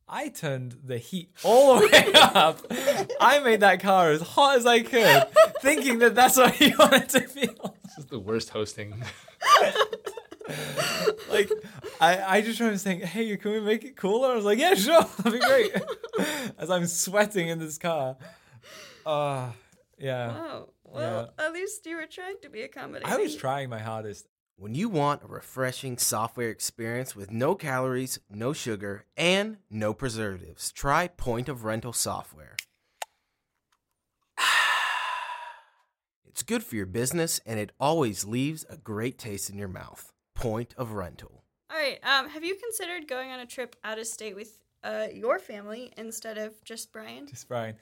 I 0.08 0.30
turned 0.30 0.78
the 0.84 0.98
heat 0.98 1.32
all 1.44 1.80
the 1.80 1.88
way 1.88 2.12
up. 2.16 2.62
I 3.22 3.40
made 3.40 3.60
that 3.62 3.80
car 3.82 4.12
as 4.12 4.22
hot 4.22 4.58
as 4.58 4.66
I 4.66 4.82
could, 4.82 5.28
thinking 5.62 6.00
that 6.00 6.16
that's 6.16 6.38
what 6.38 6.54
he 6.56 6.74
wanted 6.80 7.10
to 7.10 7.22
feel. 7.22 7.76
This 7.84 7.98
is 8.00 8.06
the 8.06 8.20
worst 8.20 8.50
hosting. 8.50 9.04
Like, 11.30 11.50
I, 12.00 12.38
I 12.38 12.42
just 12.42 12.60
remember 12.60 12.78
saying, 12.78 13.02
"Hey, 13.02 13.36
can 13.36 13.52
we 13.52 13.60
make 13.60 13.84
it 13.84 13.98
cooler?" 13.98 14.32
I 14.32 14.36
was 14.36 14.46
like, 14.46 14.60
"Yeah, 14.60 14.76
sure, 14.76 15.02
that'd 15.02 15.34
be 15.34 15.40
great." 15.40 15.72
As 16.58 16.70
I'm 16.70 16.86
sweating 16.86 17.48
in 17.50 17.60
this 17.60 17.78
car. 17.78 18.16
Uh, 19.06 19.52
yeah. 19.98 20.28
Wow. 20.28 20.70
Well, 20.84 21.34
at 21.38 21.54
least 21.54 21.86
you 21.86 21.98
were 21.98 22.06
trying 22.06 22.38
to 22.42 22.50
be 22.50 22.62
accommodating. 22.62 23.12
I 23.14 23.18
was 23.18 23.36
trying 23.36 23.70
my 23.70 23.80
hardest. 23.80 24.28
When 24.58 24.74
you 24.74 24.88
want 24.88 25.24
a 25.24 25.28
refreshing 25.28 25.98
software 25.98 26.50
experience 26.50 27.16
with 27.16 27.30
no 27.30 27.56
calories, 27.56 28.20
no 28.30 28.54
sugar, 28.54 29.06
and 29.18 29.58
no 29.70 29.94
preservatives, 29.94 30.72
try 30.72 31.10
Point 31.10 31.50
of 31.50 31.66
Rental 31.66 31.94
software. 31.94 32.56
It's 36.28 36.44
good 36.44 36.66
for 36.66 36.76
your 36.76 36.86
business 36.86 37.40
and 37.46 37.58
it 37.62 37.72
always 37.80 38.26
leaves 38.26 38.66
a 38.70 38.76
great 38.76 39.18
taste 39.18 39.50
in 39.50 39.58
your 39.58 39.70
mouth. 39.70 40.12
Point 40.36 40.76
of 40.78 40.92
Rental. 40.92 41.46
All 41.72 41.78
right, 41.78 41.86
right. 41.86 42.20
Um, 42.20 42.30
have 42.30 42.44
you 42.44 42.56
considered 42.56 43.08
going 43.08 43.32
on 43.32 43.40
a 43.40 43.46
trip 43.46 43.76
out 43.84 44.00
of 44.00 44.08
state 44.08 44.36
with 44.36 44.60
uh, 44.84 45.08
your 45.14 45.40
family 45.40 45.92
instead 45.98 46.38
of 46.38 46.64
just 46.64 46.92
Brian? 46.92 47.28
Just 47.28 47.48
Brian. 47.48 47.76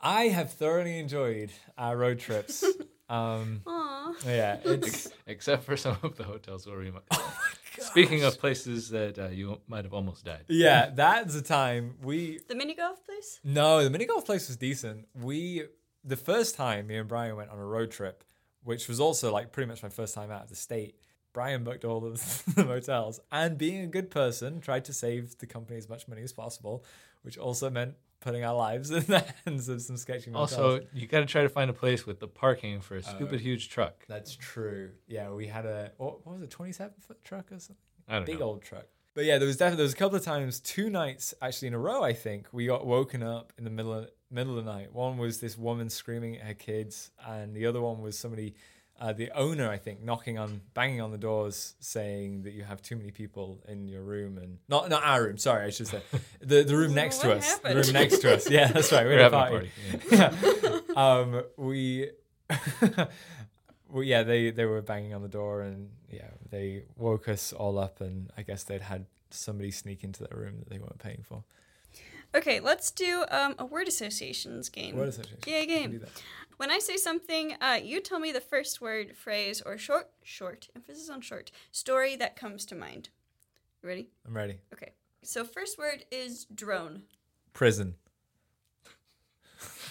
I 0.00 0.28
have 0.28 0.52
thoroughly 0.52 0.98
enjoyed 0.98 1.50
our 1.76 1.96
road 1.96 2.18
trips. 2.18 2.64
um, 3.08 3.62
Aw. 3.66 4.14
yeah, 4.26 4.58
it's 4.64 5.08
Except 5.26 5.64
for 5.64 5.76
some 5.76 5.96
of 6.02 6.16
the 6.16 6.24
hotels 6.24 6.66
where 6.66 6.78
we 6.78 6.90
might. 6.90 7.02
Speaking 7.78 8.24
of 8.24 8.38
places 8.38 8.90
that 8.90 9.18
uh, 9.18 9.28
you 9.28 9.60
might 9.68 9.84
have 9.84 9.94
almost 9.94 10.24
died. 10.24 10.44
yeah. 10.48 10.90
That's 10.92 11.34
the 11.34 11.42
time 11.42 11.94
we 12.02 12.40
The 12.48 12.54
mini 12.56 12.74
golf 12.74 13.04
place? 13.04 13.40
No, 13.44 13.84
the 13.84 13.90
mini 13.90 14.04
golf 14.04 14.26
place 14.26 14.48
was 14.48 14.56
decent. 14.56 15.06
We 15.14 15.64
the 16.04 16.16
first 16.16 16.54
time 16.56 16.86
me 16.88 16.96
and 16.96 17.08
Brian 17.08 17.36
went 17.36 17.50
on 17.50 17.58
a 17.58 17.64
road 17.64 17.90
trip, 17.90 18.24
which 18.64 18.88
was 18.88 18.98
also 18.98 19.32
like 19.32 19.52
pretty 19.52 19.68
much 19.68 19.82
my 19.82 19.88
first 19.88 20.14
time 20.14 20.30
out 20.30 20.42
of 20.42 20.48
the 20.48 20.56
state. 20.56 20.96
Brian 21.32 21.62
booked 21.62 21.84
all 21.84 22.04
of 22.04 22.44
the 22.56 22.64
motels 22.64 23.20
and 23.30 23.58
being 23.58 23.82
a 23.82 23.86
good 23.86 24.10
person 24.10 24.60
tried 24.60 24.84
to 24.86 24.92
save 24.92 25.38
the 25.38 25.46
company 25.46 25.78
as 25.78 25.88
much 25.88 26.08
money 26.08 26.22
as 26.22 26.32
possible, 26.32 26.84
which 27.22 27.38
also 27.38 27.70
meant 27.70 27.94
putting 28.20 28.44
our 28.44 28.54
lives 28.54 28.90
in 28.92 29.04
the 29.04 29.24
hands 29.44 29.68
of 29.68 29.82
some 29.82 29.96
sketchy 29.96 30.30
motels. 30.30 30.52
Also, 30.54 30.86
you 30.92 31.06
got 31.06 31.20
to 31.20 31.26
try 31.26 31.42
to 31.42 31.48
find 31.48 31.70
a 31.70 31.74
place 31.74 32.06
with 32.06 32.20
the 32.20 32.28
parking 32.28 32.80
for 32.80 32.96
a 32.96 33.02
stupid 33.02 33.34
oh. 33.36 33.38
huge 33.38 33.68
truck. 33.68 34.04
that's 34.08 34.36
true. 34.36 34.90
Yeah, 35.06 35.30
we 35.30 35.46
had 35.46 35.66
a 35.66 35.92
what, 35.96 36.26
what 36.26 36.34
was 36.34 36.42
it, 36.42 36.50
twenty 36.50 36.72
seven 36.72 36.94
foot 37.00 37.22
truck 37.24 37.52
or 37.52 37.58
something? 37.58 37.76
I 38.08 38.14
don't 38.14 38.26
big 38.26 38.40
know. 38.40 38.46
old 38.46 38.62
truck. 38.62 38.86
But 39.14 39.24
yeah, 39.24 39.38
there 39.38 39.46
was 39.46 39.56
definitely 39.56 39.78
there 39.78 39.84
was 39.84 39.94
a 39.94 39.96
couple 39.96 40.16
of 40.16 40.24
times, 40.24 40.60
two 40.60 40.90
nights 40.90 41.34
actually 41.42 41.68
in 41.68 41.74
a 41.74 41.78
row. 41.78 42.04
I 42.04 42.12
think 42.12 42.46
we 42.52 42.66
got 42.66 42.86
woken 42.86 43.22
up 43.22 43.52
in 43.58 43.64
the 43.64 43.70
middle 43.70 43.92
of 43.92 44.08
middle 44.30 44.58
of 44.58 44.64
the 44.64 44.70
night. 44.70 44.92
One 44.92 45.18
was 45.18 45.40
this 45.40 45.56
woman 45.56 45.88
screaming 45.90 46.36
at 46.36 46.46
her 46.46 46.54
kids, 46.54 47.10
and 47.26 47.54
the 47.54 47.66
other 47.66 47.80
one 47.80 48.00
was 48.00 48.18
somebody, 48.18 48.54
uh, 49.00 49.12
the 49.12 49.30
owner, 49.30 49.70
I 49.70 49.76
think, 49.78 50.02
knocking 50.02 50.38
on, 50.38 50.60
banging 50.74 51.00
on 51.00 51.12
the 51.12 51.18
doors, 51.18 51.74
saying 51.78 52.42
that 52.42 52.52
you 52.52 52.64
have 52.64 52.82
too 52.82 52.96
many 52.96 53.10
people 53.12 53.62
in 53.68 53.86
your 53.86 54.02
room, 54.02 54.38
and 54.38 54.58
not 54.68 54.88
not 54.88 55.04
our 55.04 55.24
room. 55.24 55.38
Sorry, 55.38 55.64
I 55.66 55.70
should 55.70 55.86
say 55.86 56.02
the 56.40 56.64
the 56.64 56.76
room 56.76 56.94
next 57.02 57.18
to 57.18 57.28
What 57.28 57.36
us. 57.38 57.58
The 57.58 57.74
room 57.74 57.92
next 57.92 58.18
to 58.18 58.34
us. 58.34 58.50
Yeah, 58.50 58.72
that's 58.72 58.90
right. 58.92 59.06
We 59.06 59.12
We're 59.14 59.22
had 59.22 59.32
having 59.32 59.38
a 59.38 59.46
a 59.46 59.50
party. 59.50 59.70
party. 60.18 60.82
yeah. 60.96 60.96
um, 60.96 61.42
we, 61.56 62.10
well, 63.88 64.02
yeah, 64.04 64.22
they 64.22 64.50
they 64.50 64.64
were 64.64 64.82
banging 64.82 65.14
on 65.14 65.22
the 65.22 65.28
door, 65.28 65.62
and 65.62 65.90
yeah, 66.10 66.28
they 66.50 66.84
woke 66.96 67.28
us 67.28 67.52
all 67.52 67.78
up, 67.78 68.00
and 68.00 68.30
I 68.36 68.42
guess 68.42 68.64
they'd 68.64 68.82
had 68.82 69.06
somebody 69.30 69.70
sneak 69.70 70.04
into 70.04 70.24
their 70.24 70.38
room 70.38 70.58
that 70.58 70.70
they 70.70 70.78
weren't 70.78 70.98
paying 70.98 71.22
for. 71.22 71.44
Okay, 72.34 72.60
let's 72.60 72.90
do 72.90 73.24
um, 73.30 73.54
a 73.58 73.64
word 73.64 73.88
associations 73.88 74.68
game. 74.68 74.96
Word 74.96 75.08
association. 75.08 75.38
Yeah, 75.46 75.60
We 75.60 75.66
can 75.66 75.76
game. 75.82 75.90
do 75.92 75.98
that. 76.00 76.22
When 76.58 76.70
I 76.70 76.78
say 76.80 76.96
something, 76.96 77.54
uh, 77.60 77.78
you 77.82 78.00
tell 78.00 78.18
me 78.18 78.32
the 78.32 78.40
first 78.40 78.80
word, 78.80 79.16
phrase, 79.16 79.62
or 79.64 79.78
short, 79.78 80.10
short, 80.22 80.68
emphasis 80.74 81.08
on 81.08 81.20
short, 81.20 81.50
story 81.70 82.16
that 82.16 82.34
comes 82.36 82.66
to 82.66 82.74
mind. 82.74 83.10
You 83.82 83.88
ready? 83.88 84.08
I'm 84.26 84.36
ready. 84.36 84.58
Okay. 84.74 84.92
So 85.22 85.44
first 85.44 85.78
word 85.78 86.04
is 86.10 86.46
drone. 86.52 87.02
Prison. 87.52 87.94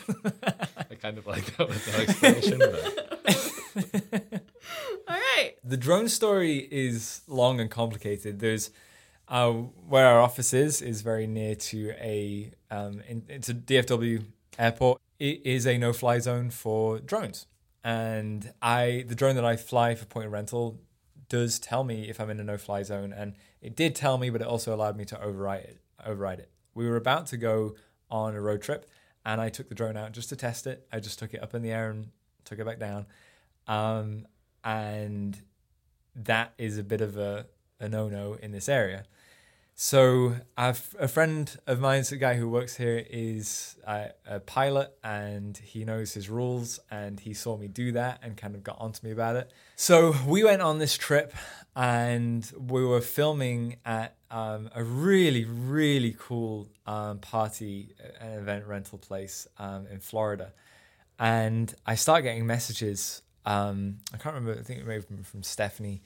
I 0.90 0.96
kind 1.02 1.18
of 1.18 1.26
like 1.28 1.56
that 1.58 1.68
with 1.68 1.88
no 1.94 2.00
explanation. 2.04 2.60
But 2.60 4.44
All 5.08 5.16
right. 5.16 5.54
The 5.64 5.78
drone 5.78 6.10
story 6.10 6.68
is 6.72 7.22
long 7.28 7.60
and 7.60 7.70
complicated. 7.70 8.40
There's 8.40 8.72
uh, 9.28 9.52
where 9.52 10.08
our 10.08 10.22
office 10.22 10.54
is 10.54 10.82
is 10.82 11.02
very 11.02 11.28
near 11.28 11.56
to 11.56 11.92
a 12.00 12.52
um, 12.72 13.02
in, 13.08 13.24
it's 13.28 13.50
a 13.50 13.54
DFW 13.54 14.26
airport. 14.58 15.02
It 15.20 15.46
is 15.46 15.66
a 15.66 15.78
no-fly 15.78 16.20
zone 16.20 16.50
for 16.50 17.00
drones, 17.00 17.48
and 17.84 18.54
I 18.62 19.06
the 19.08 19.16
drone 19.16 19.36
that 19.36 19.46
I 19.46 19.56
fly 19.56 19.96
for 19.96 20.06
point 20.06 20.28
of 20.28 20.32
rental 20.32 20.80
does 21.30 21.60
tell 21.60 21.84
me 21.84 22.08
if 22.10 22.22
I'm 22.22 22.30
in 22.30 22.40
a 22.40 22.44
no-fly 22.44 22.84
zone, 22.84 23.12
and 23.12 23.36
it 23.62 23.76
did 23.76 23.96
tell 23.96 24.18
me, 24.18 24.30
but 24.30 24.42
it 24.42 24.48
also 24.48 24.74
allowed 24.74 24.96
me 24.96 25.06
to 25.06 25.22
override 25.22 25.64
it. 25.64 25.82
Override 26.06 26.40
it. 26.40 26.52
We 26.74 26.88
were 26.88 26.96
about 26.96 27.28
to 27.28 27.38
go 27.38 27.76
on 28.10 28.34
a 28.34 28.42
road 28.42 28.62
trip, 28.62 28.90
and 29.26 29.42
I 29.42 29.50
took 29.50 29.68
the 29.68 29.76
drone 29.76 29.98
out 29.98 30.14
just 30.14 30.30
to 30.30 30.38
test 30.38 30.68
it. 30.68 30.88
I 30.92 31.00
just 31.00 31.20
took 31.20 31.34
it 31.34 31.44
up 31.44 31.54
in 31.54 31.64
the 31.64 31.72
air 31.72 31.90
and 31.90 32.12
took 32.46 32.60
it 32.60 32.66
back 32.66 32.80
down, 32.80 33.08
um, 33.68 34.26
and 34.64 35.38
that 36.16 36.54
is 36.58 36.78
a 36.78 36.84
bit 36.84 37.02
of 37.02 37.18
a, 37.18 37.46
a 37.82 37.90
no-no 37.90 38.36
in 38.36 38.52
this 38.52 38.70
area. 38.70 39.04
So 39.80 40.36
I've, 40.58 40.96
a 41.00 41.08
friend 41.08 41.56
of 41.68 41.80
mine, 41.80 42.04
a 42.12 42.16
guy 42.16 42.34
who 42.34 42.50
works 42.50 42.76
here, 42.76 43.06
is 43.12 43.76
a, 43.86 44.10
a 44.26 44.40
pilot 44.40 44.92
and 45.04 45.56
he 45.56 45.86
knows 45.86 46.16
his 46.16 46.32
rules 46.32 46.80
and 46.90 47.20
he 47.20 47.36
saw 47.36 47.58
me 47.58 47.68
do 47.68 47.92
that 47.92 48.18
and 48.24 48.36
kind 48.36 48.56
of 48.56 48.64
got 48.64 48.82
onto 48.82 49.06
me 49.06 49.12
about 49.12 49.36
it. 49.36 49.52
So 49.76 50.16
we 50.26 50.44
went 50.44 50.64
on 50.64 50.80
this 50.80 50.98
trip 50.98 51.32
and 51.76 52.52
we 52.58 52.84
were 52.84 53.02
filming 53.02 53.76
at 53.86 54.16
um, 54.32 54.72
a 54.74 54.84
really, 54.84 55.46
really 55.46 56.16
cool 56.18 56.70
um, 56.88 57.20
party, 57.20 57.94
an 58.20 58.32
event 58.32 58.66
rental 58.66 58.98
place 58.98 59.48
um, 59.60 59.86
in 59.92 60.00
Florida. 60.00 60.54
And 61.20 61.72
I 61.86 61.94
start 61.94 62.24
getting 62.24 62.48
messages. 62.48 63.22
Um, 63.46 64.00
I 64.12 64.18
can't 64.18 64.34
remember, 64.34 64.60
I 64.60 64.64
think 64.64 64.80
it 64.80 64.88
may 64.88 64.96
have 64.96 65.08
been 65.08 65.24
from 65.24 65.44
Stephanie 65.44 66.02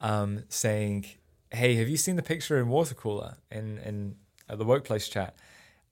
um, 0.00 0.44
saying, 0.48 1.06
hey, 1.50 1.76
have 1.76 1.88
you 1.88 1.96
seen 1.96 2.16
the 2.16 2.22
picture 2.22 2.58
in 2.58 2.68
water 2.68 2.94
cooler 2.94 3.36
in 3.50 3.78
in 3.78 4.16
the 4.48 4.64
workplace 4.64 5.08
chat? 5.08 5.36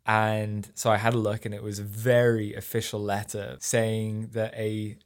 And 0.06 0.70
so 0.74 0.90
I 0.90 0.98
had 0.98 1.14
a 1.14 1.18
look, 1.18 1.44
and 1.44 1.54
it 1.54 1.62
was 1.62 1.78
a 1.78 1.82
very 1.82 2.54
official 2.54 3.00
letter 3.00 3.56
saying 3.58 4.30
that 4.32 4.54
a 4.54 4.96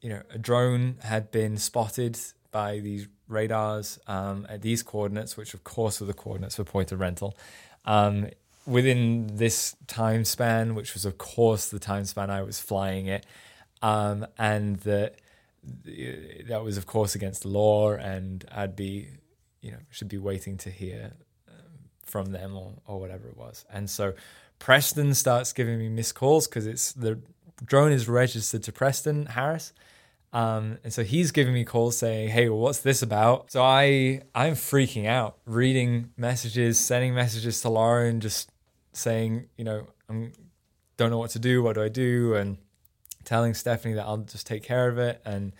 you 0.00 0.08
know 0.08 0.22
a 0.30 0.38
drone 0.38 0.96
had 1.02 1.30
been 1.30 1.56
spotted 1.58 2.18
by 2.50 2.78
these 2.80 3.08
radars 3.28 3.98
um, 4.06 4.46
at 4.48 4.62
these 4.62 4.82
coordinates, 4.82 5.36
which 5.36 5.54
of 5.54 5.64
course 5.64 6.00
were 6.00 6.06
the 6.06 6.14
coordinates 6.14 6.56
for 6.56 6.64
point 6.64 6.92
of 6.92 7.00
rental. 7.00 7.36
Um, 7.84 8.28
within 8.64 9.36
this 9.36 9.74
time 9.86 10.24
span, 10.24 10.74
which 10.74 10.94
was 10.94 11.04
of 11.04 11.18
course 11.18 11.68
the 11.68 11.78
time 11.78 12.04
span 12.04 12.30
I 12.30 12.42
was 12.42 12.60
flying 12.60 13.06
it, 13.06 13.26
um, 13.82 14.26
and 14.38 14.76
that 14.80 15.16
that 16.48 16.62
was 16.64 16.76
of 16.78 16.86
course 16.86 17.14
against 17.14 17.42
the 17.42 17.48
law, 17.48 17.92
and 17.92 18.44
I'd 18.50 18.76
be 18.76 19.08
you 19.62 19.70
know 19.70 19.78
should 19.90 20.08
be 20.08 20.18
waiting 20.18 20.58
to 20.58 20.70
hear 20.70 21.12
um, 21.48 21.88
from 22.04 22.32
them 22.32 22.56
or, 22.56 22.74
or 22.86 23.00
whatever 23.00 23.28
it 23.28 23.36
was. 23.36 23.64
And 23.72 23.88
so 23.88 24.12
preston 24.58 25.14
starts 25.14 25.52
giving 25.52 25.78
me 25.78 25.88
missed 25.88 26.14
calls 26.14 26.46
because 26.46 26.66
it's 26.66 26.92
the 26.92 27.18
drone 27.64 27.92
is 27.92 28.08
registered 28.08 28.62
to 28.64 28.72
preston 28.72 29.26
harris. 29.26 29.72
Um, 30.34 30.78
and 30.82 30.92
so 30.92 31.04
he's 31.04 31.30
giving 31.30 31.52
me 31.52 31.64
calls 31.64 31.96
saying 31.96 32.30
hey 32.30 32.48
well, 32.48 32.58
what's 32.58 32.80
this 32.80 33.02
about? 33.02 33.52
So 33.52 33.62
i 33.62 34.22
i'm 34.34 34.54
freaking 34.54 35.06
out 35.06 35.38
reading 35.46 36.10
messages 36.16 36.78
sending 36.78 37.14
messages 37.14 37.60
to 37.62 37.68
lauren 37.70 38.20
just 38.20 38.50
saying 38.92 39.48
you 39.56 39.64
know 39.64 39.86
i'm 40.08 40.32
don't 40.98 41.10
know 41.10 41.18
what 41.18 41.30
to 41.30 41.38
do 41.38 41.62
what 41.62 41.74
do 41.74 41.82
i 41.82 41.88
do? 41.88 42.34
And 42.34 42.58
telling 43.24 43.54
stephanie 43.54 43.94
that 43.94 44.04
i'll 44.04 44.18
just 44.18 44.46
take 44.46 44.64
care 44.64 44.88
of 44.88 44.98
it. 44.98 45.22
And 45.24 45.52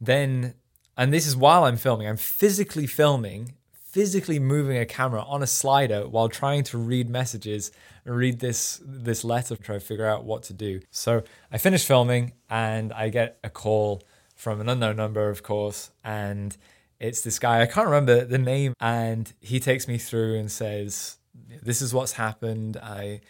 then 0.00 0.54
and 0.96 1.12
this 1.12 1.26
is 1.26 1.36
while 1.36 1.64
I'm 1.64 1.76
filming. 1.76 2.08
I'm 2.08 2.16
physically 2.16 2.86
filming, 2.86 3.54
physically 3.72 4.38
moving 4.38 4.76
a 4.76 4.86
camera 4.86 5.22
on 5.22 5.42
a 5.42 5.46
slider 5.46 6.08
while 6.08 6.28
trying 6.28 6.64
to 6.64 6.78
read 6.78 7.08
messages 7.08 7.70
and 8.04 8.16
read 8.16 8.40
this 8.40 8.80
this 8.84 9.24
letter, 9.24 9.56
try 9.56 9.76
to 9.76 9.80
figure 9.80 10.06
out 10.06 10.24
what 10.24 10.42
to 10.44 10.52
do. 10.52 10.80
So 10.90 11.22
I 11.50 11.58
finish 11.58 11.84
filming 11.84 12.32
and 12.48 12.92
I 12.92 13.08
get 13.08 13.38
a 13.42 13.50
call 13.50 14.02
from 14.34 14.60
an 14.60 14.68
unknown 14.68 14.96
number, 14.96 15.28
of 15.30 15.42
course, 15.42 15.90
and 16.04 16.56
it's 17.00 17.20
this 17.22 17.38
guy. 17.38 17.62
I 17.62 17.66
can't 17.66 17.86
remember 17.86 18.24
the 18.24 18.38
name, 18.38 18.74
and 18.80 19.32
he 19.40 19.60
takes 19.60 19.88
me 19.88 19.98
through 19.98 20.38
and 20.38 20.50
says, 20.50 21.18
"This 21.62 21.82
is 21.82 21.92
what's 21.94 22.12
happened. 22.12 22.76
I." 22.76 23.20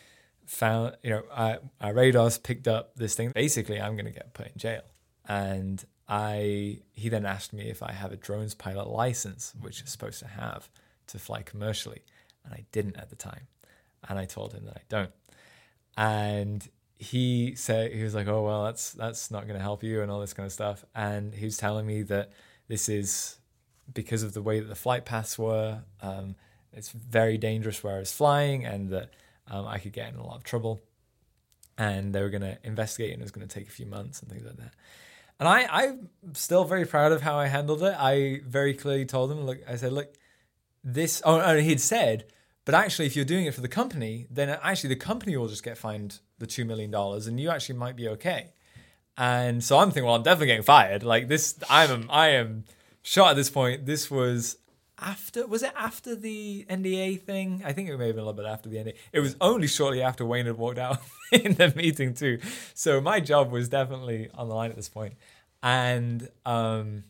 Found, 0.48 0.96
you 1.02 1.11
know, 1.11 1.24
I, 1.35 1.59
our 1.81 1.92
radars 1.92 2.38
picked 2.38 2.68
up 2.68 2.94
this 2.94 3.16
thing. 3.16 3.33
Basically, 3.35 3.81
I'm 3.81 3.96
going 3.96 4.05
to 4.07 4.12
get 4.12 4.33
put 4.33 4.46
in 4.46 4.52
jail. 4.57 4.83
And 5.29 5.85
I 6.08 6.78
he 6.92 7.08
then 7.08 7.26
asked 7.26 7.52
me 7.52 7.68
if 7.68 7.82
I 7.82 7.92
have 7.92 8.12
a 8.12 8.16
drones 8.16 8.54
pilot 8.54 8.88
license, 8.88 9.52
which 9.60 9.80
you're 9.80 9.88
supposed 9.88 10.20
to 10.20 10.28
have 10.28 10.68
to 11.08 11.18
fly 11.18 11.42
commercially, 11.42 12.02
and 12.44 12.54
I 12.54 12.64
didn't 12.72 12.96
at 12.96 13.11
the 13.11 13.16
time. 13.16 13.48
And 14.09 14.18
I 14.18 14.24
told 14.24 14.52
him 14.52 14.64
that 14.66 14.76
I 14.76 14.82
don't. 14.88 15.11
And 15.96 16.68
he 16.98 17.54
said 17.57 17.92
he 17.92 18.02
was 18.02 18.14
like, 18.14 18.28
"Oh 18.28 18.42
well, 18.42 18.64
that's 18.64 18.92
that's 18.92 19.30
not 19.30 19.46
going 19.46 19.59
to 19.59 19.62
help 19.62 19.82
you," 19.82 20.02
and 20.02 20.11
all 20.11 20.20
this 20.20 20.32
kind 20.32 20.46
of 20.46 20.52
stuff. 20.52 20.84
And 20.94 21.34
he 21.34 21.44
was 21.44 21.57
telling 21.57 21.86
me 21.86 22.02
that 22.02 22.30
this 22.68 22.88
is 22.88 23.38
because 23.92 24.22
of 24.22 24.32
the 24.32 24.42
way 24.42 24.61
that 24.61 24.68
the 24.68 24.74
flight 24.74 25.04
paths 25.04 25.38
were. 25.38 25.82
Um, 26.00 26.36
it's 26.72 26.90
very 26.90 27.38
dangerous 27.38 27.82
where 27.82 27.96
I 27.96 27.98
was 27.98 28.12
flying, 28.12 28.64
and 28.64 28.90
that 28.90 29.11
um, 29.48 29.66
I 29.66 29.78
could 29.78 29.92
get 29.92 30.12
in 30.12 30.18
a 30.18 30.26
lot 30.26 30.36
of 30.36 30.44
trouble. 30.44 30.80
And 31.78 32.14
they 32.14 32.22
were 32.22 32.30
going 32.30 32.42
to 32.42 32.59
investigate, 32.64 33.12
and 33.12 33.20
it 33.20 33.24
was 33.24 33.32
going 33.32 33.46
to 33.46 33.54
take 33.54 33.68
a 33.68 33.70
few 33.70 33.84
months 33.86 34.22
and 34.22 34.30
things 34.30 34.44
like 34.44 34.57
that. 34.57 34.72
And 35.39 35.49
I, 35.49 35.66
I'm 35.70 36.09
still 36.32 36.64
very 36.64 36.87
proud 36.87 37.12
of 37.12 37.22
how 37.22 37.37
I 37.39 37.47
handled 37.47 37.82
it. 37.82 37.95
I 37.99 38.41
very 38.47 38.74
clearly 38.74 39.05
told 39.05 39.30
him, 39.30 39.45
look, 39.45 39.59
I 39.68 39.76
said, 39.76 39.93
look, 39.93 40.14
this, 40.82 41.20
oh, 41.24 41.39
and 41.41 41.61
he'd 41.61 41.80
said, 41.80 42.26
but 42.64 42.74
actually, 42.74 43.07
if 43.07 43.14
you're 43.14 43.24
doing 43.24 43.47
it 43.47 43.55
for 43.55 43.61
the 43.61 43.68
company, 43.68 44.26
then 44.30 44.49
actually 44.49 44.89
the 44.89 44.97
company 44.97 45.37
will 45.37 45.49
just 45.49 45.62
get 45.62 45.78
fined 45.78 46.20
the 46.39 46.47
$2 46.47 46.66
million 46.66 46.93
and 46.95 47.39
you 47.39 47.51
actually 47.51 47.76
might 47.76 47.97
be 47.97 48.09
okay. 48.09 48.53
And 49.16 49.62
so 49.62 49.78
I'm 49.78 49.89
thinking, 49.89 50.05
well, 50.05 50.14
I'm 50.14 50.22
definitely 50.22 50.49
getting 50.49 50.62
fired. 50.62 51.03
Like 51.03 51.28
this, 51.28 51.59
I'm, 51.70 52.09
I 52.11 52.28
am 52.30 52.64
shot 53.03 53.30
at 53.30 53.37
this 53.37 53.51
point. 53.51 53.87
This 53.87 54.11
was 54.11 54.57
after 54.99 55.47
was 55.47 55.62
it 55.62 55.72
after 55.76 56.14
the 56.14 56.66
NDA 56.68 57.22
thing? 57.22 57.62
I 57.64 57.72
think 57.72 57.88
it 57.88 57.97
may 57.97 58.07
have 58.07 58.16
been 58.16 58.24
a 58.24 58.26
little 58.26 58.42
bit 58.42 58.47
after 58.47 58.68
the 58.68 58.76
NDA. 58.76 58.94
It 59.12 59.20
was 59.20 59.36
only 59.40 59.66
shortly 59.66 60.03
after 60.03 60.24
Wayne 60.24 60.47
had 60.47 60.57
walked 60.57 60.78
out 60.78 60.99
in 61.32 61.55
the 61.55 61.72
meeting 61.76 62.14
too. 62.14 62.38
So 62.74 63.01
my 63.01 63.20
job 63.20 63.51
was 63.51 63.68
definitely 63.68 64.30
on 64.34 64.49
the 64.49 64.55
line 64.55 64.70
at 64.70 64.76
this 64.76 64.88
point. 64.88 65.14
And 65.62 66.28
um 66.44 67.05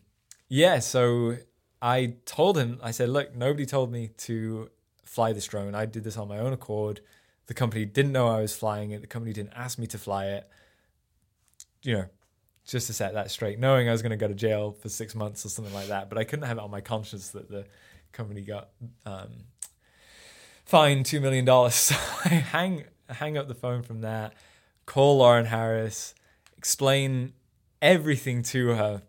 yeah, 0.49 0.79
so 0.79 1.37
I 1.83 2.15
told 2.25 2.57
him, 2.57 2.79
I 2.83 2.91
said, 2.91 3.09
look, 3.09 3.35
nobody 3.35 3.67
told 3.67 3.93
me 3.93 4.11
to 4.19 4.71
fly 5.05 5.33
this 5.33 5.47
drone. 5.47 5.75
I 5.75 5.87
did 5.87 6.05
this 6.05 6.17
on 6.17 6.29
my 6.29 6.39
own 6.39 6.53
accord. 6.53 7.01
The 7.47 7.55
company 7.55 7.85
didn't 7.85 8.13
know 8.13 8.29
I 8.29 8.41
was 8.41 8.57
flying 8.57 8.91
it. 8.91 9.01
The 9.01 9.07
company 9.07 9.33
didn't 9.33 9.53
ask 9.55 9.79
me 9.79 9.87
to 9.89 9.99
fly 9.99 10.27
it. 10.27 10.49
You 11.83 11.93
know, 11.95 12.05
just 12.67 12.89
to 12.89 12.93
set 12.93 13.15
that 13.15 13.31
straight, 13.31 13.59
knowing 13.59 13.89
I 13.89 13.93
was 13.93 14.03
going 14.03 14.11
to 14.11 14.17
go 14.17 14.27
to 14.27 14.35
jail 14.35 14.73
for 14.73 14.89
six 14.89 15.15
months 15.15 15.47
or 15.47 15.49
something 15.49 15.73
like 15.73 15.89
that. 15.89 16.09
But 16.09 16.19
I 16.19 16.25
couldn't 16.25 16.47
have 16.47 16.59
it 16.59 16.63
on 16.63 16.71
my 16.71 16.81
conscience 16.81 17.31
that 17.31 17.49
the 17.49 17.65
company 18.13 18.41
got 18.41 18.71
um, 19.05 19.45
fined 20.65 21.07
two 21.07 21.21
million 21.21 21.45
dollars. 21.45 21.75
So 21.93 21.97
I 22.25 22.29
hang 22.29 22.85
hang 23.09 23.39
up 23.39 23.47
the 23.47 23.55
phone 23.55 23.83
from 23.83 24.01
that, 24.01 24.35
call 24.85 25.19
Lauren 25.19 25.47
Harris, 25.47 26.15
explain 26.59 27.33
everything 27.81 28.43
to 28.43 28.69
her, 28.71 29.03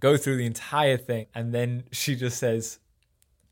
go 0.00 0.16
through 0.16 0.38
the 0.38 0.46
entire 0.46 0.96
thing, 0.96 1.26
and 1.34 1.52
then 1.52 1.84
she 1.92 2.16
just 2.16 2.38
says, 2.38 2.78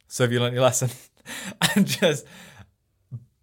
"So 0.08 0.24
have 0.24 0.32
you 0.32 0.40
learned 0.40 0.54
your 0.54 0.62
lesson?" 0.62 0.90
and 1.76 1.86
just 1.86 2.24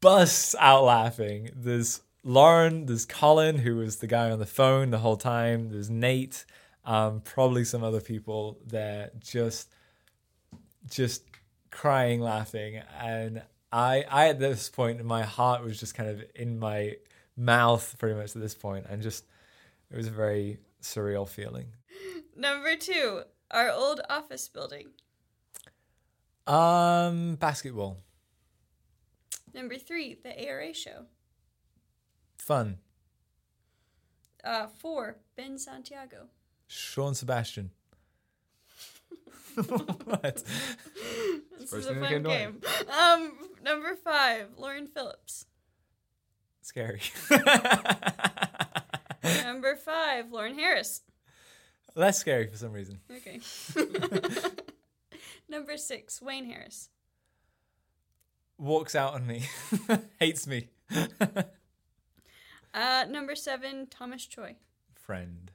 busts 0.02 0.56
out 0.60 0.86
laughing. 0.86 1.52
There's 1.56 2.02
Lauren, 2.24 2.86
there's 2.86 3.06
Colin, 3.06 3.60
who 3.60 3.78
was 3.78 3.98
the 3.98 4.08
guy 4.08 4.30
on 4.30 4.40
the 4.40 4.46
phone 4.46 4.92
the 4.92 5.00
whole 5.00 5.18
time. 5.18 5.70
There's 5.70 5.90
Nate, 5.90 6.46
um, 6.86 7.22
probably 7.22 7.64
some 7.64 7.84
other 7.84 8.02
people 8.02 8.60
there, 8.66 9.12
just 9.20 9.70
just 10.90 11.24
crying, 11.72 12.20
laughing, 12.20 12.82
and 13.00 13.42
I, 13.72 14.04
I 14.10 14.30
at 14.30 14.40
this 14.40 14.70
point, 14.70 15.04
my 15.04 15.24
heart 15.24 15.64
was 15.64 15.80
just 15.80 15.94
kind 15.94 16.10
of 16.10 16.24
in 16.36 16.58
my 16.58 16.96
mouth, 17.38 17.96
pretty 18.00 18.16
much 18.16 18.36
at 18.36 18.42
this 18.42 18.56
point, 18.56 18.86
and 18.90 19.02
just 19.02 19.26
it 19.92 19.98
was 19.98 20.08
a 20.08 20.12
very 20.12 20.58
surreal 20.82 21.28
feeling. 21.28 21.68
Number 22.36 22.76
two, 22.76 23.22
our 23.52 23.70
old 23.70 24.02
office 24.10 24.48
building. 24.48 24.88
Um, 26.48 27.36
basketball, 27.36 27.98
Number 29.54 29.78
three, 29.78 30.16
the 30.22 30.48
ARA 30.48 30.74
show. 30.74 31.06
Fun. 32.42 32.78
Uh, 34.44 34.68
four, 34.68 35.18
Ben 35.36 35.58
Santiago. 35.58 36.28
Sean 36.68 37.14
Sebastian. 37.14 37.72
what? 40.06 40.44
This 41.60 41.74
is 41.74 41.88
a 41.88 41.96
fun 41.96 42.24
game. 42.24 42.62
Um, 42.98 43.34
number 43.64 43.96
five, 43.96 44.48
Lauren 44.58 44.88
Phillips. 44.88 45.46
Scary. 46.62 47.02
number 49.44 49.76
five, 49.76 50.32
Lauren 50.32 50.56
Harris. 50.56 51.02
Less 51.96 52.18
scary 52.20 52.48
for 52.48 52.58
some 52.58 52.72
reason. 52.72 53.00
Okay. 53.12 53.42
number 55.50 55.76
six, 55.78 56.22
Wayne 56.22 56.46
Harris. 56.46 56.90
Walks 58.58 58.96
out 58.96 59.16
on 59.16 59.26
me. 59.26 59.44
Hates 60.20 60.48
me. 60.48 60.70
Uh, 62.74 63.06
number 63.10 63.36
seven, 63.36 63.88
Thomas 63.88 64.26
Choi. 64.26 64.56
Friend. 64.94 65.52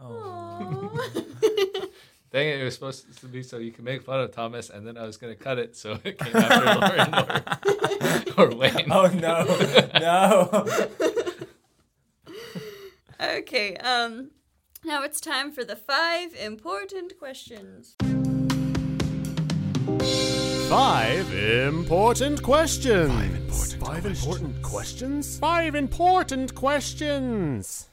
Oh. 0.00 0.90
Dang 2.32 2.48
it, 2.48 2.60
it 2.60 2.64
was 2.64 2.74
supposed 2.74 3.16
to 3.20 3.26
be 3.26 3.44
so 3.44 3.58
you 3.58 3.70
can 3.70 3.84
make 3.84 4.02
fun 4.02 4.20
of 4.20 4.32
Thomas, 4.32 4.68
and 4.68 4.84
then 4.84 4.96
I 4.96 5.06
was 5.06 5.16
going 5.16 5.32
to 5.32 5.40
cut 5.40 5.58
it 5.58 5.76
so 5.76 5.92
it 6.04 6.18
came 6.18 6.34
after 6.34 6.64
Lauren 6.80 7.14
or, 8.36 8.48
or 8.52 8.56
Wayne. 8.56 8.90
Oh 8.90 9.06
no. 9.06 9.44
No. 10.00 10.66
okay. 13.38 13.76
Um, 13.76 14.32
now 14.84 15.04
it's 15.04 15.20
time 15.20 15.52
for 15.52 15.64
the 15.64 15.76
five 15.76 16.34
important 16.34 17.16
questions. 17.18 17.94
Five 20.74 21.32
important 21.32 22.42
questions. 22.42 23.12
Five 23.12 23.36
important, 23.36 23.86
Five 23.86 24.06
important 24.06 24.62
questions. 24.62 25.38
Five 25.38 25.74
important 25.76 26.54
questions. 26.56 27.88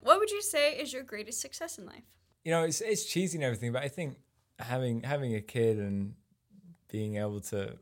What 0.00 0.18
would 0.18 0.30
you 0.30 0.42
say 0.42 0.72
is 0.72 0.92
your 0.92 1.02
greatest 1.02 1.40
success 1.40 1.78
in 1.78 1.86
life? 1.86 2.04
you 2.44 2.52
know, 2.52 2.64
it's 2.64 2.82
it's 2.82 3.06
cheesy 3.06 3.38
and 3.38 3.44
everything, 3.44 3.72
but 3.72 3.82
I 3.82 3.88
think 3.88 4.18
having 4.58 5.02
having 5.02 5.34
a 5.34 5.40
kid 5.40 5.78
and 5.78 6.12
being 6.90 7.16
able 7.16 7.40
to 7.40 7.78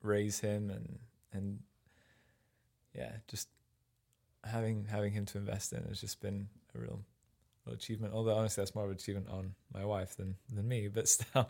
raise 0.00 0.38
him 0.38 0.70
and 0.70 1.00
and 1.32 1.58
yeah, 2.94 3.12
just 3.26 3.48
having 4.44 4.84
having 4.84 5.12
him 5.12 5.26
to 5.26 5.38
invest 5.38 5.72
in 5.72 5.82
has 5.88 6.00
just 6.00 6.20
been 6.20 6.46
a 6.76 6.78
real, 6.78 7.00
real 7.66 7.74
achievement. 7.74 8.14
Although 8.14 8.36
honestly, 8.36 8.62
that's 8.62 8.76
more 8.76 8.84
of 8.84 8.90
an 8.90 8.96
achievement 8.96 9.28
on 9.28 9.54
my 9.72 9.84
wife 9.84 10.16
than 10.16 10.36
than 10.52 10.68
me, 10.68 10.86
but 10.86 11.08
still, 11.14 11.48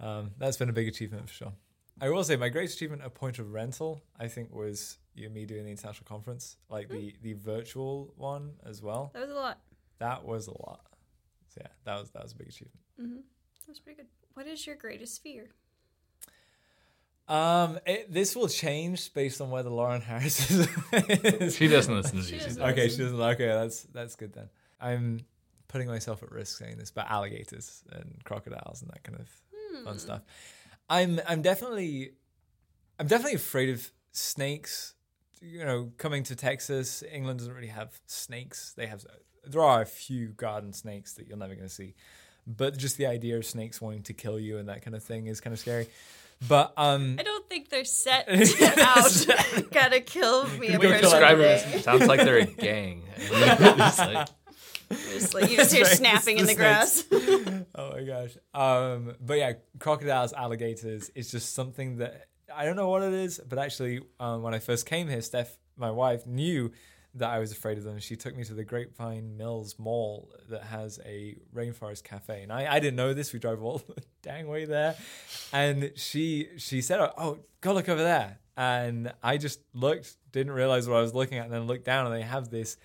um, 0.00 0.30
that's 0.38 0.56
been 0.56 0.68
a 0.68 0.72
big 0.72 0.88
achievement 0.88 1.28
for 1.28 1.34
sure. 1.34 1.52
I 2.00 2.10
will 2.10 2.22
say 2.22 2.36
my 2.36 2.48
greatest 2.48 2.76
achievement 2.76 3.02
at 3.02 3.14
point 3.14 3.38
of 3.40 3.52
rental, 3.52 4.00
I 4.18 4.28
think, 4.28 4.54
was 4.54 4.98
you 5.14 5.26
and 5.26 5.34
me 5.34 5.44
doing 5.46 5.64
the 5.64 5.70
international 5.70 6.06
conference, 6.08 6.56
like 6.70 6.88
the 6.88 7.14
the 7.22 7.32
virtual 7.32 8.12
one 8.16 8.52
as 8.64 8.80
well. 8.82 9.10
That 9.14 9.22
was 9.22 9.30
a 9.30 9.34
lot. 9.34 9.58
That 9.98 10.24
was 10.24 10.46
a 10.46 10.52
lot. 10.52 10.80
So 11.48 11.60
yeah, 11.62 11.70
that 11.84 11.98
was 11.98 12.10
that 12.10 12.22
was 12.22 12.32
a 12.32 12.36
big 12.36 12.48
achievement. 12.48 12.80
Mm-hmm. 13.00 13.14
That 13.16 13.68
was 13.68 13.80
pretty 13.80 13.96
good. 13.96 14.06
What 14.34 14.46
is 14.46 14.64
your 14.66 14.76
greatest 14.76 15.20
fear? 15.22 15.48
Um, 17.26 17.78
it, 17.84 18.10
this 18.12 18.34
will 18.34 18.48
change 18.48 19.12
based 19.12 19.40
on 19.42 19.50
whether 19.50 19.68
Lauren 19.68 20.00
Harris 20.00 20.50
is. 20.50 20.66
She 21.56 21.68
doesn't 21.68 21.94
listen 21.94 22.18
to 22.18 22.24
She 22.24 22.32
these. 22.32 22.44
doesn't. 22.44 22.62
okay, 22.62 22.88
she 22.88 22.98
doesn't. 22.98 23.20
Okay, 23.20 23.46
that's 23.48 23.82
that's 23.92 24.14
good 24.16 24.32
then. 24.32 24.48
I'm 24.80 25.20
putting 25.66 25.88
myself 25.88 26.22
at 26.22 26.30
risk 26.30 26.56
saying 26.58 26.78
this, 26.78 26.90
but 26.90 27.06
alligators 27.10 27.82
and 27.92 28.22
crocodiles 28.24 28.80
and 28.82 28.90
that 28.92 29.02
kind 29.02 29.18
of 29.18 29.28
Hmm. 29.28 29.47
Fun 29.84 29.98
stuff. 29.98 30.22
I'm 30.88 31.20
I'm 31.28 31.42
definitely 31.42 32.12
I'm 32.98 33.06
definitely 33.06 33.36
afraid 33.36 33.70
of 33.70 33.90
snakes. 34.12 34.94
You 35.40 35.64
know, 35.64 35.92
coming 35.98 36.24
to 36.24 36.34
Texas, 36.36 37.04
England 37.12 37.38
doesn't 37.38 37.54
really 37.54 37.68
have 37.68 38.00
snakes. 38.06 38.72
They 38.76 38.86
have 38.86 39.04
there 39.44 39.62
are 39.62 39.82
a 39.82 39.86
few 39.86 40.28
garden 40.28 40.72
snakes 40.72 41.14
that 41.14 41.28
you're 41.28 41.36
never 41.38 41.54
going 41.54 41.68
to 41.68 41.72
see, 41.74 41.94
but 42.46 42.76
just 42.76 42.96
the 42.96 43.06
idea 43.06 43.36
of 43.36 43.46
snakes 43.46 43.80
wanting 43.80 44.02
to 44.02 44.12
kill 44.12 44.38
you 44.38 44.58
and 44.58 44.68
that 44.68 44.82
kind 44.82 44.96
of 44.96 45.02
thing 45.02 45.26
is 45.26 45.40
kind 45.40 45.52
of 45.54 45.60
scary. 45.60 45.86
But 46.46 46.72
um, 46.76 47.16
I 47.18 47.22
don't 47.22 47.48
think 47.48 47.68
they're 47.68 47.84
set 47.84 48.28
out. 48.78 49.26
Gotta 49.72 50.00
kill 50.00 50.46
me 50.58 50.68
a 50.74 50.78
We 50.78 50.86
person 50.88 51.02
describe 51.02 51.36
today. 51.38 51.62
it 51.74 51.84
sounds 51.84 52.06
like 52.06 52.20
they're 52.20 52.38
a 52.38 52.44
gang. 52.46 53.02
It's 53.16 53.98
like, 53.98 54.28
Just 54.90 55.34
like, 55.34 55.50
you 55.50 55.56
just 55.56 55.72
hear 55.74 55.84
right, 55.84 55.96
snapping 55.96 56.38
in 56.38 56.46
the 56.46 56.52
the 56.52 56.58
grass. 56.58 57.04
oh 57.74 57.92
my 57.92 58.02
gosh. 58.02 58.36
Um, 58.54 59.14
but 59.20 59.38
yeah, 59.38 59.52
crocodiles, 59.78 60.32
alligators 60.32 61.10
is 61.14 61.30
just 61.30 61.54
something 61.54 61.98
that 61.98 62.26
I 62.54 62.64
don't 62.64 62.76
know 62.76 62.88
what 62.88 63.02
it 63.02 63.12
is, 63.12 63.40
but 63.46 63.58
actually, 63.58 64.00
um, 64.18 64.42
when 64.42 64.54
I 64.54 64.58
first 64.58 64.86
came 64.86 65.08
here, 65.08 65.20
Steph, 65.20 65.58
my 65.76 65.90
wife, 65.90 66.26
knew 66.26 66.72
that 67.14 67.30
I 67.30 67.38
was 67.38 67.52
afraid 67.52 67.78
of 67.78 67.84
them. 67.84 67.98
She 67.98 68.16
took 68.16 68.36
me 68.36 68.44
to 68.44 68.54
the 68.54 68.64
Grapevine 68.64 69.36
Mills 69.36 69.76
Mall 69.78 70.30
that 70.50 70.64
has 70.64 70.98
a 71.04 71.36
rainforest 71.54 72.04
cafe, 72.04 72.42
and 72.42 72.52
I, 72.52 72.74
I 72.74 72.80
didn't 72.80 72.96
know 72.96 73.14
this. 73.14 73.32
We 73.32 73.38
drove 73.38 73.62
all 73.62 73.78
the 73.78 74.02
dang 74.22 74.48
way 74.48 74.64
there, 74.64 74.96
and 75.52 75.92
she 75.96 76.48
she 76.56 76.80
said, 76.80 77.00
"Oh, 77.00 77.38
go 77.60 77.72
look 77.72 77.88
over 77.88 78.02
there." 78.02 78.38
And 78.56 79.12
I 79.22 79.36
just 79.36 79.60
looked, 79.72 80.16
didn't 80.32 80.52
realize 80.52 80.88
what 80.88 80.96
I 80.96 81.00
was 81.00 81.14
looking 81.14 81.38
at, 81.38 81.44
and 81.44 81.52
then 81.52 81.66
looked 81.66 81.84
down, 81.84 82.06
and 82.06 82.14
they 82.14 82.22
have 82.22 82.50
this 82.50 82.76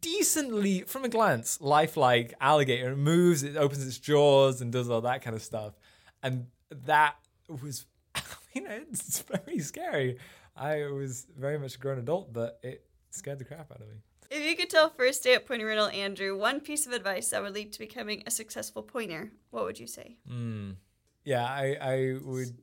decently, 0.00 0.82
from 0.82 1.04
a 1.04 1.08
glance, 1.08 1.60
lifelike 1.60 2.34
alligator. 2.40 2.92
It 2.92 2.96
moves, 2.96 3.42
it 3.42 3.56
opens 3.56 3.86
its 3.86 3.98
jaws, 3.98 4.60
and 4.60 4.72
does 4.72 4.90
all 4.90 5.02
that 5.02 5.22
kind 5.22 5.36
of 5.36 5.42
stuff. 5.42 5.74
And 6.22 6.46
that 6.70 7.16
was, 7.62 7.86
I 8.14 8.20
mean, 8.54 8.66
it's 8.90 9.20
very 9.22 9.60
scary. 9.60 10.18
I 10.56 10.86
was 10.86 11.26
very 11.36 11.58
much 11.58 11.76
a 11.76 11.78
grown 11.78 11.98
adult, 11.98 12.32
but 12.32 12.58
it 12.62 12.84
scared 13.10 13.38
the 13.38 13.44
crap 13.44 13.70
out 13.70 13.80
of 13.80 13.88
me. 13.88 13.94
If 14.30 14.44
you 14.44 14.56
could 14.56 14.68
tell 14.68 14.90
first 14.90 15.22
day 15.22 15.34
at 15.34 15.46
Point 15.46 15.62
of 15.62 15.68
Rental 15.68 15.88
Andrew 15.88 16.36
one 16.36 16.60
piece 16.60 16.86
of 16.86 16.92
advice 16.92 17.30
that 17.30 17.42
would 17.42 17.54
lead 17.54 17.72
to 17.72 17.78
becoming 17.78 18.22
a 18.26 18.30
successful 18.30 18.82
pointer, 18.82 19.32
what 19.50 19.64
would 19.64 19.78
you 19.78 19.86
say? 19.86 20.16
Mm. 20.30 20.76
Yeah, 21.24 21.44
I, 21.44 21.76
I 21.80 22.16
would 22.22 22.58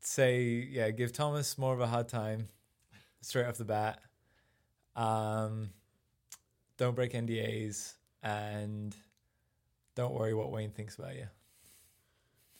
say, 0.00 0.68
yeah, 0.70 0.90
give 0.90 1.12
Thomas 1.12 1.58
more 1.58 1.74
of 1.74 1.80
a 1.80 1.86
hard 1.86 2.08
time 2.08 2.48
straight 3.22 3.46
off 3.46 3.56
the 3.56 3.64
bat. 3.64 4.00
Um, 4.96 5.70
don't 6.76 6.94
break 6.94 7.12
NDAs 7.12 7.94
and 8.22 8.94
don't 9.94 10.14
worry 10.14 10.34
what 10.34 10.50
Wayne 10.50 10.70
thinks 10.70 10.96
about 10.96 11.14
you. 11.14 11.26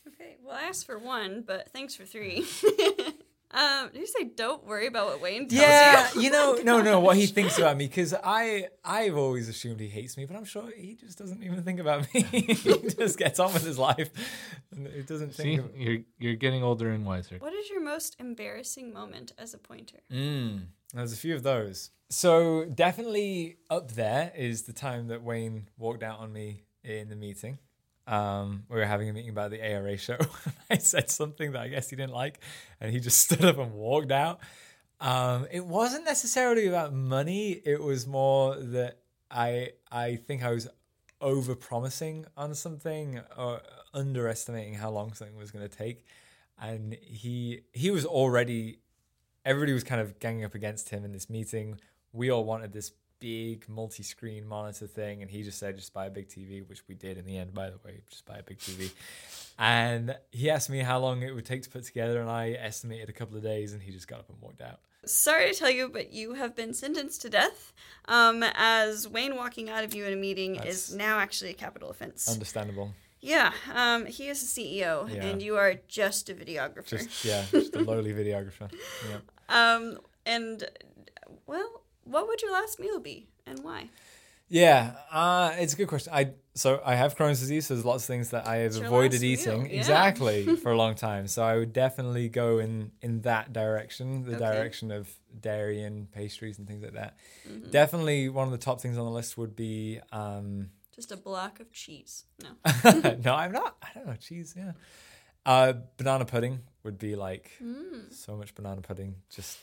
Okay, 0.09 0.37
well, 0.43 0.57
I 0.57 0.65
asked 0.65 0.87
for 0.87 0.99
one, 0.99 1.43
but 1.47 1.71
thanks 1.71 1.95
for 1.95 2.05
three. 2.05 2.45
Um, 3.55 3.91
did 3.93 4.01
you 4.01 4.07
say 4.09 4.25
don't 4.25 4.67
worry 4.67 4.89
about 4.89 5.07
what 5.07 5.21
Wayne 5.21 5.47
tells 5.47 5.63
Yeah, 5.63 6.09
you? 6.17 6.23
you 6.23 6.31
know, 6.31 6.55
no, 6.65 6.83
no, 6.83 6.99
what 6.99 7.17
he 7.17 7.27
thinks 7.27 7.57
about 7.57 7.77
me 7.77 7.87
because 7.87 8.13
I, 8.13 8.67
I've 8.85 9.17
always 9.17 9.49
assumed 9.49 9.79
he 9.79 9.87
hates 9.87 10.17
me, 10.17 10.25
but 10.25 10.37
I'm 10.37 10.45
sure 10.45 10.73
he 10.77 10.97
just 10.97 11.19
doesn't 11.19 11.41
even 11.41 11.63
think 11.63 11.79
about 11.79 12.13
me. 12.13 12.23
he 12.23 12.43
just 12.53 13.17
gets 13.17 13.39
on 13.39 13.53
with 13.55 13.65
his 13.65 13.79
life, 13.79 14.11
and 14.73 14.89
it 14.89 15.07
doesn't 15.07 15.35
See, 15.35 15.57
think. 15.57 15.61
Of, 15.61 15.77
you're 15.77 15.99
you're 16.19 16.35
getting 16.35 16.65
older 16.65 16.91
and 16.91 17.07
wiser. 17.07 17.37
What 17.39 17.53
is 17.53 17.71
your 17.71 17.81
most 17.81 18.17
embarrassing 18.19 18.93
moment 18.93 19.31
as 19.39 19.55
a 19.55 19.59
pointer? 19.59 20.01
Mm, 20.13 20.63
there's 20.99 21.13
a 21.13 21.17
few 21.17 21.35
of 21.35 21.43
those. 21.43 21.91
So 22.11 22.65
definitely 22.65 23.57
up 23.71 23.93
there 23.93 24.33
is 24.37 24.63
the 24.63 24.73
time 24.73 25.09
that 25.09 25.23
Wayne 25.23 25.69
walked 25.77 26.03
out 26.03 26.21
on 26.21 26.33
me 26.33 26.63
in 26.85 27.09
the 27.09 27.17
meeting. 27.17 27.59
Um, 28.07 28.65
we 28.69 28.77
were 28.77 28.85
having 28.85 29.09
a 29.09 29.13
meeting 29.13 29.31
about 29.31 29.51
the 29.51 29.63
ARA 29.63 29.97
show. 29.97 30.19
I 30.71 30.79
said 30.79 31.11
something 31.11 31.53
that 31.53 31.63
I 31.63 31.69
guess 31.69 31.89
he 31.89 31.97
didn't 31.97 32.13
like, 32.13 32.41
and 32.81 32.93
he 32.93 33.01
just 33.01 33.19
stood 33.23 33.45
up 33.45 33.59
and 33.59 33.73
walked 33.73 34.13
out. 34.13 34.41
Um, 35.01 35.47
it 35.51 35.65
wasn't 35.65 36.05
necessarily 36.05 36.67
about 36.67 36.93
money. 36.93 37.53
It 37.53 37.83
was 37.83 38.07
more 38.07 38.57
that 38.57 39.01
I 39.31 39.71
I 39.91 40.17
think 40.17 40.45
I 40.45 40.51
was 40.51 40.69
over 41.21 41.55
promising 41.55 42.27
on 42.37 42.55
something 42.55 43.21
or 43.37 43.61
underestimating 43.93 44.75
how 44.75 44.91
long 44.91 45.15
something 45.15 45.37
was 45.37 45.51
going 45.51 45.69
to 45.69 45.77
take, 45.77 46.05
and 46.61 46.95
he 47.03 47.63
he 47.73 47.91
was 47.91 48.05
already 48.05 48.79
everybody 49.45 49.73
was 49.73 49.85
kind 49.85 50.01
of 50.01 50.19
ganging 50.19 50.45
up 50.45 50.55
against 50.55 50.91
him 50.91 51.05
in 51.05 51.13
this 51.13 51.29
meeting. 51.29 51.81
We 52.13 52.31
all 52.31 52.45
wanted 52.45 52.73
this 52.73 52.93
big 53.21 53.69
multi-screen 53.69 54.47
monitor 54.47 54.87
thing, 54.87 55.23
and 55.23 55.31
he 55.31 55.43
just 55.43 55.59
said, 55.59 55.77
"Just 55.77 55.93
buy 55.93 56.07
a 56.07 56.11
big 56.11 56.29
TV," 56.29 56.61
which 56.67 56.87
we 56.89 56.95
did 56.95 57.17
in 57.17 57.25
the 57.25 57.37
end, 57.37 57.55
by 57.55 57.71
the 57.71 57.79
way. 57.85 58.01
Just 58.11 58.27
buy 58.27 58.37
a 58.39 58.43
big 58.43 58.59
TV. 58.59 58.91
And 59.59 60.17
he 60.31 60.51
asked 60.51 60.69
me 60.69 60.81
how 60.81 60.99
long 60.99 61.23
it 61.23 61.35
would 61.35 61.47
take 61.47 61.63
to 61.63 61.71
put 61.71 61.85
together, 61.85 62.21
and 62.21 62.29
I 62.29 62.51
estimated 62.53 63.09
a 63.09 63.13
couple 63.13 63.37
of 63.37 63.43
days, 63.43 63.73
and 63.73 63.83
he 63.83 63.93
just 63.93 64.09
got 64.09 64.19
up 64.19 64.29
and 64.29 64.41
walked 64.41 64.61
out. 64.61 64.81
Sorry 65.07 65.53
to 65.53 65.59
tell 65.59 65.71
you, 65.71 65.89
but 65.89 66.13
you 66.13 66.35
have 66.35 66.57
been 66.57 66.73
sentenced 66.75 67.23
to 67.23 67.31
death. 67.31 67.73
Um, 68.07 68.43
as 68.55 69.07
Wayne 69.07 69.37
walking 69.37 69.69
out 69.71 69.85
of 69.85 69.95
you 69.95 70.07
in 70.07 70.13
a 70.13 70.17
meeting 70.17 70.55
That's- 70.55 70.89
is 70.89 70.95
now 70.95 71.19
actually 71.19 71.51
a 71.51 71.55
capital 71.55 71.91
offense. 71.91 72.29
Understandable. 72.29 72.95
Yeah, 73.25 73.53
um, 73.75 74.05
he 74.05 74.29
is 74.29 74.43
a 74.43 74.47
CEO, 74.47 75.09
Yeah. 75.09 75.25
and 75.25 75.41
you 75.43 75.57
are 75.57 75.75
just 75.89 76.29
a 76.29 76.35
videographer. 76.35 76.87
Just 76.87 77.25
yeah, 77.25 77.45
just 77.51 77.75
a 77.75 77.81
lowly 77.81 78.13
videographer. 78.13 78.71
Yeah. 79.09 79.21
Um, 79.49 79.99
and 80.27 80.69
well, 81.47 81.83
what 82.05 82.29
would 82.29 82.43
your 82.43 82.53
last 82.53 82.79
meal 82.79 83.01
be, 83.01 83.27
and 83.47 83.61
why? 83.65 83.89
Yeah, 84.49 84.93
uh, 85.11 85.53
it's 85.59 85.73
a 85.73 85.77
good 85.77 85.89
question. 85.89 86.13
I 86.15 86.33
so 86.55 86.83
I 86.85 86.97
have 86.97 87.17
Crohn's 87.17 87.41
disease, 87.41 87.67
so 87.67 87.75
there's 87.75 87.85
lots 87.87 88.05
of 88.05 88.09
things 88.09 88.29
that 88.31 88.47
I 88.47 88.57
have 88.57 88.77
avoided 88.77 89.23
eating 89.23 89.63
yeah. 89.67 89.79
exactly 89.79 90.57
for 90.63 90.71
a 90.73 90.77
long 90.77 90.95
time. 90.95 91.27
So 91.27 91.43
I 91.43 91.57
would 91.57 91.73
definitely 91.73 92.29
go 92.29 92.59
in 92.59 92.93
in 93.01 93.23
that 93.23 93.55
direction, 93.55 94.23
the 94.25 94.37
Okay. 94.37 94.45
direction 94.45 94.91
of 94.91 95.09
dairy 95.41 95.83
and 95.83 96.13
pastries 96.13 96.59
and 96.59 96.69
things 96.69 96.83
like 96.83 96.93
that. 96.93 97.17
Mm-hmm. 97.49 97.71
Definitely 97.71 98.29
one 98.29 98.47
of 98.47 98.53
the 98.53 98.59
top 98.59 98.83
things 98.83 98.99
on 98.99 99.07
the 99.07 99.11
list 99.11 99.39
would 99.39 99.57
be 99.57 100.01
um 100.13 100.69
Just 100.95 101.11
a 101.13 101.17
block 101.17 101.61
of 101.61 101.73
cheese. 101.73 102.25
No. 102.43 103.15
no, 103.25 103.35
I'm 103.35 103.53
not. 103.53 103.77
I 103.83 103.89
don't 103.95 104.07
know 104.07 104.15
cheese. 104.17 104.55
Yeah, 104.57 104.73
uh, 105.45 105.73
banana 105.97 106.25
pudding 106.25 106.61
would 106.85 106.99
be 106.99 107.17
like 107.17 107.51
Mm. 107.63 108.13
so 108.13 108.37
much 108.37 108.55
banana 108.55 108.81
pudding, 108.81 109.17
just 109.31 109.59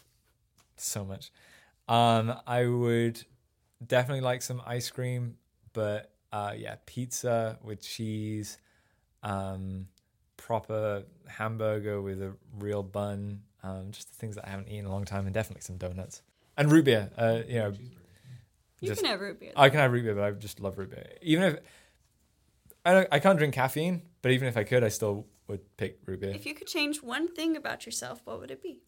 so 0.78 1.06
much. 1.06 1.32
Um, 1.88 2.34
I 2.48 2.66
would 2.66 3.24
definitely 3.86 4.22
like 4.22 4.42
some 4.42 4.62
ice 4.66 4.90
cream, 4.90 5.38
but 5.74 6.12
uh, 6.32 6.54
yeah, 6.58 6.76
pizza 6.86 7.58
with 7.64 7.82
cheese, 7.82 8.58
um, 9.24 9.88
proper 10.38 11.04
hamburger 11.28 12.02
with 12.02 12.22
a 12.22 12.34
real 12.60 12.84
bun, 12.84 13.42
um, 13.64 13.92
just 13.92 14.10
the 14.10 14.16
things 14.16 14.36
that 14.36 14.48
I 14.48 14.50
haven't 14.50 14.68
eaten 14.68 14.80
in 14.80 14.86
a 14.86 14.92
long 14.92 15.06
time, 15.06 15.26
and 15.26 15.34
definitely 15.34 15.62
some 15.62 15.78
donuts 15.78 16.22
and 16.58 16.72
root 16.72 16.86
beer. 16.86 17.10
Uh, 17.18 17.40
you 17.48 17.60
know, 17.60 17.74
You 18.82 18.90
just 18.90 19.02
can 19.02 19.12
have 19.12 19.22
root 19.22 19.40
beer. 19.40 19.54
I 19.56 19.70
can 19.70 19.80
have 19.80 19.92
root 19.92 20.04
beer, 20.04 20.16
but 20.16 20.24
I 20.24 20.32
just 20.32 20.60
love 20.60 20.78
root 20.78 20.90
beer. 20.92 21.06
Even 21.22 21.44
if 21.44 21.60
I 22.86 22.94
don't, 22.94 23.08
I 23.12 23.20
can't 23.20 23.38
drink 23.38 23.54
caffeine, 23.54 24.02
but 24.22 24.32
even 24.32 24.48
if 24.48 24.58
I 24.58 24.64
could, 24.64 24.84
I 24.84 24.90
still 24.90 25.28
would 25.48 25.78
pick 25.78 26.00
root 26.06 26.20
beer. 26.22 26.32
if 26.32 26.46
you 26.46 26.54
could 26.54 26.68
change 26.68 27.02
one 27.02 27.28
thing 27.28 27.56
about 27.56 27.86
yourself, 27.86 28.22
what 28.26 28.40
would 28.40 28.52
it 28.52 28.62
be? 28.62 28.80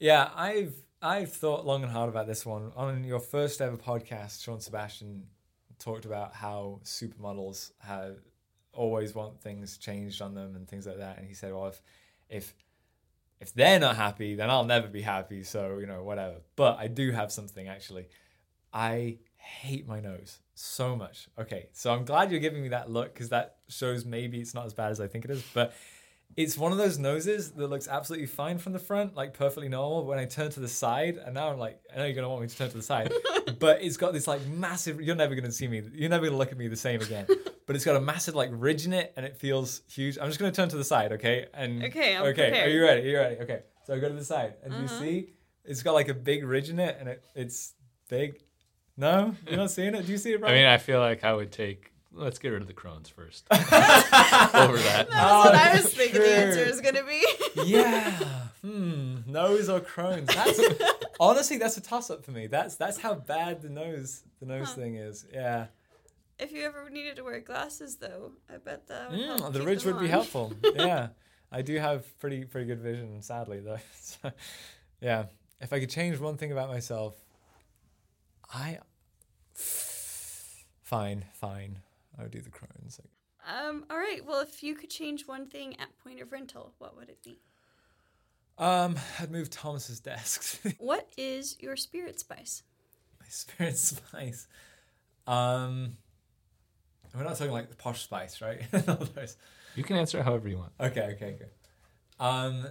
Yeah, 0.00 0.30
I've 0.34 0.74
I've 1.02 1.32
thought 1.32 1.66
long 1.66 1.82
and 1.82 1.92
hard 1.92 2.08
about 2.08 2.26
this 2.26 2.44
one. 2.46 2.72
On 2.76 3.04
your 3.04 3.20
first 3.20 3.60
ever 3.60 3.76
podcast, 3.76 4.42
Sean 4.42 4.60
Sebastian 4.60 5.26
talked 5.78 6.06
about 6.06 6.34
how 6.34 6.80
supermodels 6.84 7.72
have 7.80 8.16
always 8.72 9.14
want 9.14 9.40
things 9.40 9.78
changed 9.78 10.22
on 10.22 10.34
them 10.34 10.56
and 10.56 10.68
things 10.68 10.86
like 10.86 10.98
that. 10.98 11.18
And 11.18 11.26
he 11.26 11.34
said, 11.34 11.52
Well 11.52 11.66
if 11.66 11.82
if 12.28 12.54
if 13.38 13.52
they're 13.52 13.78
not 13.78 13.96
happy, 13.96 14.34
then 14.34 14.48
I'll 14.48 14.64
never 14.64 14.88
be 14.88 15.02
happy. 15.02 15.42
So, 15.42 15.78
you 15.78 15.86
know, 15.86 16.02
whatever. 16.02 16.36
But 16.56 16.78
I 16.78 16.86
do 16.88 17.12
have 17.12 17.30
something 17.30 17.68
actually. 17.68 18.08
I 18.76 19.16
hate 19.36 19.88
my 19.88 20.00
nose 20.00 20.40
so 20.54 20.94
much. 20.94 21.28
Okay, 21.38 21.68
so 21.72 21.92
I'm 21.94 22.04
glad 22.04 22.30
you're 22.30 22.40
giving 22.40 22.62
me 22.62 22.68
that 22.68 22.90
look 22.90 23.14
because 23.14 23.30
that 23.30 23.56
shows 23.68 24.04
maybe 24.04 24.38
it's 24.38 24.52
not 24.54 24.66
as 24.66 24.74
bad 24.74 24.90
as 24.90 25.00
I 25.00 25.06
think 25.08 25.24
it 25.24 25.30
is. 25.30 25.42
But 25.54 25.72
it's 26.36 26.58
one 26.58 26.72
of 26.72 26.78
those 26.78 26.98
noses 26.98 27.52
that 27.52 27.68
looks 27.68 27.88
absolutely 27.88 28.26
fine 28.26 28.58
from 28.58 28.74
the 28.74 28.78
front, 28.78 29.14
like 29.14 29.32
perfectly 29.32 29.70
normal. 29.70 30.04
When 30.04 30.18
I 30.18 30.26
turn 30.26 30.50
to 30.50 30.60
the 30.60 30.68
side, 30.68 31.16
and 31.16 31.32
now 31.34 31.50
I'm 31.50 31.58
like, 31.58 31.80
I 31.90 31.96
know 31.96 32.04
you're 32.04 32.14
gonna 32.14 32.28
want 32.28 32.42
me 32.42 32.48
to 32.48 32.56
turn 32.56 32.68
to 32.68 32.76
the 32.76 32.82
side, 32.82 33.10
but 33.58 33.80
it's 33.82 33.96
got 33.96 34.12
this 34.12 34.26
like 34.26 34.44
massive. 34.46 35.00
You're 35.00 35.16
never 35.16 35.34
gonna 35.34 35.52
see 35.52 35.68
me. 35.68 35.82
You're 35.94 36.10
never 36.10 36.26
gonna 36.26 36.36
look 36.36 36.52
at 36.52 36.58
me 36.58 36.68
the 36.68 36.76
same 36.76 37.00
again. 37.00 37.26
But 37.66 37.74
it's 37.74 37.84
got 37.84 37.96
a 37.96 38.00
massive 38.00 38.36
like 38.36 38.50
ridge 38.52 38.86
in 38.86 38.92
it, 38.92 39.12
and 39.16 39.26
it 39.26 39.38
feels 39.38 39.82
huge. 39.88 40.18
I'm 40.20 40.28
just 40.28 40.38
gonna 40.38 40.52
turn 40.52 40.68
to 40.68 40.76
the 40.76 40.84
side, 40.84 41.10
okay? 41.14 41.46
And 41.52 41.82
Okay, 41.82 42.14
I'm 42.14 42.26
okay. 42.26 42.62
Are 42.62 42.68
you 42.68 42.80
ready? 42.84 43.00
Are 43.00 43.10
you 43.10 43.16
ready? 43.18 43.36
Okay. 43.40 43.62
So 43.84 43.92
I 43.92 43.98
go 43.98 44.06
to 44.08 44.14
the 44.14 44.24
side, 44.24 44.54
and 44.62 44.72
you 44.78 44.84
Uh-huh. 44.84 44.98
see, 44.98 45.32
it's 45.64 45.82
got 45.82 45.92
like 45.94 46.06
a 46.06 46.14
big 46.14 46.44
ridge 46.44 46.68
in 46.70 46.78
it, 46.78 46.96
and 47.00 47.08
it, 47.08 47.24
it's 47.34 47.72
big. 48.08 48.40
No, 48.96 49.34
you're 49.46 49.56
not 49.58 49.70
seeing 49.70 49.94
it. 49.94 50.06
Do 50.06 50.12
you 50.12 50.18
see 50.18 50.32
it, 50.32 50.40
bro? 50.40 50.48
I 50.48 50.52
mean, 50.52 50.64
I 50.64 50.78
feel 50.78 51.00
like 51.00 51.22
I 51.24 51.32
would 51.34 51.52
take. 51.52 51.92
Let's 52.12 52.38
get 52.38 52.48
rid 52.48 52.62
of 52.62 52.66
the 52.68 52.72
Crohn's 52.72 53.10
first. 53.10 53.46
Over 53.52 53.60
that. 53.60 55.06
That's 55.10 55.10
what 55.10 55.54
I 55.54 55.74
was 55.74 55.92
thinking 55.92 56.20
the 56.22 56.36
answer 56.36 56.62
true. 56.62 56.70
was 56.70 56.80
going 56.80 56.94
to 56.94 57.04
be. 57.04 57.24
yeah. 57.70 58.10
Hmm. 58.62 59.16
Nose 59.26 59.68
or 59.68 59.80
Crohn's? 59.80 60.34
That's 60.34 60.60
honestly 61.20 61.58
that's 61.58 61.76
a 61.76 61.82
toss 61.82 62.08
up 62.10 62.24
for 62.24 62.30
me. 62.30 62.46
That's 62.46 62.76
that's 62.76 62.96
how 62.98 63.14
bad 63.14 63.60
the 63.60 63.68
nose 63.68 64.22
the 64.40 64.46
nose 64.46 64.68
Huh. 64.68 64.74
thing 64.76 64.94
is. 64.96 65.26
Yeah. 65.30 65.66
if 66.38 66.52
you 66.52 66.64
ever 66.64 66.88
needed 66.88 67.16
to 67.16 67.24
wear 67.24 67.40
glasses, 67.40 67.96
though, 67.96 68.32
I 68.52 68.56
bet 68.56 68.86
that 68.88 69.10
would 69.10 69.20
help 69.20 69.40
Mm, 69.40 69.52
the 69.52 69.58
keep 69.58 69.68
ridge 69.68 69.82
them 69.82 69.94
would 69.96 70.00
be 70.02 70.08
helpful. 70.08 70.54
yeah. 70.74 71.08
I 71.52 71.60
do 71.60 71.76
have 71.78 72.18
pretty 72.18 72.44
pretty 72.46 72.66
good 72.66 72.80
vision, 72.80 73.20
sadly 73.20 73.60
though. 73.60 73.78
So, 74.00 74.32
yeah. 75.02 75.24
If 75.60 75.72
I 75.74 75.80
could 75.80 75.90
change 75.90 76.18
one 76.18 76.36
thing 76.38 76.50
about 76.52 76.68
myself, 76.70 77.14
I 78.52 78.78
fine, 79.54 81.24
fine. 81.32 81.80
I 82.18 82.22
would 82.22 82.30
do 82.30 82.40
the 82.40 82.50
Crohn's. 82.50 83.00
Um, 83.46 83.84
all 83.90 83.98
right. 83.98 84.24
Well, 84.24 84.40
if 84.40 84.62
you 84.62 84.74
could 84.74 84.90
change 84.90 85.26
one 85.26 85.46
thing 85.46 85.78
at 85.80 85.88
point 86.02 86.20
of 86.20 86.32
rental, 86.32 86.72
what 86.78 86.96
would 86.96 87.08
it 87.08 87.22
be? 87.22 87.38
Um, 88.58 88.96
I'd 89.20 89.30
move 89.30 89.50
Thomas's 89.50 90.00
desk. 90.00 90.60
What 90.78 91.08
is 91.16 91.56
your 91.60 91.76
spirit 91.76 92.18
spice? 92.18 92.62
My 93.20 93.26
spirit 93.28 93.76
spice. 93.78 94.46
Um, 95.26 95.92
we're 97.14 97.24
not 97.24 97.36
talking 97.36 97.52
like 97.52 97.68
the 97.68 97.76
posh 97.76 98.02
spice, 98.02 98.40
right? 98.40 98.62
You 99.76 99.84
can 99.84 99.96
answer 99.96 100.18
it 100.18 100.24
however 100.24 100.48
you 100.48 100.56
want. 100.56 100.72
okay, 100.80 101.10
okay, 101.16 101.36
good. 101.38 101.50
Um, 102.18 102.66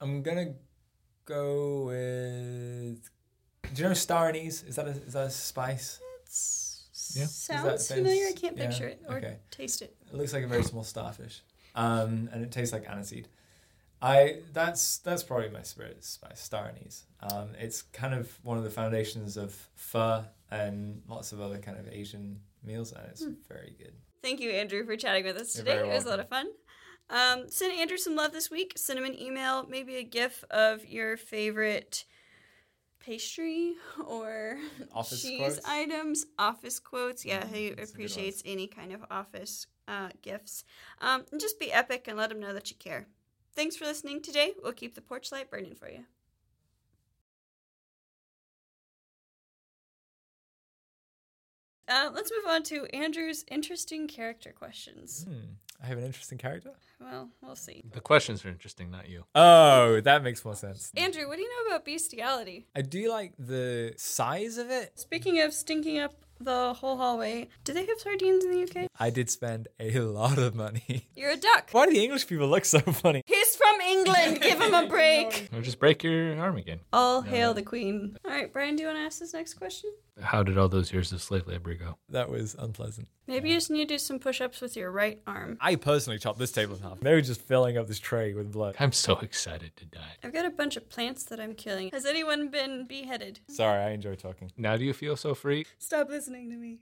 I'm 0.00 0.22
gonna 0.22 0.54
go 1.26 1.84
with. 1.88 3.10
Do 3.74 3.82
you 3.82 3.88
know 3.88 3.94
star 3.94 4.28
anise? 4.28 4.62
Is 4.62 4.76
that 4.76 4.86
a, 4.86 4.90
is 4.90 5.12
that 5.12 5.26
a 5.26 5.30
spice? 5.30 6.00
It's, 6.24 7.14
Yeah. 7.14 7.26
Sounds 7.26 7.88
that 7.88 7.94
familiar. 7.94 8.26
I 8.28 8.32
can't 8.32 8.56
Yeah, 8.56 8.68
picture 8.68 8.88
it 8.88 9.02
or 9.08 9.16
okay. 9.18 9.36
taste 9.50 9.82
it. 9.82 9.96
It 10.08 10.14
looks 10.14 10.32
like 10.32 10.44
a 10.44 10.48
very 10.48 10.64
small 10.64 10.84
starfish, 10.84 11.42
um, 11.74 12.28
and 12.32 12.42
it 12.42 12.52
tastes 12.52 12.72
like 12.72 12.84
aniseed. 12.86 13.26
I 14.02 14.40
that's 14.52 14.98
that's 14.98 15.22
probably 15.22 15.48
my 15.48 15.62
spirit 15.62 16.04
spice, 16.04 16.40
star 16.40 16.68
anise. 16.68 17.04
Um, 17.20 17.50
it's 17.58 17.82
kind 17.82 18.14
of 18.14 18.30
one 18.42 18.58
of 18.58 18.64
the 18.64 18.70
foundations 18.70 19.36
of 19.36 19.54
pho 19.74 20.24
and 20.50 21.02
lots 21.08 21.32
of 21.32 21.40
other 21.40 21.58
kind 21.58 21.78
of 21.78 21.88
Asian 21.88 22.40
meals, 22.62 22.92
and 22.92 23.06
it's 23.10 23.24
very 23.48 23.74
good. 23.78 23.92
Thank 24.22 24.40
you, 24.40 24.50
Andrew, 24.50 24.84
for 24.84 24.96
chatting 24.96 25.24
with 25.24 25.36
us 25.36 25.56
You're 25.56 25.64
today. 25.64 25.88
It 25.88 25.92
was 25.92 26.04
a 26.04 26.08
lot 26.08 26.20
of 26.20 26.28
fun. 26.28 26.46
Um, 27.08 27.48
send 27.48 27.72
Andrew 27.72 27.96
some 27.96 28.16
love 28.16 28.32
this 28.32 28.50
week. 28.50 28.72
Send 28.76 28.98
him 28.98 29.04
an 29.04 29.18
email, 29.20 29.64
maybe 29.68 29.96
a 29.96 30.02
gif 30.02 30.44
of 30.50 30.84
your 30.84 31.16
favorite 31.16 32.04
pastry 33.06 33.74
or 34.06 34.58
Office 34.92 35.22
cheese 35.22 35.60
quotes? 35.60 35.68
ity 35.68 36.24
office 36.38 36.78
quotes. 36.80 37.24
Yeah, 37.24 37.44
Mm, 37.44 37.54
he 37.54 37.68
appreciates 37.70 38.42
any 38.44 38.66
kind 38.66 38.92
of 38.92 39.04
office 39.10 39.66
uh, 39.88 40.08
gifts. 40.22 40.64
Um, 41.00 41.24
and 41.30 41.40
just 41.40 41.60
be 41.60 41.72
epic 41.72 42.06
and 42.08 42.18
let 42.18 42.30
him 42.32 42.40
know 42.40 42.52
that 42.52 42.70
you 42.70 42.76
care. 42.76 43.06
Thanks 43.54 43.76
for 43.76 43.84
listening 43.84 44.20
today. 44.20 44.52
We'll 44.62 44.72
keep 44.72 44.94
the 44.94 45.00
porch 45.00 45.32
light 45.32 45.50
burning 45.50 45.74
for 45.74 45.88
you. 45.88 46.04
Uh, 51.88 52.10
let's 52.12 52.32
move 52.32 52.50
on 52.52 52.64
to 52.64 52.86
Andrew's 52.86 53.44
interesting 53.48 54.08
character 54.08 54.52
questions. 54.52 55.24
Hmm. 55.28 55.52
I 55.82 55.86
have 55.86 55.98
an 55.98 56.04
interesting 56.04 56.38
character. 56.38 56.72
Well, 57.00 57.28
we'll 57.42 57.56
see. 57.56 57.84
The 57.92 58.00
questions 58.00 58.44
are 58.44 58.48
interesting, 58.48 58.90
not 58.90 59.08
you. 59.08 59.24
Oh, 59.34 60.00
that 60.00 60.22
makes 60.22 60.44
more 60.44 60.54
sense. 60.54 60.90
Andrew, 60.96 61.28
what 61.28 61.36
do 61.36 61.42
you 61.42 61.48
know 61.48 61.70
about 61.70 61.84
bestiality? 61.84 62.66
I 62.74 62.82
do 62.82 63.10
like 63.10 63.34
the 63.38 63.94
size 63.96 64.58
of 64.58 64.70
it. 64.70 64.98
Speaking 64.98 65.40
of 65.40 65.52
stinking 65.52 65.98
up 65.98 66.14
the 66.40 66.74
whole 66.74 66.96
hallway, 66.96 67.48
do 67.64 67.72
they 67.72 67.86
have 67.86 68.00
sardines 68.00 68.44
in 68.44 68.50
the 68.52 68.62
UK? 68.62 68.88
I 68.98 69.10
did 69.10 69.30
spend 69.30 69.68
a 69.80 69.98
lot 70.00 70.38
of 70.38 70.54
money. 70.54 71.08
You're 71.16 71.30
a 71.30 71.36
duck. 71.36 71.68
Why 71.72 71.86
do 71.86 71.92
the 71.92 72.02
English 72.04 72.26
people 72.26 72.48
look 72.48 72.64
so 72.64 72.80
funny? 72.80 73.22
He's 73.26 73.56
from 73.56 73.80
England. 73.80 74.40
Give 74.42 74.60
him 74.60 74.74
a 74.74 74.86
break. 74.88 75.48
Or 75.52 75.60
just 75.62 75.78
break 75.78 76.02
your 76.02 76.38
arm 76.38 76.56
again. 76.56 76.80
All 76.92 77.22
hail 77.22 77.54
the 77.54 77.62
queen. 77.62 78.16
All 78.24 78.30
right, 78.30 78.52
Brian, 78.52 78.76
do 78.76 78.82
you 78.82 78.88
want 78.88 78.98
to 78.98 79.02
ask 79.04 79.18
this 79.18 79.34
next 79.34 79.54
question? 79.54 79.92
How 80.22 80.42
did 80.42 80.56
all 80.56 80.68
those 80.68 80.92
years 80.92 81.12
of 81.12 81.20
slave 81.22 81.46
labor 81.46 81.74
go? 81.74 81.98
That 82.08 82.30
was 82.30 82.54
unpleasant. 82.58 83.08
Maybe 83.26 83.50
you 83.50 83.56
just 83.56 83.70
need 83.70 83.88
to 83.88 83.94
do 83.94 83.98
some 83.98 84.18
push 84.18 84.40
ups 84.40 84.60
with 84.62 84.76
your 84.76 84.90
right 84.90 85.20
arm. 85.26 85.58
I 85.60 85.74
personally 85.76 86.18
chopped 86.18 86.38
this 86.38 86.52
table 86.52 86.76
in 86.76 86.82
half. 86.82 87.00
They 87.00 87.12
were 87.12 87.20
just 87.20 87.42
filling 87.42 87.76
up 87.76 87.86
this 87.86 87.98
tray 87.98 88.32
with 88.32 88.52
blood. 88.52 88.76
I'm 88.80 88.92
so 88.92 89.18
excited 89.18 89.76
to 89.76 89.84
die. 89.84 90.12
I've 90.24 90.32
got 90.32 90.46
a 90.46 90.50
bunch 90.50 90.76
of 90.76 90.88
plants 90.88 91.24
that 91.24 91.38
I'm 91.40 91.54
killing. 91.54 91.90
Has 91.92 92.06
anyone 92.06 92.48
been 92.48 92.86
beheaded? 92.86 93.40
Sorry, 93.48 93.78
I 93.82 93.90
enjoy 93.90 94.14
talking. 94.14 94.52
Now 94.56 94.76
do 94.78 94.84
you 94.84 94.92
feel 94.94 95.16
so 95.16 95.34
free? 95.34 95.66
Stop 95.78 96.08
listening 96.26 96.50
to 96.50 96.56
me. 96.56 96.80